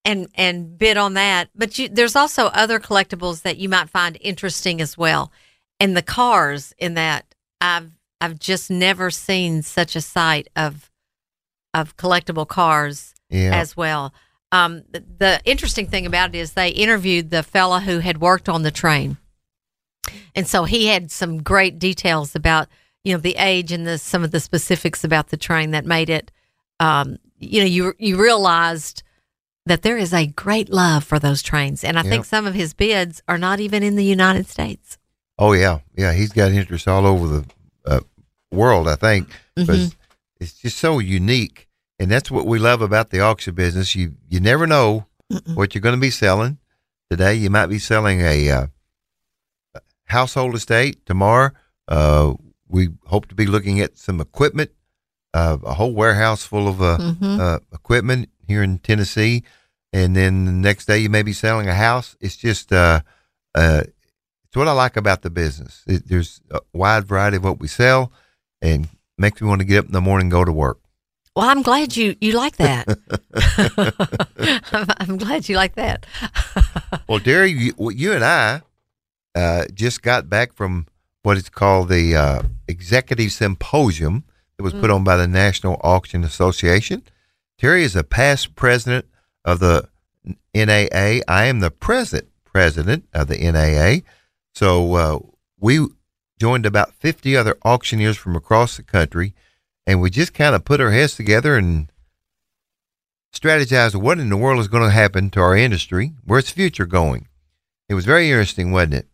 and 0.04 0.28
and 0.34 0.78
bid 0.78 0.96
on 0.96 1.14
that 1.14 1.50
but 1.54 1.78
you, 1.78 1.88
there's 1.88 2.16
also 2.16 2.46
other 2.46 2.78
collectibles 2.78 3.42
that 3.42 3.58
you 3.58 3.68
might 3.68 3.90
find 3.90 4.16
interesting 4.20 4.80
as 4.80 4.96
well 4.96 5.30
and 5.80 5.96
the 5.96 6.02
cars 6.02 6.72
in 6.78 6.94
that 6.94 7.34
i've 7.60 7.90
i've 8.20 8.38
just 8.38 8.70
never 8.70 9.10
seen 9.10 9.60
such 9.62 9.96
a 9.96 10.00
sight 10.00 10.48
of 10.56 10.90
of 11.74 11.96
collectible 11.96 12.46
cars 12.46 13.14
Yeah. 13.28 13.50
as 13.52 13.76
well. 13.76 14.14
Um, 14.54 14.82
the, 14.92 15.02
the 15.18 15.40
interesting 15.44 15.86
thing 15.88 16.06
about 16.06 16.34
it 16.34 16.38
is 16.38 16.52
they 16.52 16.68
interviewed 16.68 17.30
the 17.30 17.42
fella 17.42 17.80
who 17.80 17.98
had 17.98 18.20
worked 18.20 18.48
on 18.48 18.62
the 18.62 18.70
train, 18.70 19.16
and 20.34 20.46
so 20.46 20.64
he 20.64 20.86
had 20.86 21.10
some 21.10 21.42
great 21.42 21.78
details 21.78 22.34
about 22.36 22.68
you 23.02 23.14
know 23.14 23.20
the 23.20 23.36
age 23.36 23.72
and 23.72 23.86
the 23.86 23.98
some 23.98 24.22
of 24.24 24.30
the 24.30 24.40
specifics 24.40 25.02
about 25.04 25.28
the 25.28 25.36
train 25.36 25.72
that 25.72 25.84
made 25.84 26.08
it. 26.08 26.30
Um, 26.80 27.16
you 27.38 27.60
know, 27.60 27.66
you 27.66 27.94
you 27.98 28.20
realized 28.20 29.02
that 29.66 29.82
there 29.82 29.96
is 29.96 30.12
a 30.12 30.26
great 30.26 30.68
love 30.68 31.02
for 31.04 31.18
those 31.18 31.42
trains, 31.42 31.82
and 31.84 31.98
I 31.98 32.02
think 32.02 32.24
some 32.24 32.46
of 32.46 32.54
his 32.54 32.74
bids 32.74 33.22
are 33.26 33.38
not 33.38 33.60
even 33.60 33.82
in 33.82 33.96
the 33.96 34.04
United 34.04 34.46
States. 34.46 34.98
Oh 35.38 35.52
yeah, 35.52 35.80
yeah. 35.96 36.12
He's 36.12 36.32
got 36.32 36.52
interest 36.52 36.86
all 36.86 37.06
over 37.06 37.26
the 37.26 37.44
uh, 37.86 38.00
world. 38.52 38.86
I 38.88 38.94
think, 38.96 39.28
Mm-hmm. 39.56 39.66
but 39.66 39.96
it's 40.40 40.52
just 40.60 40.78
so 40.78 40.98
unique, 40.98 41.68
and 41.98 42.10
that's 42.10 42.30
what 42.30 42.46
we 42.46 42.58
love 42.58 42.82
about 42.82 43.10
the 43.10 43.20
auction 43.20 43.54
business. 43.54 43.94
You 43.94 44.14
you 44.28 44.40
never 44.40 44.66
know 44.66 45.06
what 45.54 45.74
you're 45.74 45.82
going 45.82 45.94
to 45.94 46.00
be 46.00 46.10
selling. 46.10 46.58
Today, 47.10 47.34
you 47.34 47.50
might 47.50 47.66
be 47.66 47.78
selling 47.78 48.20
a 48.20 48.50
uh, 48.50 48.66
household 50.06 50.54
estate. 50.54 51.04
Tomorrow, 51.06 51.50
uh, 51.88 52.34
we 52.68 52.88
hope 53.06 53.26
to 53.28 53.34
be 53.34 53.46
looking 53.46 53.80
at 53.80 53.96
some 53.98 54.20
equipment, 54.20 54.70
uh, 55.32 55.58
a 55.64 55.74
whole 55.74 55.92
warehouse 55.94 56.44
full 56.44 56.68
of 56.68 56.80
uh, 56.82 56.98
Mhm. 56.98 57.40
uh, 57.40 57.58
equipment 57.72 58.28
here 58.46 58.62
in 58.62 58.78
Tennessee, 58.78 59.42
and 59.92 60.14
then 60.16 60.44
the 60.44 60.52
next 60.52 60.86
day 60.86 60.98
you 60.98 61.08
may 61.10 61.22
be 61.22 61.32
selling 61.32 61.68
a 61.68 61.74
house. 61.74 62.16
It's 62.20 62.36
just 62.36 62.72
uh, 62.72 63.00
uh, 63.54 63.82
it's 64.44 64.56
what 64.56 64.68
I 64.68 64.72
like 64.72 64.96
about 64.96 65.22
the 65.22 65.30
business. 65.30 65.82
It, 65.86 66.08
there's 66.08 66.40
a 66.50 66.60
wide 66.72 67.04
variety 67.04 67.36
of 67.38 67.44
what 67.44 67.60
we 67.60 67.68
sell, 67.68 68.12
and 68.60 68.88
makes 69.18 69.40
me 69.40 69.48
want 69.48 69.60
to 69.60 69.64
get 69.66 69.78
up 69.80 69.86
in 69.86 69.92
the 69.92 70.00
morning 70.00 70.26
and 70.26 70.32
go 70.32 70.44
to 70.44 70.52
work. 70.52 70.78
Well, 71.36 71.48
I'm 71.48 71.62
glad 71.62 71.96
you 71.96 72.14
you 72.20 72.32
like 72.34 72.56
that. 72.56 72.86
I'm, 74.72 74.86
I'm 74.98 75.16
glad 75.18 75.48
you 75.48 75.56
like 75.56 75.74
that. 75.76 76.06
Well, 77.08 77.20
Terry, 77.20 77.50
you, 77.50 77.74
you 77.90 78.12
and 78.12 78.24
I 78.24 78.62
uh, 79.34 79.64
just 79.74 80.00
got 80.00 80.30
back 80.30 80.54
from 80.54 80.86
what 81.22 81.36
is 81.36 81.50
called 81.50 81.88
the 81.90 82.16
uh, 82.16 82.42
Executive 82.66 83.30
Symposium 83.30 84.24
that 84.56 84.62
was 84.62 84.72
put 84.72 84.90
on 84.90 85.04
by 85.04 85.16
the 85.16 85.26
National 85.26 85.78
Auction 85.82 86.24
Association. 86.24 87.02
Terry 87.58 87.82
is 87.82 87.94
a 87.94 88.04
past 88.04 88.54
president 88.54 89.06
of 89.44 89.58
the 89.58 89.88
NAA. 90.54 91.20
I 91.28 91.44
am 91.44 91.60
the 91.60 91.70
present 91.70 92.28
president 92.44 93.06
of 93.12 93.28
the 93.28 93.38
NAA. 93.38 94.08
So 94.54 94.94
uh, 94.94 95.18
we 95.58 95.86
joined 96.38 96.64
about 96.64 96.94
50 96.94 97.36
other 97.36 97.56
auctioneers 97.64 98.16
from 98.16 98.36
across 98.36 98.76
the 98.76 98.82
country, 98.82 99.34
and 99.86 100.00
we 100.00 100.10
just 100.10 100.34
kind 100.34 100.54
of 100.54 100.64
put 100.64 100.80
our 100.80 100.90
heads 100.90 101.14
together 101.16 101.56
and 101.56 101.90
strategized 103.34 103.94
what 103.96 104.18
in 104.18 104.28
the 104.30 104.36
world 104.36 104.60
is 104.60 104.68
going 104.68 104.84
to 104.84 104.90
happen 104.90 105.30
to 105.30 105.40
our 105.40 105.56
industry, 105.56 106.12
where's 106.24 106.46
the 106.46 106.52
future 106.52 106.86
going. 106.86 107.26
It 107.88 107.94
was 107.94 108.04
very 108.04 108.28
interesting, 108.30 108.72
wasn't 108.72 108.94
it? 108.94 109.08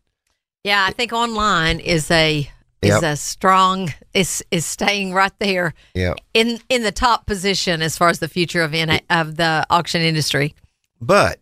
Yeah, 0.64 0.84
I 0.88 0.92
think 0.92 1.12
online 1.12 1.80
is 1.80 2.10
a 2.10 2.50
is 2.82 2.90
Yep. 2.90 3.02
a 3.02 3.16
strong 3.16 3.92
is 4.14 4.42
is 4.50 4.64
staying 4.64 5.12
right 5.12 5.32
there 5.38 5.74
Yeah. 5.94 6.14
in 6.32 6.60
in 6.68 6.82
the 6.82 6.92
top 6.92 7.26
position 7.26 7.82
as 7.82 7.96
far 7.98 8.08
as 8.08 8.20
the 8.20 8.28
future 8.28 8.62
of 8.62 8.74
in, 8.74 9.00
of 9.10 9.36
the 9.36 9.66
auction 9.70 10.00
industry. 10.02 10.54
but 11.00 11.40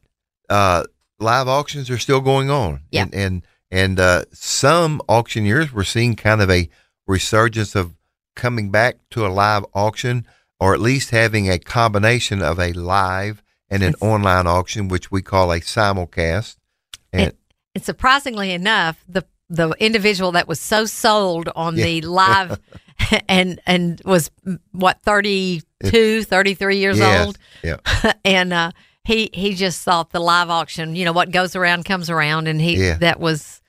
uh, 0.49 0.85
live 1.21 1.47
auctions 1.49 1.91
are 1.91 1.99
still 1.99 2.21
going 2.21 2.49
on. 2.51 2.81
Yeah. 2.91 3.03
And 3.03 3.15
and, 3.15 3.43
and 3.71 4.01
uh, 4.01 4.25
some 4.33 5.03
auctioneers 5.09 5.73
were 5.73 5.85
seeing 5.85 6.17
kind 6.17 6.41
of 6.41 6.51
a 6.51 6.69
resurgence 7.07 7.75
of 7.75 7.95
coming 8.39 8.71
back 8.71 8.97
to 9.11 9.27
a 9.27 9.29
live 9.29 9.65
auction, 9.75 10.25
or 10.59 10.73
at 10.75 10.81
least 10.81 11.11
having 11.11 11.51
a 11.51 11.59
combination 11.59 12.41
of 12.43 12.59
a 12.59 12.73
live 12.73 13.43
and 13.71 13.83
an 13.83 13.95
online 14.01 14.47
auction, 14.47 14.89
which 14.89 15.11
we 15.11 15.21
call 15.23 15.53
a 15.53 15.61
simulcast. 15.61 16.57
And 17.13 17.33
And 17.75 17.85
surprisingly 17.85 18.51
enough, 18.53 19.05
the 19.09 19.23
the 19.51 19.69
individual 19.79 20.33
that 20.33 20.47
was 20.49 20.61
so 20.61 20.85
sold 20.87 21.49
on 21.57 21.77
Yeah. 21.77 21.85
the 21.85 22.01
live 22.03 22.59
and 23.29 23.61
and 23.67 24.01
was 24.05 24.31
mm, 24.47 24.59
what 24.73 25.01
32, 25.03 26.23
33 26.25 26.77
years 26.79 26.99
Yes. 26.99 27.27
old 27.27 27.39
yeah, 27.63 27.77
and 28.25 28.53
uh 28.53 28.71
he 29.05 29.31
he 29.33 29.55
just 29.55 29.83
thought 29.85 30.11
the 30.11 30.21
live 30.21 30.51
auction, 30.51 30.95
you 30.97 31.05
know, 31.07 31.13
what 31.13 31.31
goes 31.31 31.57
around 31.57 31.85
comes 31.87 32.11
around 32.11 32.47
and 32.49 32.61
he 32.61 32.77
Yeah. 32.77 32.99
that 32.99 33.19
was 33.21 33.63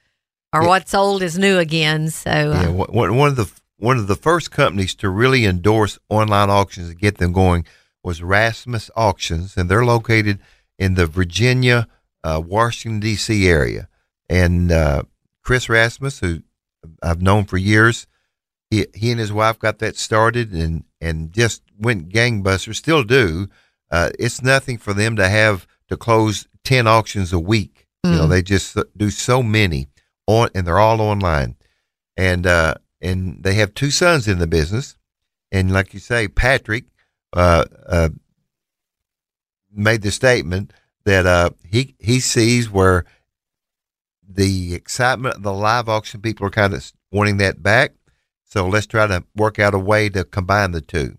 or 0.53 0.63
Yeah. 0.63 0.67
what's 0.67 0.93
old 0.93 1.21
is 1.23 1.37
new 1.37 1.57
again. 1.59 2.09
So 2.09 2.29
uh, 2.31 2.61
yeah. 2.63 2.67
One 2.69 2.89
one- 2.93 3.15
one 3.17 3.29
of 3.29 3.35
the 3.37 3.47
one 3.79 3.97
of 3.97 4.07
the 4.07 4.15
first 4.15 4.51
companies 4.51 4.93
to 4.95 5.09
really 5.09 5.45
endorse 5.45 5.97
online 6.09 6.49
auctions 6.49 6.89
and 6.89 6.99
get 6.99 7.17
them 7.17 7.31
going 7.33 7.65
was 8.03 8.21
Rasmus 8.21 8.89
Auctions, 8.95 9.57
and 9.57 9.69
they're 9.69 9.85
located 9.85 10.39
in 10.77 10.93
the 10.95 11.05
Virginia, 11.05 11.87
uh, 12.23 12.41
Washington 12.45 12.99
D.C. 12.99 13.47
area. 13.47 13.87
And 14.29 14.71
uh, 14.71 15.03
Chris 15.43 15.67
Rasmus, 15.69 16.19
who 16.19 16.43
I've 17.03 17.21
known 17.21 17.45
for 17.45 17.57
years, 17.57 18.07
he 18.69 18.85
he 18.93 19.11
and 19.11 19.19
his 19.19 19.33
wife 19.33 19.57
got 19.59 19.79
that 19.79 19.97
started 19.97 20.53
and 20.53 20.83
and 21.01 21.31
just 21.33 21.63
went 21.77 22.09
gangbusters. 22.09 22.75
Still 22.75 23.03
do. 23.03 23.47
Uh, 23.91 24.11
it's 24.19 24.41
nothing 24.43 24.77
for 24.77 24.93
them 24.93 25.15
to 25.15 25.27
have 25.27 25.65
to 25.87 25.97
close 25.97 26.47
ten 26.63 26.85
auctions 26.87 27.33
a 27.33 27.39
week. 27.39 27.87
You 28.05 28.11
know, 28.11 28.25
Mm. 28.27 28.29
they 28.29 28.41
just 28.41 28.77
do 28.95 29.09
so 29.09 29.43
many 29.43 29.87
on, 30.27 30.49
and 30.55 30.65
they're 30.65 30.79
all 30.79 31.01
online. 31.01 31.55
And 32.15 32.45
uh, 32.47 32.75
and 33.01 33.43
they 33.43 33.53
have 33.55 33.73
two 33.73 33.91
sons 33.91 34.27
in 34.27 34.39
the 34.39 34.47
business, 34.47 34.95
and 35.51 35.71
like 35.71 35.93
you 35.93 35.99
say, 35.99 36.27
Patrick 36.27 36.85
uh, 37.33 37.65
uh, 37.87 38.09
made 39.73 40.01
the 40.01 40.11
statement 40.11 40.73
that 41.05 41.25
uh, 41.25 41.51
he 41.63 41.95
he 41.99 42.19
sees 42.19 42.69
where 42.69 43.05
the 44.27 44.73
excitement 44.75 45.35
of 45.35 45.43
the 45.43 45.53
live 45.53 45.89
auction 45.89 46.21
people 46.21 46.45
are 46.45 46.51
kind 46.51 46.73
of 46.73 46.91
wanting 47.11 47.37
that 47.37 47.63
back. 47.63 47.93
So 48.45 48.67
let's 48.67 48.87
try 48.87 49.07
to 49.07 49.23
work 49.35 49.59
out 49.59 49.73
a 49.73 49.79
way 49.79 50.09
to 50.09 50.23
combine 50.23 50.71
the 50.71 50.81
two. 50.81 51.17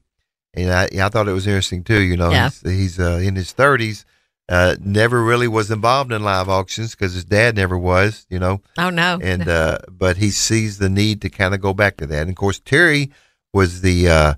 And 0.54 0.72
I, 0.72 0.88
I 1.00 1.08
thought 1.08 1.28
it 1.28 1.32
was 1.32 1.46
interesting 1.46 1.84
too. 1.84 2.00
You 2.00 2.16
know, 2.16 2.30
Yeah. 2.30 2.50
he's, 2.50 2.70
he's 2.72 3.00
uh, 3.00 3.20
in 3.22 3.36
his 3.36 3.52
thirties. 3.52 4.04
Uh, 4.50 4.74
never 4.80 5.22
really 5.22 5.46
was 5.46 5.70
involved 5.70 6.10
in 6.10 6.24
live 6.24 6.48
auctions 6.48 6.90
because 6.90 7.14
his 7.14 7.24
dad 7.24 7.54
never 7.54 7.78
was. 7.78 8.26
You 8.28 8.40
know, 8.40 8.62
oh 8.78 8.90
no. 8.90 9.18
and 9.22 9.48
uh, 9.60 9.78
but 9.88 10.16
he 10.16 10.30
sees 10.30 10.78
the 10.78 10.90
need 10.90 11.22
to 11.22 11.30
kind 11.30 11.54
of 11.54 11.60
go 11.60 11.72
back 11.72 11.96
to 11.98 12.06
that. 12.06 12.22
And 12.22 12.30
of 12.30 12.36
course, 12.36 12.58
Terry 12.58 13.12
was 13.54 13.80
the 13.80 14.08
uh, 14.08 14.34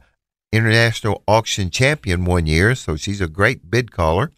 international 0.52 1.22
auction 1.26 1.70
champion 1.70 2.26
one 2.26 2.46
year, 2.46 2.74
so 2.74 2.94
she's 2.96 3.22
a 3.22 3.26
great 3.26 3.70
bid 3.70 3.90
caller. 3.90 4.30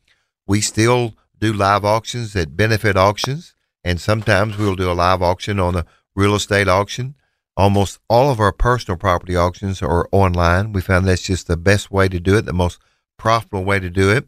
We 0.46 0.60
still 0.60 1.14
do 1.40 1.52
live 1.52 1.84
auctions 1.84 2.36
at 2.36 2.56
benefit 2.56 2.96
auctions, 2.96 3.54
and 3.82 4.00
sometimes 4.00 4.56
we'll 4.56 4.76
do 4.76 4.90
a 4.90 4.94
live 4.94 5.22
auction 5.22 5.58
on 5.58 5.74
a 5.74 5.86
real 6.14 6.36
estate 6.36 6.68
auction. 6.68 7.16
Almost 7.56 7.98
all 8.08 8.30
of 8.30 8.38
our 8.40 8.52
personal 8.52 8.96
property 8.96 9.36
auctions 9.36 9.82
are 9.82 10.08
online. 10.12 10.72
We 10.72 10.80
found 10.80 11.06
that's 11.06 11.22
just 11.22 11.48
the 11.48 11.56
best 11.56 11.90
way 11.90 12.08
to 12.08 12.20
do 12.20 12.36
it, 12.36 12.46
the 12.46 12.52
most 12.52 12.78
profitable 13.18 13.64
way 13.64 13.80
to 13.80 13.90
do 13.90 14.10
it, 14.10 14.26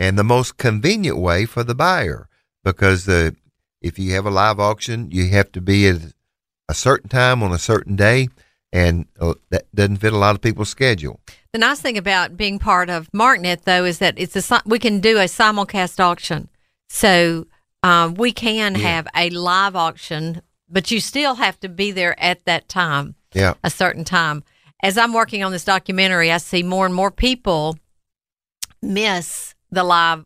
and 0.00 0.18
the 0.18 0.24
most 0.24 0.56
convenient 0.56 1.18
way 1.18 1.44
for 1.44 1.62
the 1.62 1.74
buyer 1.74 2.26
because 2.64 3.04
the 3.04 3.36
if 3.82 3.98
you 3.98 4.12
have 4.12 4.26
a 4.26 4.30
live 4.30 4.58
auction, 4.58 5.10
you 5.10 5.28
have 5.28 5.52
to 5.52 5.60
be 5.60 5.86
at 5.88 5.96
a 6.68 6.74
certain 6.74 7.08
time 7.08 7.42
on 7.42 7.52
a 7.52 7.58
certain 7.58 7.96
day, 7.96 8.28
and 8.72 9.06
uh, 9.20 9.34
that 9.50 9.72
doesn't 9.74 9.96
fit 9.98 10.12
a 10.12 10.18
lot 10.18 10.34
of 10.34 10.42
people's 10.42 10.68
schedule. 10.68 11.18
The 11.52 11.58
nice 11.58 11.80
thing 11.80 11.96
about 11.96 12.36
being 12.36 12.58
part 12.58 12.90
of 12.90 13.10
MarkNet, 13.12 13.62
though, 13.62 13.84
is 13.84 13.98
that 13.98 14.14
it's 14.18 14.36
a 14.50 14.62
we 14.66 14.78
can 14.78 15.00
do 15.00 15.16
a 15.18 15.24
simulcast 15.24 15.98
auction, 16.00 16.48
so 16.88 17.46
um, 17.82 18.14
we 18.14 18.32
can 18.32 18.74
Yeah. 18.74 18.88
have 18.88 19.08
a 19.16 19.30
live 19.30 19.76
auction, 19.76 20.42
but 20.68 20.90
you 20.90 21.00
still 21.00 21.36
have 21.36 21.58
to 21.60 21.68
be 21.68 21.90
there 21.90 22.18
at 22.20 22.44
that 22.44 22.68
time, 22.68 23.14
Yeah, 23.34 23.54
a 23.64 23.70
certain 23.70 24.04
time. 24.04 24.44
As 24.82 24.96
I'm 24.98 25.12
working 25.12 25.42
on 25.44 25.52
this 25.52 25.64
documentary, 25.64 26.30
I 26.32 26.38
see 26.38 26.62
more 26.62 26.86
and 26.86 26.94
more 26.94 27.10
people 27.10 27.78
miss 28.82 29.54
the 29.70 29.84
live 29.84 30.24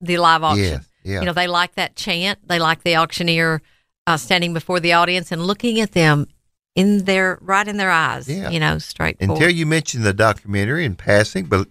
the 0.00 0.18
live 0.18 0.42
auction. 0.42 0.64
yes, 0.64 0.88
yeah, 1.04 1.20
You 1.20 1.26
know, 1.26 1.32
they 1.32 1.46
like 1.46 1.74
that 1.74 1.96
chant. 1.96 2.38
They 2.46 2.58
like 2.58 2.82
the 2.82 2.96
auctioneer 2.96 3.62
uh, 4.06 4.16
standing 4.16 4.54
before 4.54 4.80
the 4.80 4.92
audience 4.94 5.30
and 5.30 5.46
looking 5.46 5.80
at 5.80 5.92
them 5.92 6.26
in 6.74 7.04
their 7.04 7.38
right 7.40 7.66
in 7.66 7.76
their 7.76 7.90
eyes. 7.90 8.28
Yeah. 8.28 8.50
You 8.50 8.60
know, 8.60 8.78
straight 8.78 9.16
Until 9.20 9.36
forward. 9.36 9.54
You 9.54 9.66
mentioned 9.66 10.04
the 10.04 10.14
documentary 10.14 10.84
in 10.84 10.96
passing, 10.96 11.46
but 11.46 11.68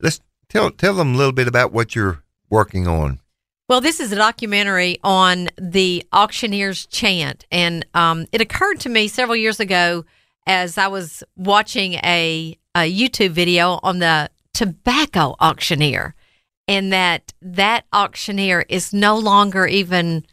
let's 0.00 0.20
tell 0.48 0.70
tell 0.70 0.94
them 0.94 1.14
a 1.14 1.16
little 1.16 1.32
bit 1.32 1.48
about 1.48 1.72
what 1.72 1.94
you're 1.94 2.22
working 2.48 2.86
on. 2.86 3.20
Well, 3.68 3.80
this 3.80 4.00
is 4.00 4.10
a 4.10 4.16
documentary 4.16 4.98
on 5.04 5.48
the 5.56 6.04
auctioneer's 6.12 6.86
chant, 6.86 7.46
and 7.52 7.86
um, 7.94 8.26
it 8.32 8.40
occurred 8.40 8.80
to 8.80 8.88
me 8.88 9.06
several 9.06 9.36
years 9.36 9.60
ago 9.60 10.04
as 10.46 10.76
I 10.76 10.88
was 10.88 11.22
watching 11.36 11.94
a, 11.94 12.58
a 12.74 12.92
YouTube 12.92 13.30
video 13.30 13.78
on 13.84 14.00
the 14.00 14.28
tobacco 14.52 15.36
auctioneer, 15.38 16.16
and 16.70 16.92
that 16.92 17.32
that 17.42 17.84
auctioneer 17.92 18.64
is 18.68 18.92
no 18.92 19.16
longer 19.18 19.66
even, 19.66 20.24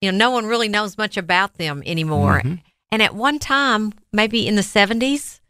you 0.00 0.10
know, 0.12 0.18
no 0.18 0.30
one 0.30 0.46
really 0.46 0.68
knows 0.68 0.98
much 0.98 1.16
about 1.16 1.54
them 1.54 1.82
anymore. 1.86 2.42
Mhm. 2.44 2.60
And 2.90 3.02
at 3.02 3.14
one 3.14 3.38
time, 3.38 3.92
maybe 4.12 4.46
in 4.46 4.56
the 4.56 4.62
seventies, 4.62 5.40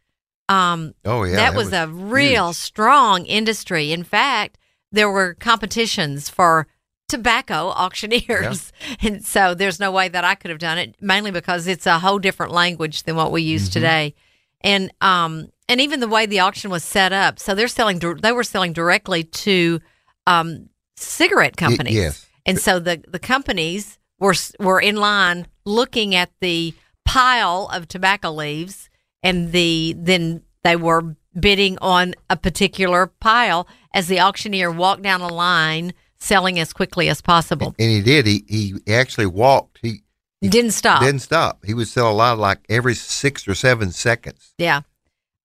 um, 0.48 0.94
Oh 1.04 1.24
yeah, 1.24 1.36
that, 1.36 1.54
was, 1.54 1.72
a 1.72 1.88
real 1.88 2.52
strong 2.52 3.24
industry. 3.26 3.92
In 3.92 4.04
fact, 4.04 4.58
there 4.92 5.10
were 5.10 5.34
competitions 5.34 6.28
for 6.28 6.66
tobacco 7.08 7.68
auctioneers. 7.68 8.72
And 9.02 9.24
so 9.24 9.54
there's 9.54 9.80
no 9.80 9.90
way 9.90 10.08
that 10.08 10.24
I 10.24 10.34
could 10.34 10.50
have 10.50 10.58
done 10.58 10.78
it, 10.78 10.94
mainly 11.00 11.30
because 11.30 11.66
it's 11.66 11.86
a 11.86 11.98
whole 11.98 12.18
different 12.18 12.52
language 12.52 13.02
than 13.04 13.16
what 13.16 13.32
we 13.32 13.42
use 13.42 13.64
Mm-hmm. 13.64 13.72
today. 13.72 14.14
And 14.60 14.90
um 15.00 15.48
and 15.68 15.80
even 15.80 16.00
the 16.00 16.08
way 16.08 16.26
the 16.26 16.40
auction 16.40 16.70
was 16.70 16.84
set 16.84 17.12
up. 17.12 17.38
So 17.38 17.54
they're 17.54 17.68
selling 17.68 17.98
they 17.98 18.32
were 18.32 18.44
selling 18.44 18.72
directly 18.72 19.24
to 19.24 19.80
um 20.26 20.68
cigarette 20.96 21.56
companies. 21.56 21.94
yes. 21.94 22.26
And 22.46 22.58
so 22.58 22.78
the 22.78 23.02
the 23.08 23.18
companies 23.18 23.98
were 24.18 24.34
were 24.58 24.80
in 24.80 24.96
line 24.96 25.46
looking 25.64 26.14
at 26.14 26.30
the 26.40 26.74
pile 27.04 27.68
of 27.72 27.88
tobacco 27.88 28.30
leaves 28.32 28.88
and 29.22 29.52
the 29.52 29.94
then 29.98 30.42
they 30.62 30.76
were 30.76 31.16
bidding 31.38 31.76
on 31.80 32.14
a 32.30 32.36
particular 32.36 33.06
pile 33.06 33.66
as 33.92 34.06
the 34.08 34.20
auctioneer 34.20 34.70
walked 34.70 35.02
down 35.02 35.20
a 35.20 35.28
line 35.28 35.92
selling 36.18 36.58
as 36.58 36.72
quickly 36.72 37.08
as 37.08 37.20
possible. 37.20 37.74
And 37.78 37.90
he 37.90 38.00
did. 38.00 38.26
He 38.26 38.44
he 38.48 38.74
actually 38.92 39.26
walked. 39.26 39.78
He 39.82 40.02
Didn't 40.40 40.72
stop. 40.72 41.00
didn't 41.02 41.20
stop. 41.22 41.64
He 41.64 41.74
would 41.74 41.88
sell 41.88 42.10
a 42.10 42.14
lot 42.14 42.38
like 42.38 42.60
every 42.68 42.94
six 42.94 43.46
or 43.48 43.54
seven 43.54 43.90
seconds. 43.92 44.54
Yeah. 44.58 44.82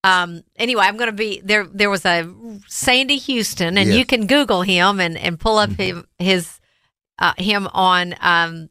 Um, 0.04 0.43
anyway, 0.56 0.84
I'm 0.86 0.95
going 0.97 1.10
to 1.10 1.16
be 1.16 1.41
there. 1.43 1.66
There 1.66 1.89
was 1.89 2.06
a 2.06 2.34
Sandy 2.68 3.18
Houston, 3.18 3.78
and 3.78 3.89
Yes. 3.89 3.97
you 3.97 4.06
can 4.06 4.28
Google 4.28 4.62
him 4.62 5.00
and, 5.00 5.18
and 5.18 5.39
pull 5.39 5.58
up 5.58 5.72
Mhm. 5.72 5.78
him, 5.78 6.08
his 6.20 6.60
uh, 7.20 7.34
him 7.38 7.68
on 7.74 8.16
um, 8.22 8.70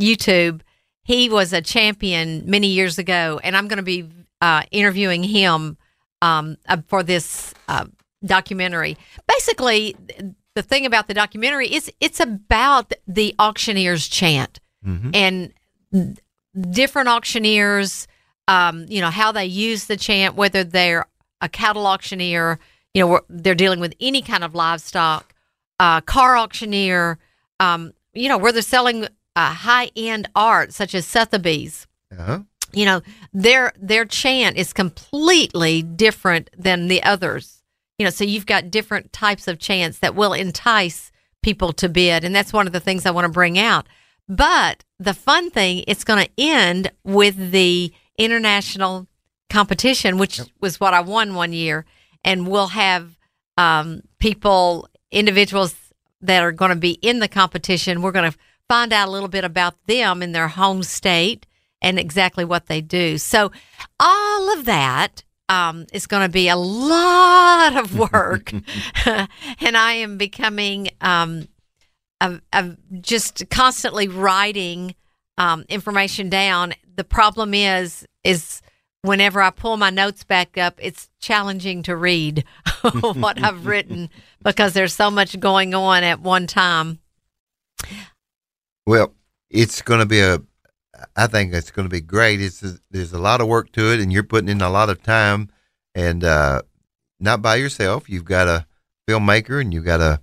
YouTube. 0.00 0.62
He 1.04 1.28
was 1.28 1.52
a 1.52 1.60
champion 1.62 2.42
many 2.50 2.68
years 2.68 2.98
ago, 2.98 3.40
and 3.44 3.56
I'm 3.56 3.68
going 3.68 3.76
to 3.76 3.82
be 3.84 4.08
uh, 4.40 4.62
interviewing 4.72 5.22
him 5.22 5.76
um, 6.22 6.56
uh, 6.68 6.78
for 6.88 7.02
this 7.04 7.54
uh, 7.68 7.84
documentary. 8.24 8.96
Basically, 9.28 9.94
the 10.56 10.62
thing 10.62 10.86
about 10.86 11.06
the 11.06 11.14
documentary 11.14 11.68
is 11.72 11.90
it's 12.00 12.18
about 12.18 12.92
the 13.06 13.34
auctioneer's 13.38 14.08
chant 14.08 14.58
hmm 14.82 15.10
and 15.14 15.52
different 16.70 17.08
auctioneers, 17.08 18.06
um, 18.48 18.86
you 18.88 19.00
know, 19.00 19.10
how 19.10 19.32
they 19.32 19.46
use 19.46 19.86
the 19.86 19.96
chant, 19.96 20.34
whether 20.34 20.64
they're 20.64 21.06
a 21.40 21.48
cattle 21.48 21.86
auctioneer, 21.86 22.58
you 22.92 23.00
know, 23.00 23.06
where 23.06 23.22
they're 23.28 23.54
dealing 23.54 23.80
with 23.80 23.94
any 24.00 24.22
kind 24.22 24.44
of 24.44 24.54
livestock, 24.54 25.34
uh, 25.80 26.00
car 26.02 26.36
auctioneer, 26.36 27.18
um, 27.60 27.92
you 28.12 28.28
know, 28.28 28.38
where 28.38 28.52
they're 28.52 28.62
selling 28.62 29.04
uh, 29.36 29.52
high 29.52 29.90
end 29.96 30.28
art 30.34 30.72
such 30.72 30.94
as 30.94 31.06
Sotheby's. 31.06 31.86
Uh-huh. 32.12 32.40
You 32.72 32.84
know, 32.86 33.02
their 33.32 33.72
their 33.80 34.04
chant 34.04 34.56
is 34.56 34.72
completely 34.72 35.82
different 35.82 36.50
than 36.56 36.88
the 36.88 37.02
others. 37.02 37.62
You 37.98 38.04
know, 38.04 38.10
so 38.10 38.24
you've 38.24 38.46
got 38.46 38.70
different 38.70 39.12
types 39.12 39.46
of 39.46 39.58
chants 39.58 39.98
that 40.00 40.16
will 40.16 40.32
entice 40.32 41.12
people 41.42 41.72
to 41.74 41.88
bid, 41.88 42.24
and 42.24 42.34
that's 42.34 42.52
one 42.52 42.66
of 42.66 42.72
the 42.72 42.80
things 42.80 43.06
I 43.06 43.12
want 43.12 43.26
to 43.26 43.32
bring 43.32 43.58
out. 43.58 43.86
But 44.28 44.84
the 44.98 45.14
fun 45.14 45.50
thing, 45.50 45.84
it's 45.86 46.02
going 46.02 46.24
to 46.24 46.30
end 46.38 46.90
with 47.04 47.52
the 47.52 47.92
international 48.18 49.06
competition, 49.50 50.18
which 50.18 50.40
was 50.60 50.80
what 50.80 50.94
I 50.94 51.00
won 51.00 51.34
one 51.34 51.52
year, 51.52 51.84
and 52.24 52.48
we'll 52.48 52.68
have 52.68 53.16
um, 53.56 54.02
people, 54.18 54.88
individuals 55.10 55.76
that 56.20 56.42
are 56.42 56.52
going 56.52 56.70
to 56.70 56.76
be 56.76 56.92
in 57.02 57.20
the 57.20 57.28
competition. 57.28 58.02
We're 58.02 58.12
going 58.12 58.30
to 58.30 58.38
find 58.68 58.92
out 58.92 59.08
a 59.08 59.10
little 59.10 59.28
bit 59.28 59.44
about 59.44 59.74
them 59.86 60.22
in 60.22 60.32
their 60.32 60.48
home 60.48 60.82
state 60.82 61.46
and 61.82 61.98
exactly 61.98 62.44
what 62.44 62.66
they 62.66 62.80
do. 62.80 63.18
So, 63.18 63.52
all 64.00 64.58
of 64.58 64.64
that 64.64 65.22
um, 65.48 65.86
is 65.92 66.06
going 66.06 66.22
to 66.26 66.32
be 66.32 66.48
a 66.48 66.56
lot 66.56 67.76
of 67.76 67.98
work, 68.12 68.52
and 69.06 69.76
I 69.76 69.92
am 69.92 70.16
becoming 70.16 70.88
um, 71.00 71.48
a, 72.20 72.40
a 72.52 72.76
just 73.00 73.48
constantly 73.50 74.08
writing 74.08 74.94
um, 75.38 75.64
information 75.68 76.28
down. 76.28 76.74
The 76.96 77.04
problem 77.04 77.54
is, 77.54 78.06
is 78.22 78.62
whenever 79.02 79.42
I 79.42 79.50
pull 79.50 79.76
my 79.76 79.90
notes 79.90 80.24
back 80.24 80.56
up, 80.56 80.78
it's 80.80 81.10
challenging 81.20 81.82
to 81.84 81.96
read 81.96 82.44
what 83.02 83.42
I've 83.42 83.66
written 83.66 84.10
because 84.42 84.72
there's 84.72 84.94
so 84.94 85.10
much 85.10 85.38
going 85.38 85.74
on 85.74 86.02
at 86.02 86.20
one 86.20 86.46
time. 86.46 86.98
Well, 88.86 89.14
it's 89.50 89.82
going 89.82 90.00
to 90.00 90.06
be 90.06 90.20
a. 90.20 90.40
I 91.16 91.26
think 91.26 91.52
it's 91.52 91.70
going 91.70 91.86
to 91.86 91.90
be 91.90 92.00
great. 92.00 92.40
It's 92.40 92.62
there's 92.90 93.12
a 93.12 93.18
lot 93.18 93.40
of 93.40 93.48
work 93.48 93.72
to 93.72 93.92
it, 93.92 94.00
and 94.00 94.12
you're 94.12 94.22
putting 94.22 94.48
in 94.48 94.62
a 94.62 94.70
lot 94.70 94.90
of 94.90 95.02
time, 95.02 95.50
and 95.94 96.24
uh, 96.24 96.62
not 97.20 97.42
by 97.42 97.56
yourself. 97.56 98.08
You've 98.08 98.24
got 98.24 98.48
a 98.48 98.66
filmmaker, 99.08 99.60
and 99.60 99.74
you've 99.74 99.84
got 99.84 100.00
a, 100.00 100.20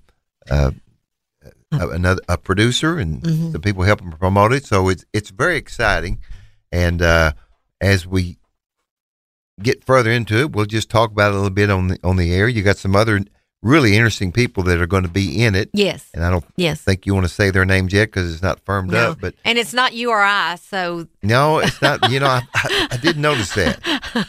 a, 0.50 0.74
a 1.72 1.88
another 1.90 2.22
a 2.30 2.38
producer, 2.38 2.98
and 3.00 3.22
Mhm. 3.24 3.52
the 3.54 3.60
people 3.60 3.84
helping 3.84 4.12
promote 4.12 4.54
it. 4.54 4.66
So 4.66 4.90
it's 4.90 5.06
it's 5.14 5.30
very 5.30 5.58
exciting, 5.58 6.20
and 6.72 7.02
uh, 7.02 7.34
as 7.80 8.06
we 8.08 8.38
get 9.62 9.84
further 9.84 10.12
into 10.12 10.38
it, 10.40 10.52
we'll 10.52 10.66
just 10.66 10.90
talk 10.90 11.12
about 11.12 11.32
it 11.32 11.36
a 11.36 11.38
little 11.38 11.50
bit 11.50 11.70
on 11.70 11.88
the 11.90 12.00
on 12.04 12.18
the 12.18 12.34
air. 12.34 12.48
You 12.48 12.64
got 12.64 12.78
some 12.78 12.96
other 12.96 13.22
really 13.64 13.96
interesting 13.96 14.32
people 14.32 14.64
that 14.64 14.82
are 14.82 14.88
going 14.88 15.04
to 15.04 15.10
be 15.10 15.44
in 15.44 15.54
it, 15.54 15.70
Yes, 15.72 16.08
and 16.16 16.24
I 16.26 16.32
don't 16.32 16.44
yes. 16.56 16.82
think 16.82 17.06
you 17.06 17.14
want 17.14 17.28
to 17.28 17.32
say 17.34 17.52
their 17.52 17.64
names 17.66 17.94
yet 17.94 18.06
because 18.06 18.34
it's 18.34 18.42
not 18.42 18.60
firmed 18.66 18.90
No. 18.90 19.12
up. 19.12 19.22
But 19.22 19.36
And 19.46 19.60
it's 19.60 19.72
not 19.72 19.94
you 19.94 20.10
or 20.10 20.20
I, 20.20 20.56
so 20.56 21.06
no, 21.22 21.60
it's 21.60 21.80
not. 21.80 22.10
You 22.10 22.20
know, 22.22 22.26
I, 22.26 22.42
I, 22.56 22.88
I 22.94 22.98
did 22.98 23.18
notice 23.18 23.54
that 23.54 23.80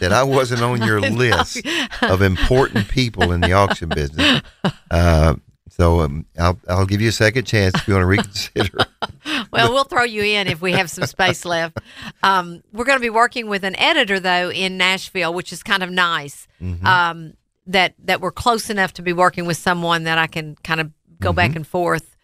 that 0.00 0.12
I 0.12 0.22
wasn't 0.22 0.60
on 0.62 0.82
your 0.86 1.00
list 1.00 1.62
of 2.02 2.20
important 2.20 2.88
people 2.88 3.32
in 3.32 3.40
the 3.40 3.52
auction 3.52 3.88
business. 3.88 4.42
Uh, 4.90 5.34
so 5.76 6.00
um, 6.00 6.26
I'll 6.38 6.58
I'll 6.68 6.86
give 6.86 7.00
you 7.00 7.08
a 7.08 7.12
second 7.12 7.44
chance 7.46 7.74
if 7.76 7.88
you 7.88 7.94
want 7.94 8.02
to 8.02 8.06
reconsider. 8.06 8.78
well, 9.52 9.72
we'll 9.72 9.84
throw 9.84 10.04
you 10.04 10.22
in 10.22 10.46
if 10.48 10.60
we 10.60 10.72
have 10.72 10.90
some 10.90 11.06
space 11.06 11.44
left. 11.44 11.78
Um, 12.22 12.62
we're 12.72 12.84
going 12.84 12.98
to 12.98 13.02
be 13.02 13.10
working 13.10 13.46
with 13.48 13.64
an 13.64 13.76
editor 13.76 14.20
though 14.20 14.50
in 14.50 14.76
Nashville, 14.76 15.32
which 15.32 15.52
is 15.52 15.62
kind 15.62 15.82
of 15.82 15.90
nice. 15.90 16.46
Mhm. 16.60 16.84
Um, 16.84 17.32
that 17.66 17.94
that 18.04 18.20
we're 18.20 18.32
close 18.32 18.70
enough 18.70 18.92
to 18.94 19.02
be 19.02 19.12
working 19.12 19.46
with 19.46 19.56
someone 19.56 20.04
that 20.04 20.18
I 20.18 20.26
can 20.26 20.56
kind 20.64 20.80
of 20.80 20.90
go 21.20 21.32
back 21.32 21.54
and 21.56 21.66
forth 21.66 22.16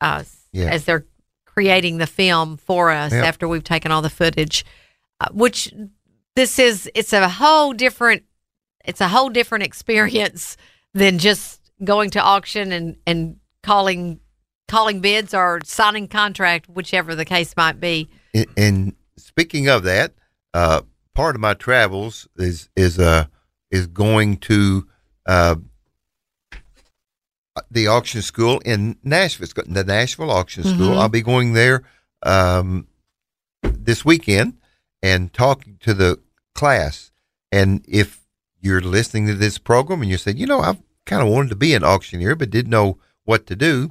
uh, 0.00 0.24
Yeah. 0.52 0.66
as 0.70 0.84
they're 0.84 1.06
creating 1.46 1.98
the 1.98 2.06
film 2.06 2.56
for 2.58 2.90
us 2.90 3.12
Yep. 3.12 3.24
after 3.24 3.48
we've 3.48 3.64
taken 3.64 3.90
all 3.90 4.02
the 4.02 4.10
footage. 4.10 4.64
Uh, 5.20 5.28
which 5.32 5.72
this 6.36 6.58
is 6.58 6.90
it's 6.94 7.12
a 7.12 7.28
whole 7.28 7.72
different 7.72 8.24
it's 8.84 9.00
a 9.00 9.08
whole 9.08 9.28
different 9.30 9.64
experience 9.64 10.56
than 10.92 11.18
just 11.18 11.60
going 11.84 12.10
to 12.10 12.20
auction 12.20 12.72
and 12.72 12.96
and 13.06 13.36
calling 13.62 14.20
calling 14.68 15.00
bids 15.00 15.34
or 15.34 15.60
signing 15.64 16.08
contract, 16.08 16.68
whichever 16.68 17.14
the 17.14 17.24
case 17.24 17.54
might 17.56 17.80
be. 17.80 18.08
And, 18.34 18.46
and 18.56 18.96
speaking 19.16 19.68
of 19.68 19.82
that, 19.84 20.12
uh, 20.54 20.82
part 21.14 21.34
of 21.34 21.40
my 21.40 21.54
travels 21.54 22.28
is 22.36 22.68
is 22.76 22.98
uh 22.98 23.26
is 23.70 23.86
going 23.86 24.36
to 24.38 24.86
uh, 25.26 25.56
the 27.70 27.86
auction 27.86 28.22
school 28.22 28.60
in 28.64 28.96
Nashville. 29.02 29.44
It's 29.44 29.54
the 29.54 29.84
Nashville 29.84 30.30
Auction 30.30 30.62
School. 30.64 30.94
Mhm. 30.94 30.98
I'll 30.98 31.08
be 31.08 31.22
going 31.22 31.52
there 31.52 31.82
um, 32.22 32.86
this 33.62 34.04
weekend 34.04 34.58
and 35.02 35.32
talking 35.32 35.78
to 35.80 35.94
the 35.94 36.18
class. 36.54 37.10
And 37.50 37.84
if 37.86 38.20
you're 38.60 38.80
listening 38.80 39.26
to 39.26 39.34
this 39.34 39.58
program 39.58 40.02
and 40.02 40.10
you 40.10 40.18
say, 40.18 40.32
you 40.32 40.46
know, 40.46 40.60
I've 40.60 40.80
kind 41.06 41.22
of 41.22 41.28
wanted 41.28 41.50
to 41.50 41.56
be 41.56 41.74
an 41.74 41.84
auctioneer 41.84 42.34
but 42.34 42.50
didn't 42.50 42.70
know 42.70 42.98
what 43.24 43.46
to 43.46 43.56
do, 43.56 43.90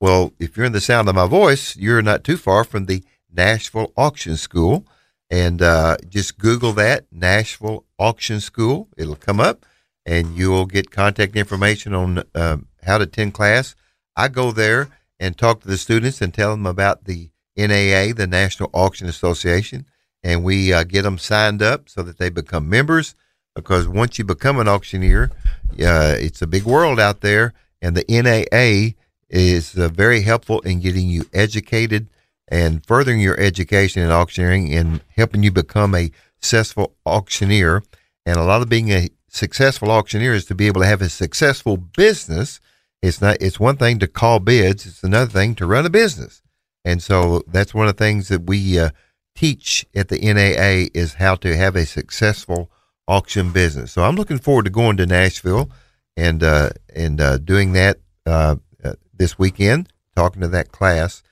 well, 0.00 0.32
if 0.38 0.56
you're 0.56 0.66
in 0.66 0.72
the 0.72 0.80
sound 0.80 1.08
of 1.08 1.14
my 1.14 1.26
voice, 1.26 1.76
you're 1.76 2.02
not 2.02 2.24
too 2.24 2.36
far 2.36 2.64
from 2.64 2.86
the 2.86 3.02
Nashville 3.32 3.92
Auction 3.96 4.36
School. 4.36 4.86
And 5.30 5.62
uh, 5.62 5.96
just 6.08 6.38
Google 6.38 6.72
that, 6.74 7.06
Nashville 7.10 7.84
Auction 7.98 8.40
School. 8.40 8.88
It'll 8.96 9.16
come 9.16 9.40
up 9.40 9.64
and 10.04 10.36
you'll 10.36 10.66
get 10.66 10.90
contact 10.90 11.36
information 11.36 11.94
on 11.94 12.22
um, 12.34 12.68
how 12.82 12.98
to 12.98 13.04
attend 13.04 13.34
class. 13.34 13.74
I 14.16 14.28
go 14.28 14.52
there 14.52 14.88
and 15.18 15.36
talk 15.36 15.60
to 15.60 15.68
the 15.68 15.78
students 15.78 16.20
and 16.20 16.32
tell 16.32 16.50
them 16.50 16.66
about 16.66 17.04
the 17.04 17.30
NAA, 17.56 18.12
the 18.14 18.28
National 18.28 18.70
Auction 18.72 19.08
Association, 19.08 19.86
and 20.22 20.44
we 20.44 20.72
uh, 20.72 20.84
get 20.84 21.02
them 21.02 21.18
signed 21.18 21.62
up 21.62 21.88
so 21.88 22.02
that 22.02 22.18
they 22.18 22.28
become 22.28 22.68
members. 22.68 23.14
Because 23.54 23.86
once 23.86 24.18
you 24.18 24.24
become 24.24 24.58
an 24.58 24.68
auctioneer, 24.68 25.30
uh, 25.72 26.16
it's 26.18 26.42
a 26.42 26.46
big 26.46 26.64
world 26.64 26.98
out 26.98 27.20
there, 27.20 27.52
and 27.80 27.96
the 27.96 28.04
NAA 28.08 28.98
is 29.30 29.76
uh, 29.76 29.88
very 29.88 30.22
helpful 30.22 30.60
in 30.60 30.80
getting 30.80 31.08
you 31.08 31.24
educated 31.32 32.08
and 32.48 32.84
furthering 32.84 33.20
your 33.20 33.38
education 33.38 34.02
in 34.02 34.10
auctioneering 34.10 34.74
and 34.74 35.00
helping 35.16 35.42
you 35.42 35.50
become 35.50 35.94
a 35.94 36.10
successful 36.40 36.94
auctioneer. 37.06 37.82
And 38.26 38.36
a 38.36 38.44
lot 38.44 38.62
of 38.62 38.68
being 38.68 38.90
a 38.90 39.08
successful 39.28 39.90
auctioneer 39.90 40.34
is 40.34 40.44
to 40.46 40.54
be 40.54 40.66
able 40.66 40.80
to 40.82 40.86
have 40.86 41.02
a 41.02 41.08
successful 41.08 41.76
business. 41.76 42.60
It's 43.02 43.20
not. 43.20 43.36
It's 43.40 43.60
one 43.60 43.76
thing 43.76 43.98
to 44.00 44.06
call 44.06 44.40
bids. 44.40 44.86
It's 44.86 45.02
another 45.02 45.30
thing 45.30 45.54
to 45.56 45.66
run 45.66 45.86
a 45.86 45.90
business. 45.90 46.42
And 46.84 47.02
so 47.02 47.42
that's 47.46 47.74
one 47.74 47.86
of 47.88 47.96
the 47.96 48.04
things 48.04 48.28
that 48.28 48.46
we 48.46 48.78
uh, 48.78 48.90
teach 49.34 49.86
at 49.94 50.08
the 50.08 50.18
NAA 50.18 50.90
is 50.94 51.14
how 51.14 51.34
to 51.36 51.56
have 51.56 51.76
a 51.76 51.86
successful 51.86 52.70
auction 53.06 53.52
business. 53.52 53.92
So 53.92 54.02
I'm 54.02 54.16
looking 54.16 54.38
forward 54.38 54.64
to 54.64 54.70
going 54.70 54.96
to 54.96 55.06
Nashville 55.06 55.70
and 56.16 56.42
uh, 56.42 56.70
and 56.94 57.20
uh, 57.20 57.38
doing 57.38 57.72
that 57.72 57.98
uh, 58.26 58.56
uh, 58.82 58.94
this 59.12 59.38
weekend, 59.38 59.92
talking 60.16 60.42
to 60.42 60.48
that 60.48 60.72
class. 60.72 61.22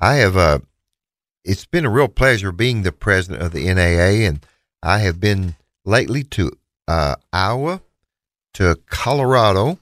I 0.00 0.16
have 0.16 0.36
uh, 0.36 0.60
it's 1.44 1.66
been 1.66 1.84
a 1.84 1.90
real 1.90 2.08
pleasure 2.08 2.52
being 2.52 2.82
the 2.82 2.92
president 2.92 3.42
of 3.42 3.52
the 3.52 3.72
NAA, 3.72 4.26
and 4.26 4.44
I 4.82 4.98
have 4.98 5.20
been 5.20 5.56
lately 5.84 6.22
to 6.24 6.52
uh, 6.88 7.16
Iowa, 7.32 7.82
to 8.54 8.76
Colorado, 8.86 9.78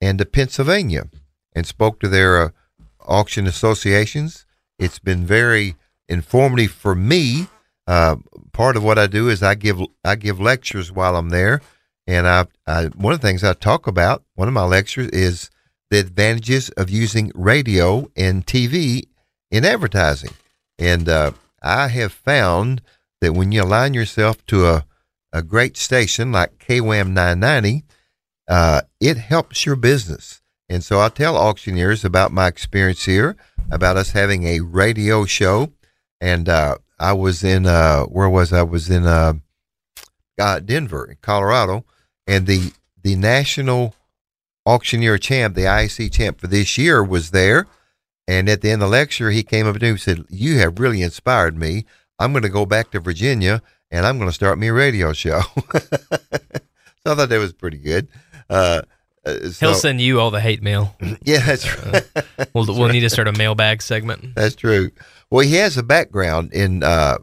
and 0.00 0.18
to 0.18 0.24
Pennsylvania, 0.24 1.08
and 1.54 1.66
spoke 1.66 2.00
to 2.00 2.08
their 2.08 2.52
auction 3.00 3.46
associations. 3.46 4.46
It's 4.78 4.98
been 4.98 5.26
very 5.26 5.76
informative 6.08 6.72
for 6.72 6.94
me. 6.94 7.48
Uh, 7.88 8.16
part 8.52 8.76
of 8.76 8.84
what 8.84 8.98
I 8.98 9.06
do 9.06 9.30
is 9.30 9.42
I 9.42 9.54
give 9.54 9.80
I 10.04 10.14
give 10.14 10.38
lectures 10.38 10.92
while 10.92 11.16
I'm 11.16 11.30
there, 11.30 11.62
and 12.06 12.28
I, 12.28 12.46
I 12.66 12.84
one 12.88 13.14
of 13.14 13.20
the 13.22 13.26
things 13.26 13.42
I 13.42 13.54
talk 13.54 13.86
about 13.86 14.22
one 14.34 14.46
of 14.46 14.52
my 14.52 14.64
lectures 14.64 15.08
is 15.08 15.48
the 15.90 15.98
advantages 15.98 16.68
of 16.70 16.90
using 16.90 17.32
radio 17.34 18.10
and 18.14 18.46
TV 18.46 19.04
in 19.50 19.64
advertising. 19.64 20.32
And 20.78 21.08
uh, 21.08 21.32
I 21.62 21.88
have 21.88 22.12
found 22.12 22.82
that 23.22 23.32
when 23.32 23.52
you 23.52 23.62
align 23.62 23.94
yourself 23.94 24.44
to 24.46 24.66
a, 24.66 24.84
a 25.32 25.42
great 25.42 25.78
station 25.78 26.30
like 26.30 26.58
KWAM 26.58 27.14
990, 27.14 27.84
uh, 28.48 28.82
it 29.00 29.16
helps 29.16 29.64
your 29.64 29.76
business. 29.76 30.42
And 30.68 30.84
so 30.84 31.00
I 31.00 31.08
tell 31.08 31.38
auctioneers 31.38 32.04
about 32.04 32.32
my 32.32 32.48
experience 32.48 33.06
here, 33.06 33.34
about 33.70 33.96
us 33.96 34.10
having 34.10 34.44
a 34.44 34.60
radio 34.60 35.24
show. 35.24 35.72
And 36.20 36.50
uh, 36.50 36.76
I 37.00 37.12
was 37.12 37.44
in, 37.44 37.66
uh, 37.66 38.04
where 38.04 38.28
was 38.28 38.52
I? 38.52 38.60
I 38.60 38.62
was 38.62 38.90
in 38.90 39.06
uh, 39.06 39.34
uh, 40.38 40.60
Denver, 40.60 41.16
Colorado, 41.22 41.84
and 42.26 42.46
the 42.46 42.72
the 43.02 43.14
national 43.16 43.94
auctioneer 44.66 45.16
champ, 45.18 45.54
the 45.54 45.62
IAC 45.62 46.12
champ 46.12 46.40
for 46.40 46.46
this 46.46 46.76
year, 46.76 47.02
was 47.02 47.30
there. 47.30 47.66
And 48.26 48.48
at 48.48 48.60
the 48.60 48.70
end 48.70 48.82
of 48.82 48.90
the 48.90 48.92
lecture, 48.92 49.30
he 49.30 49.42
came 49.42 49.66
up 49.66 49.76
to 49.76 49.80
me 49.82 49.88
and 49.90 50.00
said, 50.00 50.24
"You 50.28 50.58
have 50.58 50.78
really 50.78 51.02
inspired 51.02 51.56
me. 51.56 51.84
I'm 52.18 52.32
going 52.32 52.42
to 52.42 52.48
go 52.48 52.66
back 52.66 52.90
to 52.90 53.00
Virginia 53.00 53.62
and 53.90 54.04
I'm 54.04 54.18
going 54.18 54.28
to 54.28 54.34
start 54.34 54.58
me 54.58 54.68
a 54.68 54.72
radio 54.72 55.12
show." 55.12 55.40
so 55.72 55.92
I 57.06 57.14
thought 57.14 57.28
that 57.28 57.38
was 57.38 57.52
pretty 57.52 57.78
good. 57.78 58.08
Uh, 58.50 58.82
Uh, 59.24 59.50
He'll 59.60 59.74
send 59.74 60.00
you 60.00 60.20
all 60.20 60.30
the 60.30 60.40
hate 60.40 60.62
mail. 60.62 60.94
Yeah, 61.22 61.44
that's 61.44 61.66
right. 61.84 62.04
We'll 62.54 62.66
we'll 62.66 62.88
need 62.88 63.00
to 63.00 63.10
start 63.10 63.28
a 63.28 63.32
mailbag 63.32 63.82
segment. 63.82 64.34
That's 64.34 64.54
true. 64.54 64.90
Well, 65.30 65.46
he 65.46 65.54
has 65.56 65.76
a 65.76 65.82
background 65.82 66.52
in 66.52 66.82
uh, 66.82 67.18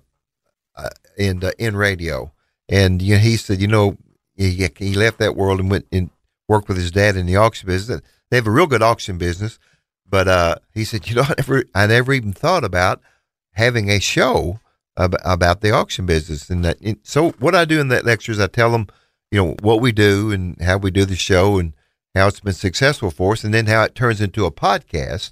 uh, 0.75 0.89
in 1.17 1.43
uh, 1.43 1.51
in 1.57 1.75
radio, 1.75 2.31
and 2.69 3.01
you 3.01 3.15
know, 3.15 3.21
he 3.21 3.37
said, 3.37 3.61
you 3.61 3.67
know, 3.67 3.97
he, 4.35 4.69
he 4.77 4.93
left 4.93 5.17
that 5.19 5.35
world 5.35 5.59
and 5.59 5.71
went 5.71 5.87
and 5.91 6.09
worked 6.47 6.67
with 6.67 6.77
his 6.77 6.91
dad 6.91 7.15
in 7.15 7.25
the 7.25 7.35
auction 7.35 7.67
business. 7.67 8.01
They 8.29 8.37
have 8.37 8.47
a 8.47 8.51
real 8.51 8.67
good 8.67 8.83
auction 8.83 9.17
business, 9.17 9.57
but 10.07 10.27
uh, 10.27 10.55
he 10.73 10.83
said, 10.83 11.09
you 11.09 11.15
know, 11.15 11.23
I 11.27 11.33
never 11.37 11.63
I 11.73 11.87
never 11.87 12.13
even 12.13 12.33
thought 12.33 12.63
about 12.63 13.01
having 13.53 13.89
a 13.89 13.99
show 13.99 14.59
ab- 14.97 15.17
about 15.23 15.61
the 15.61 15.71
auction 15.71 16.05
business. 16.05 16.49
And 16.49 16.63
that, 16.65 16.79
and 16.81 16.99
so 17.03 17.31
what 17.31 17.55
I 17.55 17.65
do 17.65 17.79
in 17.79 17.87
that 17.89 18.05
lecture 18.05 18.31
is 18.31 18.39
I 18.39 18.47
tell 18.47 18.71
them, 18.71 18.87
you 19.31 19.43
know, 19.43 19.55
what 19.61 19.81
we 19.81 19.91
do 19.91 20.31
and 20.31 20.59
how 20.61 20.77
we 20.77 20.91
do 20.91 21.05
the 21.05 21.15
show 21.15 21.57
and 21.57 21.73
how 22.13 22.27
it's 22.27 22.39
been 22.39 22.53
successful 22.53 23.11
for 23.11 23.33
us, 23.33 23.43
and 23.43 23.53
then 23.53 23.65
how 23.65 23.83
it 23.83 23.95
turns 23.95 24.21
into 24.21 24.45
a 24.45 24.51
podcast. 24.51 25.31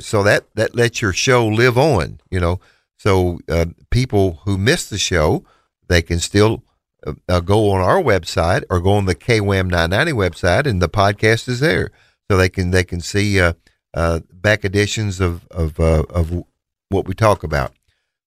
So 0.00 0.22
that 0.22 0.46
that 0.54 0.74
lets 0.74 1.02
your 1.02 1.12
show 1.12 1.46
live 1.46 1.76
on, 1.76 2.20
you 2.30 2.40
know. 2.40 2.60
So 2.98 3.40
uh, 3.48 3.66
people 3.90 4.40
who 4.44 4.56
miss 4.56 4.88
the 4.88 4.98
show, 4.98 5.44
they 5.88 6.02
can 6.02 6.18
still 6.20 6.62
uh, 7.06 7.14
uh, 7.28 7.40
go 7.40 7.70
on 7.70 7.80
our 7.80 8.00
website 8.00 8.62
or 8.70 8.80
go 8.80 8.92
on 8.92 9.06
the 9.06 9.14
KWAM 9.14 9.68
990 9.68 10.12
website, 10.12 10.66
and 10.66 10.80
the 10.80 10.88
podcast 10.88 11.48
is 11.48 11.60
there, 11.60 11.90
so 12.30 12.36
they 12.36 12.48
can 12.48 12.70
they 12.70 12.84
can 12.84 13.00
see 13.00 13.40
uh, 13.40 13.54
uh, 13.94 14.20
back 14.32 14.64
editions 14.64 15.20
of 15.20 15.46
of 15.48 15.80
uh, 15.80 16.04
of 16.10 16.44
what 16.90 17.06
we 17.06 17.14
talk 17.14 17.42
about. 17.42 17.72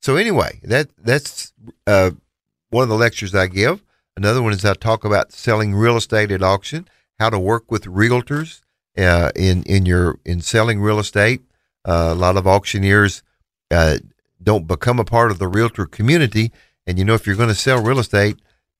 So 0.02 0.18
anyway, 0.18 0.60
that 0.64 0.90
that's 0.98 1.54
one 1.86 2.84
of 2.84 2.90
the 2.90 2.96
lectures 2.96 3.34
I 3.34 3.48
give. 3.48 3.82
Another 4.18 4.42
one 4.42 4.54
is 4.54 4.64
I 4.66 4.74
talk 4.74 5.06
about 5.06 5.32
selling 5.32 5.74
real 5.74 5.98
estate 5.98 6.32
at 6.32 6.44
auction, 6.44 6.88
how 7.18 7.30
to 7.30 7.40
work 7.40 7.72
with 7.72 7.86
realtors 7.86 8.62
in 8.96 9.64
in 9.64 9.86
your 9.86 10.20
in 10.26 10.42
selling 10.42 10.82
real 10.82 11.00
estate. 11.00 11.42
Uh, 11.86 12.10
a 12.12 12.16
lot 12.16 12.36
of 12.36 12.48
auctioneers 12.48 13.22
uh, 13.70 13.98
don't 14.42 14.68
become 14.68 15.00
a 15.00 15.06
part 15.06 15.32
of 15.32 15.38
the 15.38 15.48
realtor 15.48 15.86
community, 15.86 16.52
and 16.88 16.98
you 16.98 17.06
know 17.06 17.14
if 17.14 17.28
you're 17.28 17.36
going 17.36 17.50
to 17.50 17.56
sell 17.56 17.82
real 17.82 18.00
estate, 18.00 18.38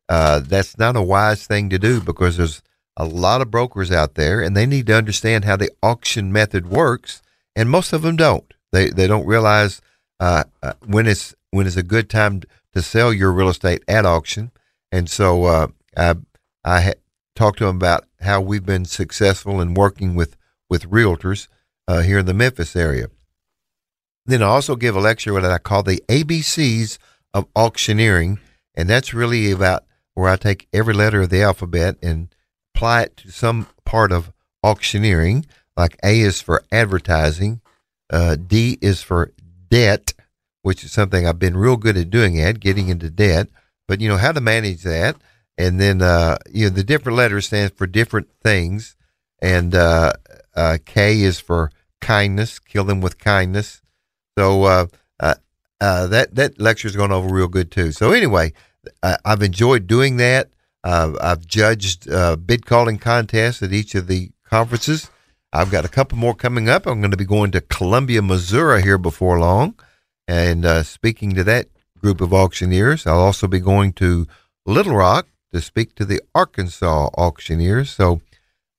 uh, 0.10 0.40
that's 0.40 0.78
not 0.78 0.96
a 0.96 1.02
wise 1.02 1.46
thing 1.46 1.70
to 1.70 1.78
do 1.78 2.02
because 2.02 2.38
there's 2.38 2.62
a 2.98 3.06
lot 3.06 3.42
of 3.42 3.52
brokers 3.52 3.92
out 3.92 4.16
there, 4.16 4.42
and 4.42 4.58
they 4.58 4.66
need 4.66 4.88
to 4.88 4.96
understand 4.96 5.46
how 5.46 5.56
the 5.56 5.70
auction 5.84 6.32
method 6.32 6.68
works, 6.68 7.22
and 7.56 7.70
most 7.70 7.94
of 7.94 8.02
them 8.02 8.16
don't. 8.16 8.54
They 8.72 8.90
they 8.90 9.06
don't 9.08 9.28
realize 9.28 9.82
uh, 10.20 10.46
uh, 10.64 10.74
when 10.86 11.06
it's 11.06 11.36
when 11.52 11.68
it's 11.68 11.78
a 11.78 11.84
good 11.84 12.10
time 12.10 12.42
to 12.74 12.82
sell 12.82 13.14
your 13.14 13.32
real 13.32 13.50
estate 13.50 13.84
at 13.88 14.06
auction, 14.06 14.52
and 14.92 15.10
so 15.10 15.70
I 15.96 16.16
I 16.64 16.82
ha- 16.82 17.02
talked 17.36 17.60
to 17.60 17.66
them 17.66 17.76
about 17.76 18.06
how 18.22 18.42
we've 18.42 18.66
been 18.66 18.86
successful 18.86 19.62
in 19.62 19.76
working 19.76 20.16
with 20.16 20.36
with 20.70 20.90
realtors 20.90 21.48
uh, 21.88 22.02
here 22.02 22.20
in 22.20 22.26
the 22.26 22.34
Memphis 22.34 22.76
area. 22.76 23.08
Then 24.26 24.42
I 24.42 24.48
also 24.48 24.76
give 24.76 24.96
a 24.96 25.00
lecture 25.00 25.40
that 25.40 25.52
I 25.52 25.58
call 25.60 25.84
the 25.84 26.04
ABCs 26.10 26.98
of 27.34 27.48
auctioneering, 27.56 28.40
and 28.74 28.90
that's 28.90 29.14
really 29.14 29.52
about 29.52 29.86
where 30.14 30.30
I 30.30 30.36
take 30.36 30.68
every 30.74 30.94
letter 30.94 31.22
of 31.22 31.30
the 31.30 31.44
alphabet 31.44 31.98
and 32.02 32.34
apply 32.74 33.04
it 33.04 33.18
to 33.18 33.32
some 33.32 33.68
part 33.86 34.12
of 34.12 34.32
auctioneering. 34.64 35.46
Like 35.78 35.98
A 36.04 36.22
is 36.22 36.42
for 36.42 36.64
advertising, 36.72 37.62
uh, 38.10 38.36
D 38.36 38.78
is 38.82 39.04
for 39.04 39.32
debt, 39.70 40.14
which 40.62 40.84
is 40.84 40.92
something 40.92 41.28
I've 41.28 41.38
been 41.38 41.58
real 41.58 41.78
good 41.78 41.98
at 41.98 42.10
doing 42.10 42.40
at 42.40 42.60
getting 42.60 42.88
into 42.88 43.10
debt. 43.10 43.50
But 43.88 44.02
you 44.02 44.08
know 44.08 44.18
how 44.18 44.32
to 44.32 44.42
manage 44.42 44.82
that, 44.84 45.18
and 45.58 45.80
then 45.80 46.02
uh, 46.02 46.38
you 46.50 46.66
know 46.66 46.70
the 46.76 46.84
different 46.84 47.18
letters 47.18 47.48
stand 47.48 47.74
for 47.74 47.86
different 47.86 48.30
things, 48.42 48.96
and 49.42 49.76
uh, 49.76 50.14
uh, 50.56 50.78
K 50.84 51.22
is 51.22 51.40
for 51.40 51.72
kindness, 52.02 52.60
kill 52.60 52.84
them 52.84 53.02
with 53.02 53.18
kindness. 53.18 53.82
So 54.38 54.64
uh, 54.64 54.86
uh, 55.20 55.36
uh, 55.82 56.08
that 56.08 56.36
that 56.36 56.60
lecture 56.60 56.88
is 56.88 56.96
going 56.96 57.12
over 57.12 57.34
real 57.34 57.48
good 57.48 57.72
too. 57.72 57.92
So 57.92 58.12
anyway, 58.12 58.54
I, 59.02 59.18
I've 59.26 59.42
enjoyed 59.42 59.88
doing 59.88 60.18
that. 60.18 60.50
Uh, 60.84 61.14
I've 61.20 61.46
judged 61.46 62.10
uh, 62.10 62.36
bid 62.36 62.66
calling 62.66 62.98
contests 62.98 63.64
at 63.64 63.74
each 63.74 63.96
of 63.96 64.08
the 64.08 64.32
conferences. 64.44 65.10
I've 65.52 65.72
got 65.72 65.86
a 65.86 65.90
couple 65.90 66.18
more 66.18 66.36
coming 66.36 66.70
up. 66.70 66.86
I'm 66.86 67.00
going 67.00 67.12
to 67.12 67.18
be 67.18 67.26
going 67.26 67.52
to 67.52 67.62
Columbia, 67.62 68.22
Missouri 68.22 68.84
here 68.84 68.98
before 68.98 69.40
long, 69.40 69.76
and 70.28 70.66
uh, 70.66 70.84
speaking 70.84 71.34
to 71.36 71.44
that 71.46 71.70
group 71.98 72.22
of 72.22 72.34
auctioneers. 72.34 73.08
I'll 73.08 73.20
also 73.20 73.48
be 73.48 73.60
going 73.60 73.94
to 73.94 74.28
Little 74.66 74.96
Rock 74.96 75.28
to 75.54 75.62
speak 75.62 75.96
to 75.96 76.06
the 76.06 76.22
Arkansas 76.36 77.10
auctioneers. 77.18 77.90
So 77.90 78.22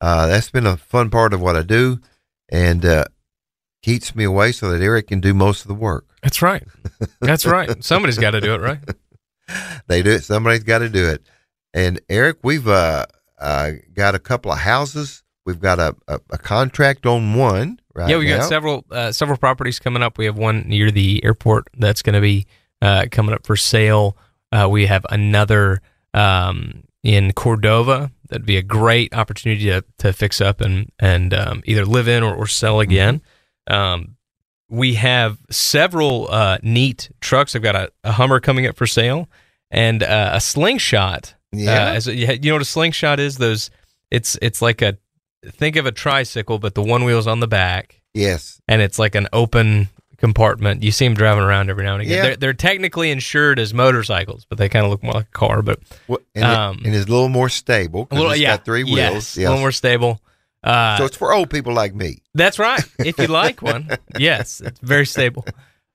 uh, 0.01 0.27
that's 0.27 0.51
been 0.51 0.67
a 0.67 0.77
fun 0.77 1.11
part 1.11 1.33
of 1.33 1.41
what 1.41 1.57
I 1.57 1.63
do, 1.63 1.99
and 2.49 2.85
uh, 2.85 3.05
keeps 3.83 4.15
me 4.15 4.25
away 4.25 4.53
so 4.53 4.71
that 4.71 4.83
Eric 4.83 5.09
can 5.09 5.21
do 5.21 5.35
most 5.35 5.63
of 5.63 5.69
the 5.69 5.75
work. 5.75 6.07
That's 6.23 6.43
right. 6.43 6.65
That's 7.21 7.47
right. 7.47 7.83
Somebody's 7.85 8.19
got 8.19 8.33
to 8.33 8.41
do 8.41 8.55
it, 8.55 8.61
right? 8.61 8.79
They 9.87 10.03
do 10.03 10.11
it. 10.11 10.25
Somebody's 10.25 10.65
got 10.65 10.81
to 10.81 10.89
do 10.89 11.09
it. 11.09 11.23
And 11.73 12.01
Eric, 12.09 12.39
we've 12.43 12.67
uh, 12.67 13.07
uh, 13.39 13.71
got 13.95 14.17
a 14.17 14.19
couple 14.19 14.51
of 14.51 14.59
houses. 14.59 15.23
We've 15.45 15.61
got 15.61 15.79
a, 15.79 15.95
a, 16.09 16.19
a 16.31 16.39
contract 16.39 17.07
on 17.07 17.35
one 17.35 17.79
right 17.95 18.11
yeah, 18.11 18.19
we 18.19 18.27
now. 18.27 18.39
got 18.39 18.49
several 18.49 18.85
uh, 18.91 19.13
several 19.13 19.39
properties 19.39 19.79
coming 19.79 20.03
up. 20.03 20.19
We 20.19 20.25
have 20.25 20.37
one 20.37 20.65
near 20.67 20.91
the 20.91 21.25
airport 21.25 21.69
that's 21.79 22.03
going 22.03 22.15
to 22.15 22.21
be 22.21 22.47
uh, 22.83 23.07
coming 23.13 23.35
up 23.35 23.47
for 23.47 23.57
sale. 23.57 24.17
Uh, 24.51 24.67
we 24.69 24.87
have 24.87 25.07
another 25.11 25.81
um, 26.13 26.83
in 27.05 27.33
Cordova 27.33 28.11
that'd 28.29 28.47
be 28.47 28.57
a 28.57 28.63
great 28.63 29.15
opportunity 29.15 29.65
to, 29.67 29.85
to 29.99 30.13
fix 30.13 30.41
up 30.41 30.61
and 30.61 30.91
and 30.99 31.33
um, 31.35 31.63
either 31.67 31.85
live 31.85 32.09
in 32.09 32.23
or, 32.23 32.35
or 32.35 32.47
sell 32.47 32.81
again. 32.81 33.23
Um, 33.67 34.17
we 34.69 34.95
have 34.95 35.39
several 35.51 36.29
uh, 36.31 36.59
neat 36.63 37.11
trucks. 37.21 37.55
I've 37.55 37.63
got 37.63 37.77
a, 37.77 37.93
a 38.05 38.13
Hummer 38.13 38.41
coming 38.41 38.67
up 38.67 38.77
for 38.77 38.87
sale 38.87 39.29
and 39.71 40.03
uh, 40.03 40.31
a 40.35 40.41
slingshot. 40.41 41.35
Yeah. 41.53 41.93
Uh, 41.93 42.01
a, 42.07 42.13
you 42.13 42.51
know 42.51 42.55
what 42.55 42.63
a 42.63 42.67
slingshot 42.67 43.21
is? 43.21 43.39
Those 43.39 43.71
it's 44.11 44.39
it's 44.43 44.61
like 44.61 44.83
a 44.83 44.99
think 45.45 45.77
of 45.77 45.87
a 45.87 45.93
tricycle, 45.93 46.59
but 46.59 46.75
the 46.75 46.83
one 46.83 47.05
wheel's 47.05 47.27
on 47.27 47.41
the 47.41 47.49
back, 47.49 48.03
yes. 48.15 48.61
and 48.67 48.83
it's 48.83 48.99
like 48.99 49.15
an 49.15 49.29
open 49.33 49.89
compartment. 50.19 50.83
You 50.83 50.91
see 50.93 51.07
them 51.07 51.15
driving 51.15 51.43
around 51.45 51.71
every 51.71 51.85
now 51.85 51.95
and 51.95 52.03
again. 52.03 52.17
Yeah. 52.17 52.23
They're, 52.23 52.37
they're 52.37 52.55
technically 52.55 53.11
insured 53.11 53.59
as 53.59 53.73
motorcycles, 53.75 54.45
but 54.45 54.59
they 54.59 54.69
kind 54.69 54.85
of 54.85 54.91
look 54.91 55.03
more 55.03 55.15
like 55.15 55.27
a 55.27 55.39
car. 55.39 55.63
But 55.63 55.81
Well, 56.09 56.19
and, 56.35 56.45
it- 56.45 56.51
Um, 56.51 56.83
and 56.85 56.95
it's 56.95 57.07
a 57.07 57.11
little 57.11 57.29
more 57.29 57.49
stable. 57.49 58.09
a 58.11 58.15
little, 58.15 58.31
it's 58.33 58.41
yeah, 58.41 58.57
got 58.57 58.65
three 58.65 58.85
yes, 58.85 59.13
wheels. 59.13 59.37
a 59.39 59.41
little 59.43 59.59
more 59.59 59.73
stable. 59.73 60.21
Uh, 60.65 60.99
so 60.99 61.05
it's 61.05 61.17
for 61.17 61.33
old 61.33 61.49
people 61.51 61.73
like 61.73 61.95
me. 61.95 62.19
that's 62.35 62.59
right. 62.59 62.83
If 62.99 63.19
you 63.19 63.27
like 63.29 63.63
one, 63.63 63.89
yes, 64.19 64.61
it's 64.61 64.81
very 64.81 65.07
stable. 65.07 65.45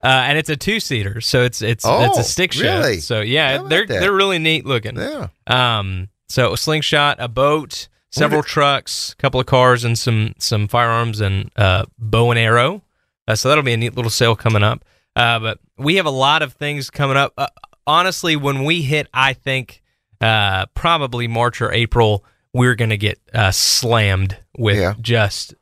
Uh, 0.03 0.07
and 0.07 0.37
it's 0.37 0.49
a 0.49 0.55
two 0.55 0.79
seater, 0.79 1.19
so 1.21 1.43
it's 1.43 1.61
it's 1.61 1.83
it's 1.83 2.17
Oh, 2.17 2.19
a 2.19 2.23
stick 2.23 2.53
shift. 2.53 2.63
really? 2.63 2.97
So 2.99 3.21
yeah, 3.21 3.61
they're 3.63 3.85
that? 3.85 3.99
they're 3.99 4.13
really 4.13 4.39
neat 4.39 4.65
looking. 4.65 4.95
Yeah. 4.97 5.27
Um, 5.45 6.07
so 6.29 6.53
a 6.53 6.57
slingshot, 6.57 7.17
a 7.19 7.27
boat, 7.27 7.87
several 8.11 8.41
trucks, 8.43 9.11
a 9.11 9.15
couple 9.17 9.39
of 9.39 9.45
cars, 9.45 9.83
and 9.83 9.99
some 9.99 10.33
some 10.39 10.67
firearms 10.67 11.19
and 11.21 11.51
uh, 11.57 11.85
bow 11.99 12.31
and 12.31 12.39
arrow. 12.39 12.81
Uh, 13.31 13.35
so 13.35 13.47
that'll 13.49 13.63
be 13.63 13.73
a 13.73 13.77
neat 13.77 13.95
little 13.95 14.11
sale 14.11 14.35
coming 14.35 14.63
up. 14.63 14.83
Uh, 15.15 15.39
but 15.39 15.59
we 15.77 15.95
have 15.95 16.05
a 16.05 16.09
lot 16.11 16.41
of 16.41 16.53
things 16.53 16.89
coming 16.89 17.17
up. 17.17 17.33
Uh, 17.37 17.47
honestly, 17.87 18.35
when 18.35 18.63
we 18.63 18.81
hit, 18.81 19.07
I 19.13 19.33
think 19.33 19.81
uh, 20.19 20.65
probably 20.73 21.27
March 21.27 21.61
or 21.61 21.71
April, 21.71 22.23
we're 22.53 22.75
gonna 22.75 22.97
get 22.97 23.19
uh, 23.33 23.51
slammed 23.51 24.37
with 24.57 24.77
Yeah. 24.77 24.93
just 25.01 25.53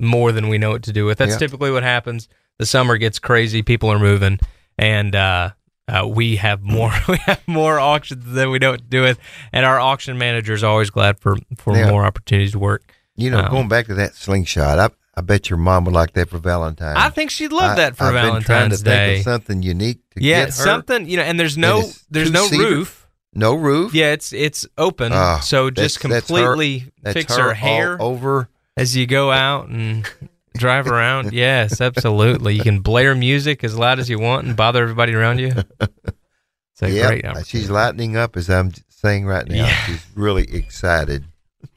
more 0.00 0.30
than 0.32 0.48
we 0.48 0.58
know 0.58 0.70
what 0.70 0.82
to 0.84 0.92
do 0.92 1.04
with. 1.04 1.18
That's 1.18 1.32
Yeah. 1.32 1.38
typically 1.38 1.70
what 1.72 1.82
happens. 1.82 2.28
The 2.58 2.66
summer 2.66 2.96
gets 2.98 3.18
crazy, 3.18 3.62
people 3.62 3.88
are 3.90 3.98
moving, 3.98 4.38
and 4.78 5.14
uh, 5.14 5.50
uh, 5.88 6.06
we 6.06 6.36
have 6.36 6.62
more 6.62 6.92
we 7.08 7.16
have 7.26 7.42
more 7.46 7.78
auctions 7.80 8.24
than 8.32 8.50
we 8.50 8.58
know 8.58 8.70
what 8.72 8.80
to 8.80 8.86
do 8.86 9.02
with, 9.02 9.18
and 9.52 9.66
our 9.66 9.78
auction 9.80 10.16
manager 10.18 10.52
is 10.54 10.62
always 10.64 10.90
glad 10.90 11.18
for 11.18 11.36
for 11.56 11.76
Yeah. 11.76 11.90
more 11.90 12.04
opportunities 12.04 12.52
to 12.52 12.58
work. 12.58 12.92
You 13.16 13.30
know, 13.30 13.40
Um, 13.40 13.50
going 13.50 13.68
back 13.68 13.86
to 13.86 13.94
that 13.94 14.14
slingshot, 14.14 14.78
I, 14.78 14.88
I 15.18 15.20
bet 15.20 15.50
your 15.50 15.56
mom 15.58 15.84
would 15.86 15.94
like 15.94 16.12
that 16.12 16.28
for 16.28 16.38
Valentine's. 16.38 16.96
I 16.96 17.08
think 17.10 17.30
she'd 17.32 17.50
love 17.50 17.72
I- 17.72 17.74
that 17.74 17.96
for 17.96 18.04
I've 18.04 18.12
been 18.12 18.40
trying 18.42 18.70
to 18.70 18.76
Valentine's 18.76 18.82
think 18.82 18.84
Day. 18.84 19.16
of 19.18 19.24
something 19.24 19.62
unique 19.64 19.98
to 20.14 20.22
yeah, 20.22 20.40
get 20.44 20.46
her. 20.48 20.52
something 20.52 21.08
you 21.08 21.16
know, 21.16 21.24
and 21.24 21.40
there's 21.40 21.58
no 21.58 21.80
it's 21.80 22.06
there's 22.08 22.30
no 22.30 22.48
roof. 22.48 23.08
No 23.34 23.54
roof. 23.54 23.94
Yeah, 23.94 24.12
it's 24.12 24.32
it's 24.32 24.64
open, 24.78 25.12
Ah, 25.12 25.40
so 25.40 25.70
just 25.70 26.00
that's- 26.00 26.12
that's 26.28 26.30
her- 26.30 26.36
completely 26.54 26.92
fix 27.12 27.36
her 27.36 27.48
her 27.48 27.54
hair 27.54 28.00
over. 28.00 28.48
as 28.76 28.96
you 28.96 29.06
go 29.06 29.32
out 29.32 29.68
and 29.68 30.08
drive 30.56 30.86
around. 30.86 31.32
Yes, 31.32 31.80
absolutely. 31.80 32.54
You 32.54 32.62
can 32.62 32.78
blare 32.80 33.14
music 33.16 33.64
as 33.64 33.76
loud 33.76 33.98
as 33.98 34.08
you 34.08 34.18
want 34.20 34.46
and 34.46 34.56
bother 34.56 34.82
everybody 34.84 35.14
around 35.14 35.40
you. 35.40 35.52
It's 35.80 36.82
a 36.82 36.90
Yep, 36.90 37.06
great 37.22 37.46
she's 37.46 37.68
lightening 37.70 38.16
up 38.16 38.36
as 38.36 38.48
I'm 38.48 38.72
saying 38.88 39.26
right 39.26 39.46
now. 39.48 39.66
Yeah. 39.66 39.74
She's 39.86 40.06
really 40.14 40.44
excited. 40.54 41.24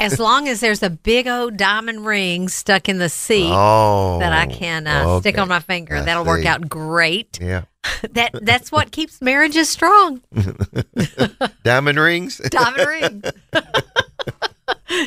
As 0.02 0.20
long 0.20 0.48
as 0.48 0.60
there's 0.60 0.82
a 0.84 0.90
big 0.90 1.28
old 1.28 1.58
diamond 1.58 2.06
ring 2.06 2.50
stuck 2.50 2.90
in 2.90 2.98
the 2.98 3.10
seat 3.10 3.52
Oh, 3.52 4.20
that 4.20 4.34
I 4.34 4.48
can 4.48 4.88
uh, 4.88 5.20
stick 5.20 5.38
on 5.38 5.48
my 5.48 5.60
finger, 5.60 5.96
I 5.98 6.02
that'll 6.02 6.26
work 6.26 6.46
out 6.46 6.68
great. 6.68 7.40
Yeah, 7.42 7.64
That 8.12 8.32
that's 8.42 8.72
what 8.72 8.92
keeps 8.92 9.22
marriages 9.22 9.70
strong. 9.70 10.22
diamond 11.64 12.00
rings. 12.00 12.38
Diamond 12.50 12.88
ring. 12.88 13.24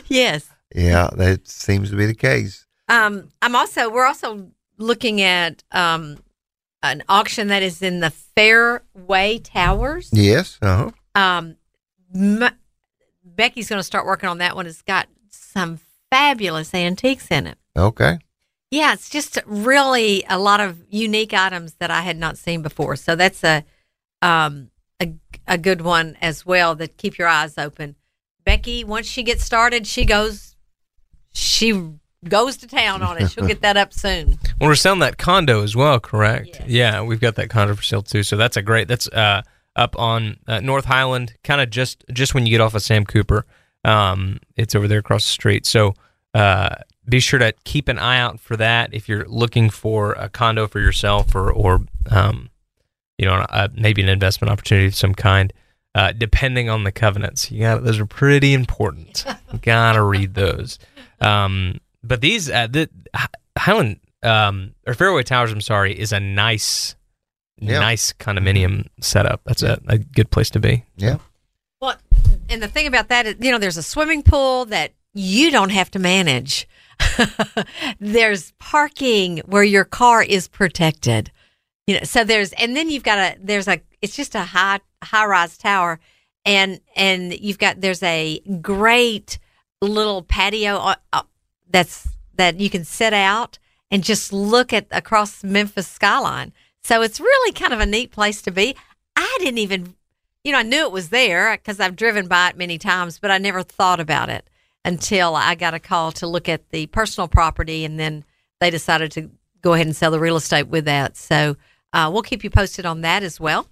yes. 0.07 0.49
Yeah, 0.75 1.09
that 1.17 1.47
seems 1.49 1.91
to 1.91 1.97
be 1.97 2.07
the 2.07 2.15
case. 2.15 2.67
Um, 2.89 3.29
I'm 3.43 3.55
also 3.57 3.91
we're 3.91 4.07
also 4.07 4.51
looking 4.79 5.21
at 5.21 5.63
um, 5.73 6.19
an 6.83 7.03
auction 7.09 7.49
that 7.49 7.63
is 7.63 7.81
in 7.83 8.01
the 8.01 8.11
Fairway 8.11 9.39
Towers. 9.39 10.11
Yes. 10.13 10.59
Uh 10.61 10.91
huh. 11.17 11.21
Um, 11.21 11.57
m- 12.15 12.51
Becky's 13.35 13.69
going 13.69 13.79
to 13.81 13.85
start 13.85 14.07
working 14.07 14.29
on 14.29 14.39
that 14.39 14.57
one. 14.57 14.67
It's 14.67 14.83
got 14.83 15.09
some 15.31 15.81
fabulous 16.11 16.75
antiques 16.75 17.29
in 17.31 17.47
it. 17.47 17.59
Okay. 17.77 18.19
Yeah, 18.71 18.93
it's 18.93 19.09
just 19.09 19.39
really 19.47 20.25
a 20.29 20.39
lot 20.39 20.61
of 20.61 20.79
unique 20.89 21.33
items 21.33 21.75
that 21.75 21.91
I 21.91 22.01
had 22.01 22.17
not 22.17 22.39
seen 22.39 22.63
before. 22.63 22.97
So 22.97 23.15
that's 23.15 23.45
a 23.45 23.65
um 24.23 24.71
a, 25.01 25.13
a 25.47 25.59
good 25.59 25.83
one 25.83 26.17
as 26.21 26.47
well 26.47 26.75
that 26.77 26.97
keep 26.97 27.19
your 27.19 27.29
eyes 27.29 27.59
open. 27.59 27.97
Becky, 28.45 28.85
once 28.85 29.07
she 29.07 29.23
gets 29.23 29.45
started, 29.45 29.87
she 29.87 30.05
goes 30.05 30.57
she 31.33 31.93
goes 32.29 32.57
to 32.59 32.67
town 32.67 33.03
on 33.03 33.21
it. 33.21 33.31
She'll 33.31 33.47
get 33.47 33.61
that 33.63 33.77
up 33.77 33.93
soon. 33.93 34.39
Well, 34.61 34.71
we're 34.71 34.77
selling 34.77 35.01
that 35.01 35.19
condo 35.19 35.65
as 35.65 35.75
well, 35.75 35.99
correct? 35.99 36.61
Yes. 36.61 36.69
Yeah, 36.69 37.03
we've 37.03 37.21
got 37.21 37.35
that 37.35 37.51
condo 37.51 37.75
for 37.75 37.83
sale 37.83 38.03
too. 38.03 38.23
So 38.23 38.37
that's 38.37 38.57
a 38.57 38.63
great. 38.63 38.87
That's 38.87 39.09
uh, 39.09 39.43
up 39.77 39.99
on 39.99 40.39
uh, 40.47 40.61
North 40.61 40.85
Highland, 40.85 41.35
kind 41.43 41.61
of 41.61 41.71
just 41.71 42.05
just 42.13 42.35
when 42.35 42.47
you 42.47 42.51
get 42.51 42.61
off 42.61 42.75
of 42.75 42.83
Sam 42.83 43.05
Cooper. 43.05 43.45
Um, 43.85 44.41
it's 44.57 44.75
over 44.75 44.89
there 44.89 45.01
across 45.01 45.25
the 45.25 45.33
street. 45.33 45.67
So 45.67 45.95
uh, 46.33 46.77
be 47.09 47.21
sure 47.21 47.39
to 47.39 47.53
keep 47.65 47.89
an 47.89 47.99
eye 47.99 48.19
out 48.19 48.41
for 48.41 48.57
that 48.57 48.95
if 48.95 49.09
you're 49.09 49.27
looking 49.27 49.69
for 49.71 50.13
a 50.13 50.29
condo 50.29 50.67
for 50.67 50.81
yourself 50.81 51.35
or 51.35 51.51
or 51.53 51.81
um, 52.11 52.51
you 53.19 53.27
know 53.27 53.35
uh, 53.35 53.69
maybe 53.75 54.03
an 54.03 54.09
investment 54.09 54.51
opportunity 54.51 54.87
of 54.87 54.95
some 54.95 55.15
kind. 55.15 55.53
Uh, 55.97 56.11
depending 56.11 56.69
on 56.69 56.83
the 56.83 56.91
covenants, 56.91 57.53
you 57.53 57.61
got 57.61 57.85
those 57.85 58.01
are 58.01 58.07
pretty 58.07 58.53
important. 58.53 59.25
You 59.53 59.59
gotta 59.63 60.03
read 60.03 60.35
those. 60.35 60.81
Um, 61.21 61.81
but 62.03 62.21
these 62.21 62.51
uh, 62.51 62.67
the 62.67 62.91
Highland 63.57 64.01
um, 64.25 64.75
or 64.87 64.95
Fairway 64.95 65.23
Towers, 65.23 65.53
I'm 65.53 65.61
sorry, 65.61 65.99
is 65.99 66.13
a 66.13 66.19
nice, 66.19 66.97
Yeah. 67.59 67.81
nice 67.81 68.13
condominium 68.13 68.89
setup. 69.01 69.43
That's 69.45 69.63
a, 69.63 69.81
a 69.87 69.99
good 69.99 70.31
place 70.31 70.51
to 70.51 70.61
be. 70.61 70.85
Yeah. 70.97 71.19
Well, 71.81 71.97
and 72.49 72.63
the 72.63 72.69
thing 72.69 72.87
about 72.87 73.09
that 73.09 73.27
is, 73.27 73.37
you 73.41 73.51
know, 73.53 73.59
there's 73.59 73.77
a 73.77 73.83
swimming 73.83 74.23
pool 74.23 74.65
that 74.67 74.93
you 75.13 75.51
don't 75.51 75.71
have 75.71 75.91
to 75.93 75.99
manage. 75.99 76.69
there's 78.01 78.53
parking 78.59 79.39
where 79.47 79.63
your 79.65 79.85
car 79.85 80.23
is 80.23 80.49
protected. 80.49 81.31
You 81.87 81.99
know, 81.99 82.05
so 82.05 82.25
there's, 82.25 82.53
and 82.55 82.77
then 82.77 82.91
you've 82.91 83.03
got 83.03 83.19
a, 83.19 83.37
there's 83.41 83.69
a, 83.69 83.81
it's 84.03 84.17
just 84.17 84.35
a 84.35 84.41
high, 84.41 84.81
high 85.03 85.27
rise 85.27 85.57
tower, 85.57 86.01
and 86.45 86.81
and 86.97 87.39
you've 87.39 87.59
got 87.59 87.81
there's 87.81 88.03
a 88.03 88.41
great 88.61 89.39
little 89.81 90.23
patio 90.23 90.77
uh, 90.77 90.95
uh, 91.13 91.23
that's 91.71 92.09
that 92.37 92.61
you 92.61 92.71
can 92.71 92.85
sit 92.85 93.13
out 93.13 93.59
and 93.91 94.03
just 94.03 94.33
look 94.33 94.73
at 94.73 94.87
across 94.91 95.45
Memphis 95.45 95.87
skyline. 95.87 96.53
So 96.85 97.03
it's 97.03 97.19
really 97.19 97.53
kind 97.53 97.73
of 97.73 97.81
a 97.81 97.87
neat 97.87 98.13
place 98.13 98.41
to 98.43 98.51
be. 98.51 98.77
I 99.17 99.37
didn't 99.41 99.59
even 99.59 99.95
you 100.45 100.53
know, 100.53 100.59
I 100.59 100.63
knew 100.63 100.85
it 100.85 100.93
was 100.93 101.09
there 101.09 101.57
because 101.57 101.81
I've 101.81 101.97
driven 101.97 102.29
by 102.29 102.51
it 102.51 102.57
many 102.57 102.77
times, 102.77 103.19
but 103.19 103.31
I 103.31 103.39
never 103.39 103.63
thought 103.63 103.99
about 103.99 104.29
it 104.29 104.49
until 104.85 105.35
I 105.35 105.55
got 105.55 105.73
a 105.73 105.81
call 105.81 106.13
to 106.13 106.27
look 106.27 106.49
at 106.49 106.69
the 106.69 106.87
personal 106.89 107.27
property, 107.27 107.87
and 107.87 107.99
then 107.99 108.25
they 108.61 108.71
decided 108.71 109.11
to 109.13 109.31
go 109.63 109.73
ahead 109.73 109.87
and 109.87 109.97
sell 109.97 110.11
the 110.11 110.21
real 110.21 110.37
estate 110.37 110.69
with 110.69 110.85
that. 110.85 111.17
So 111.17 111.57
uh, 111.95 112.11
we'll 112.13 112.23
keep 112.23 112.45
you 112.45 112.51
posted 112.51 112.85
on 112.85 113.01
that 113.01 113.23
as 113.23 113.41
well. 113.41 113.67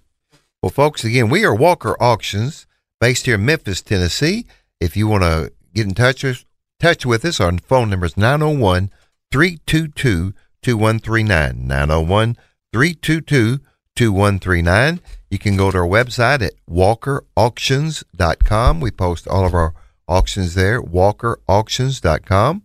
Well, 0.63 0.71
folks, 0.71 1.03
again, 1.03 1.29
we 1.29 1.45
are 1.45 1.53
Walker 1.53 1.95
Auctions 2.01 2.65
based 2.99 3.27
here 3.27 3.35
in 3.35 3.45
Memphis, 3.45 3.83
Tennessee. 3.83 4.47
If 4.79 4.97
you 4.97 5.07
want 5.07 5.23
to 5.23 5.53
get 5.75 5.85
in 5.85 5.93
touch 5.93 6.23
with, 6.23 6.43
touch 6.79 7.05
with 7.05 7.23
us, 7.23 7.39
our 7.39 7.55
phone 7.59 7.91
number 7.91 8.07
is 8.07 8.17
901 8.17 8.89
322 9.31 10.33
2139. 10.63 11.67
901 11.67 12.37
322 12.73 13.59
2139. 13.95 14.99
You 15.29 15.39
can 15.39 15.55
go 15.55 15.71
to 15.71 15.77
our 15.77 15.87
website 15.87 16.41
at 16.41 16.51
walkerauctions.com. 16.69 18.81
We 18.81 18.91
post 18.91 19.25
all 19.27 19.45
of 19.45 19.53
our 19.53 19.73
auctions 20.07 20.55
there, 20.55 20.81
walkerauctions.com. 20.81 22.63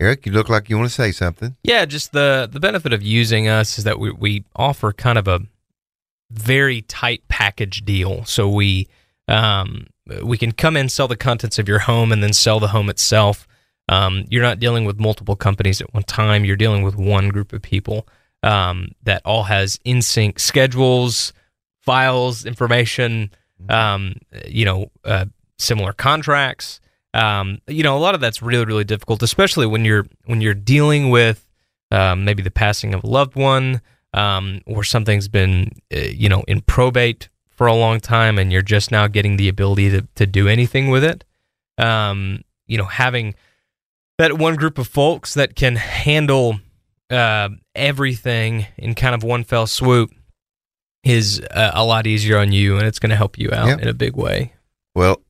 Eric, 0.00 0.26
you 0.26 0.32
look 0.32 0.48
like 0.48 0.68
you 0.68 0.76
want 0.76 0.88
to 0.88 0.94
say 0.94 1.12
something. 1.12 1.54
Yeah, 1.62 1.84
just 1.84 2.10
the 2.12 2.48
the 2.50 2.58
benefit 2.58 2.92
of 2.92 3.00
using 3.02 3.46
us 3.46 3.78
is 3.78 3.84
that 3.84 4.00
we 4.00 4.10
we 4.10 4.44
offer 4.56 4.92
kind 4.92 5.18
of 5.18 5.28
a 5.28 5.42
very 6.30 6.82
tight 6.82 7.22
package 7.28 7.84
deal. 7.84 8.24
So 8.24 8.48
we 8.48 8.88
um 9.28 9.86
we 10.22 10.36
can 10.36 10.50
come 10.50 10.76
in 10.76 10.88
sell 10.88 11.06
the 11.06 11.16
contents 11.16 11.60
of 11.60 11.68
your 11.68 11.78
home 11.80 12.10
and 12.10 12.24
then 12.24 12.32
sell 12.32 12.58
the 12.58 12.68
home 12.68 12.88
itself. 12.90 13.46
Um, 13.88 14.24
you're 14.30 14.42
not 14.42 14.58
dealing 14.58 14.84
with 14.84 14.98
multiple 14.98 15.36
companies 15.36 15.80
at 15.80 15.94
one 15.94 16.02
time. 16.02 16.44
You're 16.44 16.56
dealing 16.56 16.82
with 16.82 16.96
one 16.96 17.28
group 17.28 17.52
of 17.52 17.62
people 17.62 18.08
um, 18.44 18.92
that 19.02 19.22
all 19.24 19.44
has 19.44 19.80
in 19.84 20.02
sync 20.02 20.38
schedules, 20.38 21.32
files, 21.80 22.44
information. 22.44 23.30
Um, 23.68 24.16
you 24.46 24.66
know, 24.66 24.90
uh, 25.04 25.24
similar 25.58 25.92
contracts. 25.92 26.80
Um, 27.14 27.60
you 27.66 27.82
know, 27.82 27.96
a 27.96 27.98
lot 27.98 28.14
of 28.14 28.20
that's 28.20 28.42
really, 28.42 28.64
really 28.64 28.84
difficult, 28.84 29.22
especially 29.22 29.66
when 29.66 29.84
you're 29.84 30.06
when 30.26 30.40
you're 30.40 30.52
dealing 30.52 31.10
with 31.10 31.48
um, 31.90 32.24
maybe 32.24 32.42
the 32.42 32.50
passing 32.50 32.92
of 32.92 33.04
a 33.04 33.06
loved 33.06 33.36
one, 33.36 33.80
um, 34.12 34.60
or 34.66 34.84
something's 34.84 35.28
been, 35.28 35.70
uh, 35.94 36.00
you 36.00 36.28
know, 36.28 36.42
in 36.48 36.60
probate 36.60 37.28
for 37.48 37.66
a 37.66 37.74
long 37.74 38.00
time, 38.00 38.38
and 38.38 38.52
you're 38.52 38.62
just 38.62 38.90
now 38.90 39.06
getting 39.06 39.36
the 39.36 39.48
ability 39.48 39.90
to 39.90 40.06
to 40.16 40.26
do 40.26 40.48
anything 40.48 40.90
with 40.90 41.04
it. 41.04 41.24
Um, 41.78 42.42
you 42.66 42.76
know, 42.76 42.84
having 42.84 43.34
that 44.18 44.36
one 44.38 44.56
group 44.56 44.76
of 44.76 44.88
folks 44.88 45.34
that 45.34 45.54
can 45.54 45.76
handle 45.76 46.60
uh, 47.10 47.48
everything 47.74 48.66
in 48.76 48.94
kind 48.94 49.14
of 49.14 49.22
one 49.22 49.44
fell 49.44 49.66
swoop 49.66 50.10
is 51.02 51.40
uh, 51.50 51.70
a 51.74 51.84
lot 51.84 52.06
easier 52.06 52.38
on 52.38 52.52
you, 52.52 52.76
and 52.78 52.86
it's 52.86 52.98
going 52.98 53.10
to 53.10 53.16
help 53.16 53.36
you 53.38 53.50
out 53.52 53.68
Yeah. 53.68 53.76
in 53.78 53.88
a 53.88 53.92
big 53.94 54.16
way. 54.16 54.54
Well, 54.94 55.20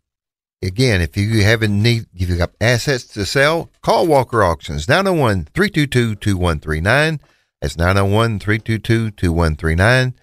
again, 0.62 1.00
if 1.00 1.16
you 1.16 1.42
haven't 1.42 1.82
need 1.82 2.06
if 2.14 2.28
you've 2.28 2.38
got 2.38 2.52
assets 2.60 3.04
to 3.08 3.26
sell, 3.26 3.70
call 3.82 4.06
Walker 4.06 4.44
Auctions 4.44 4.86
901-322-2139. 4.86 7.18
That's 7.60 7.76
901-322-2139 7.76 10.14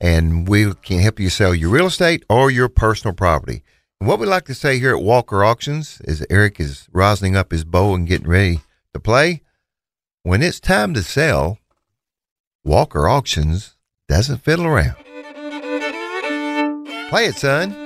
and 0.00 0.48
we 0.48 0.74
can 0.74 0.98
help 1.00 1.18
you 1.20 1.30
sell 1.30 1.54
your 1.54 1.70
real 1.70 1.86
estate 1.86 2.24
or 2.28 2.50
your 2.50 2.68
personal 2.68 3.14
property. 3.14 3.62
And 4.00 4.08
what 4.08 4.18
we 4.18 4.26
like 4.26 4.44
to 4.46 4.54
say 4.54 4.78
here 4.78 4.94
at 4.96 5.02
Walker 5.02 5.44
Auctions 5.44 6.00
is 6.04 6.26
Eric 6.28 6.58
is 6.60 6.88
rosin 6.92 7.36
up 7.36 7.52
his 7.52 7.64
bow 7.64 7.94
and 7.94 8.06
getting 8.06 8.28
ready 8.28 8.60
to 8.92 9.00
play. 9.00 9.42
When 10.26 10.40
it's 10.42 10.58
time 10.58 10.94
to 10.94 11.02
sell, 11.02 11.58
Walker 12.64 13.06
Auctions 13.06 13.76
doesn't 14.08 14.38
fiddle 14.38 14.64
around. 14.64 14.96
Play 17.10 17.26
it, 17.26 17.34
son. 17.34 17.83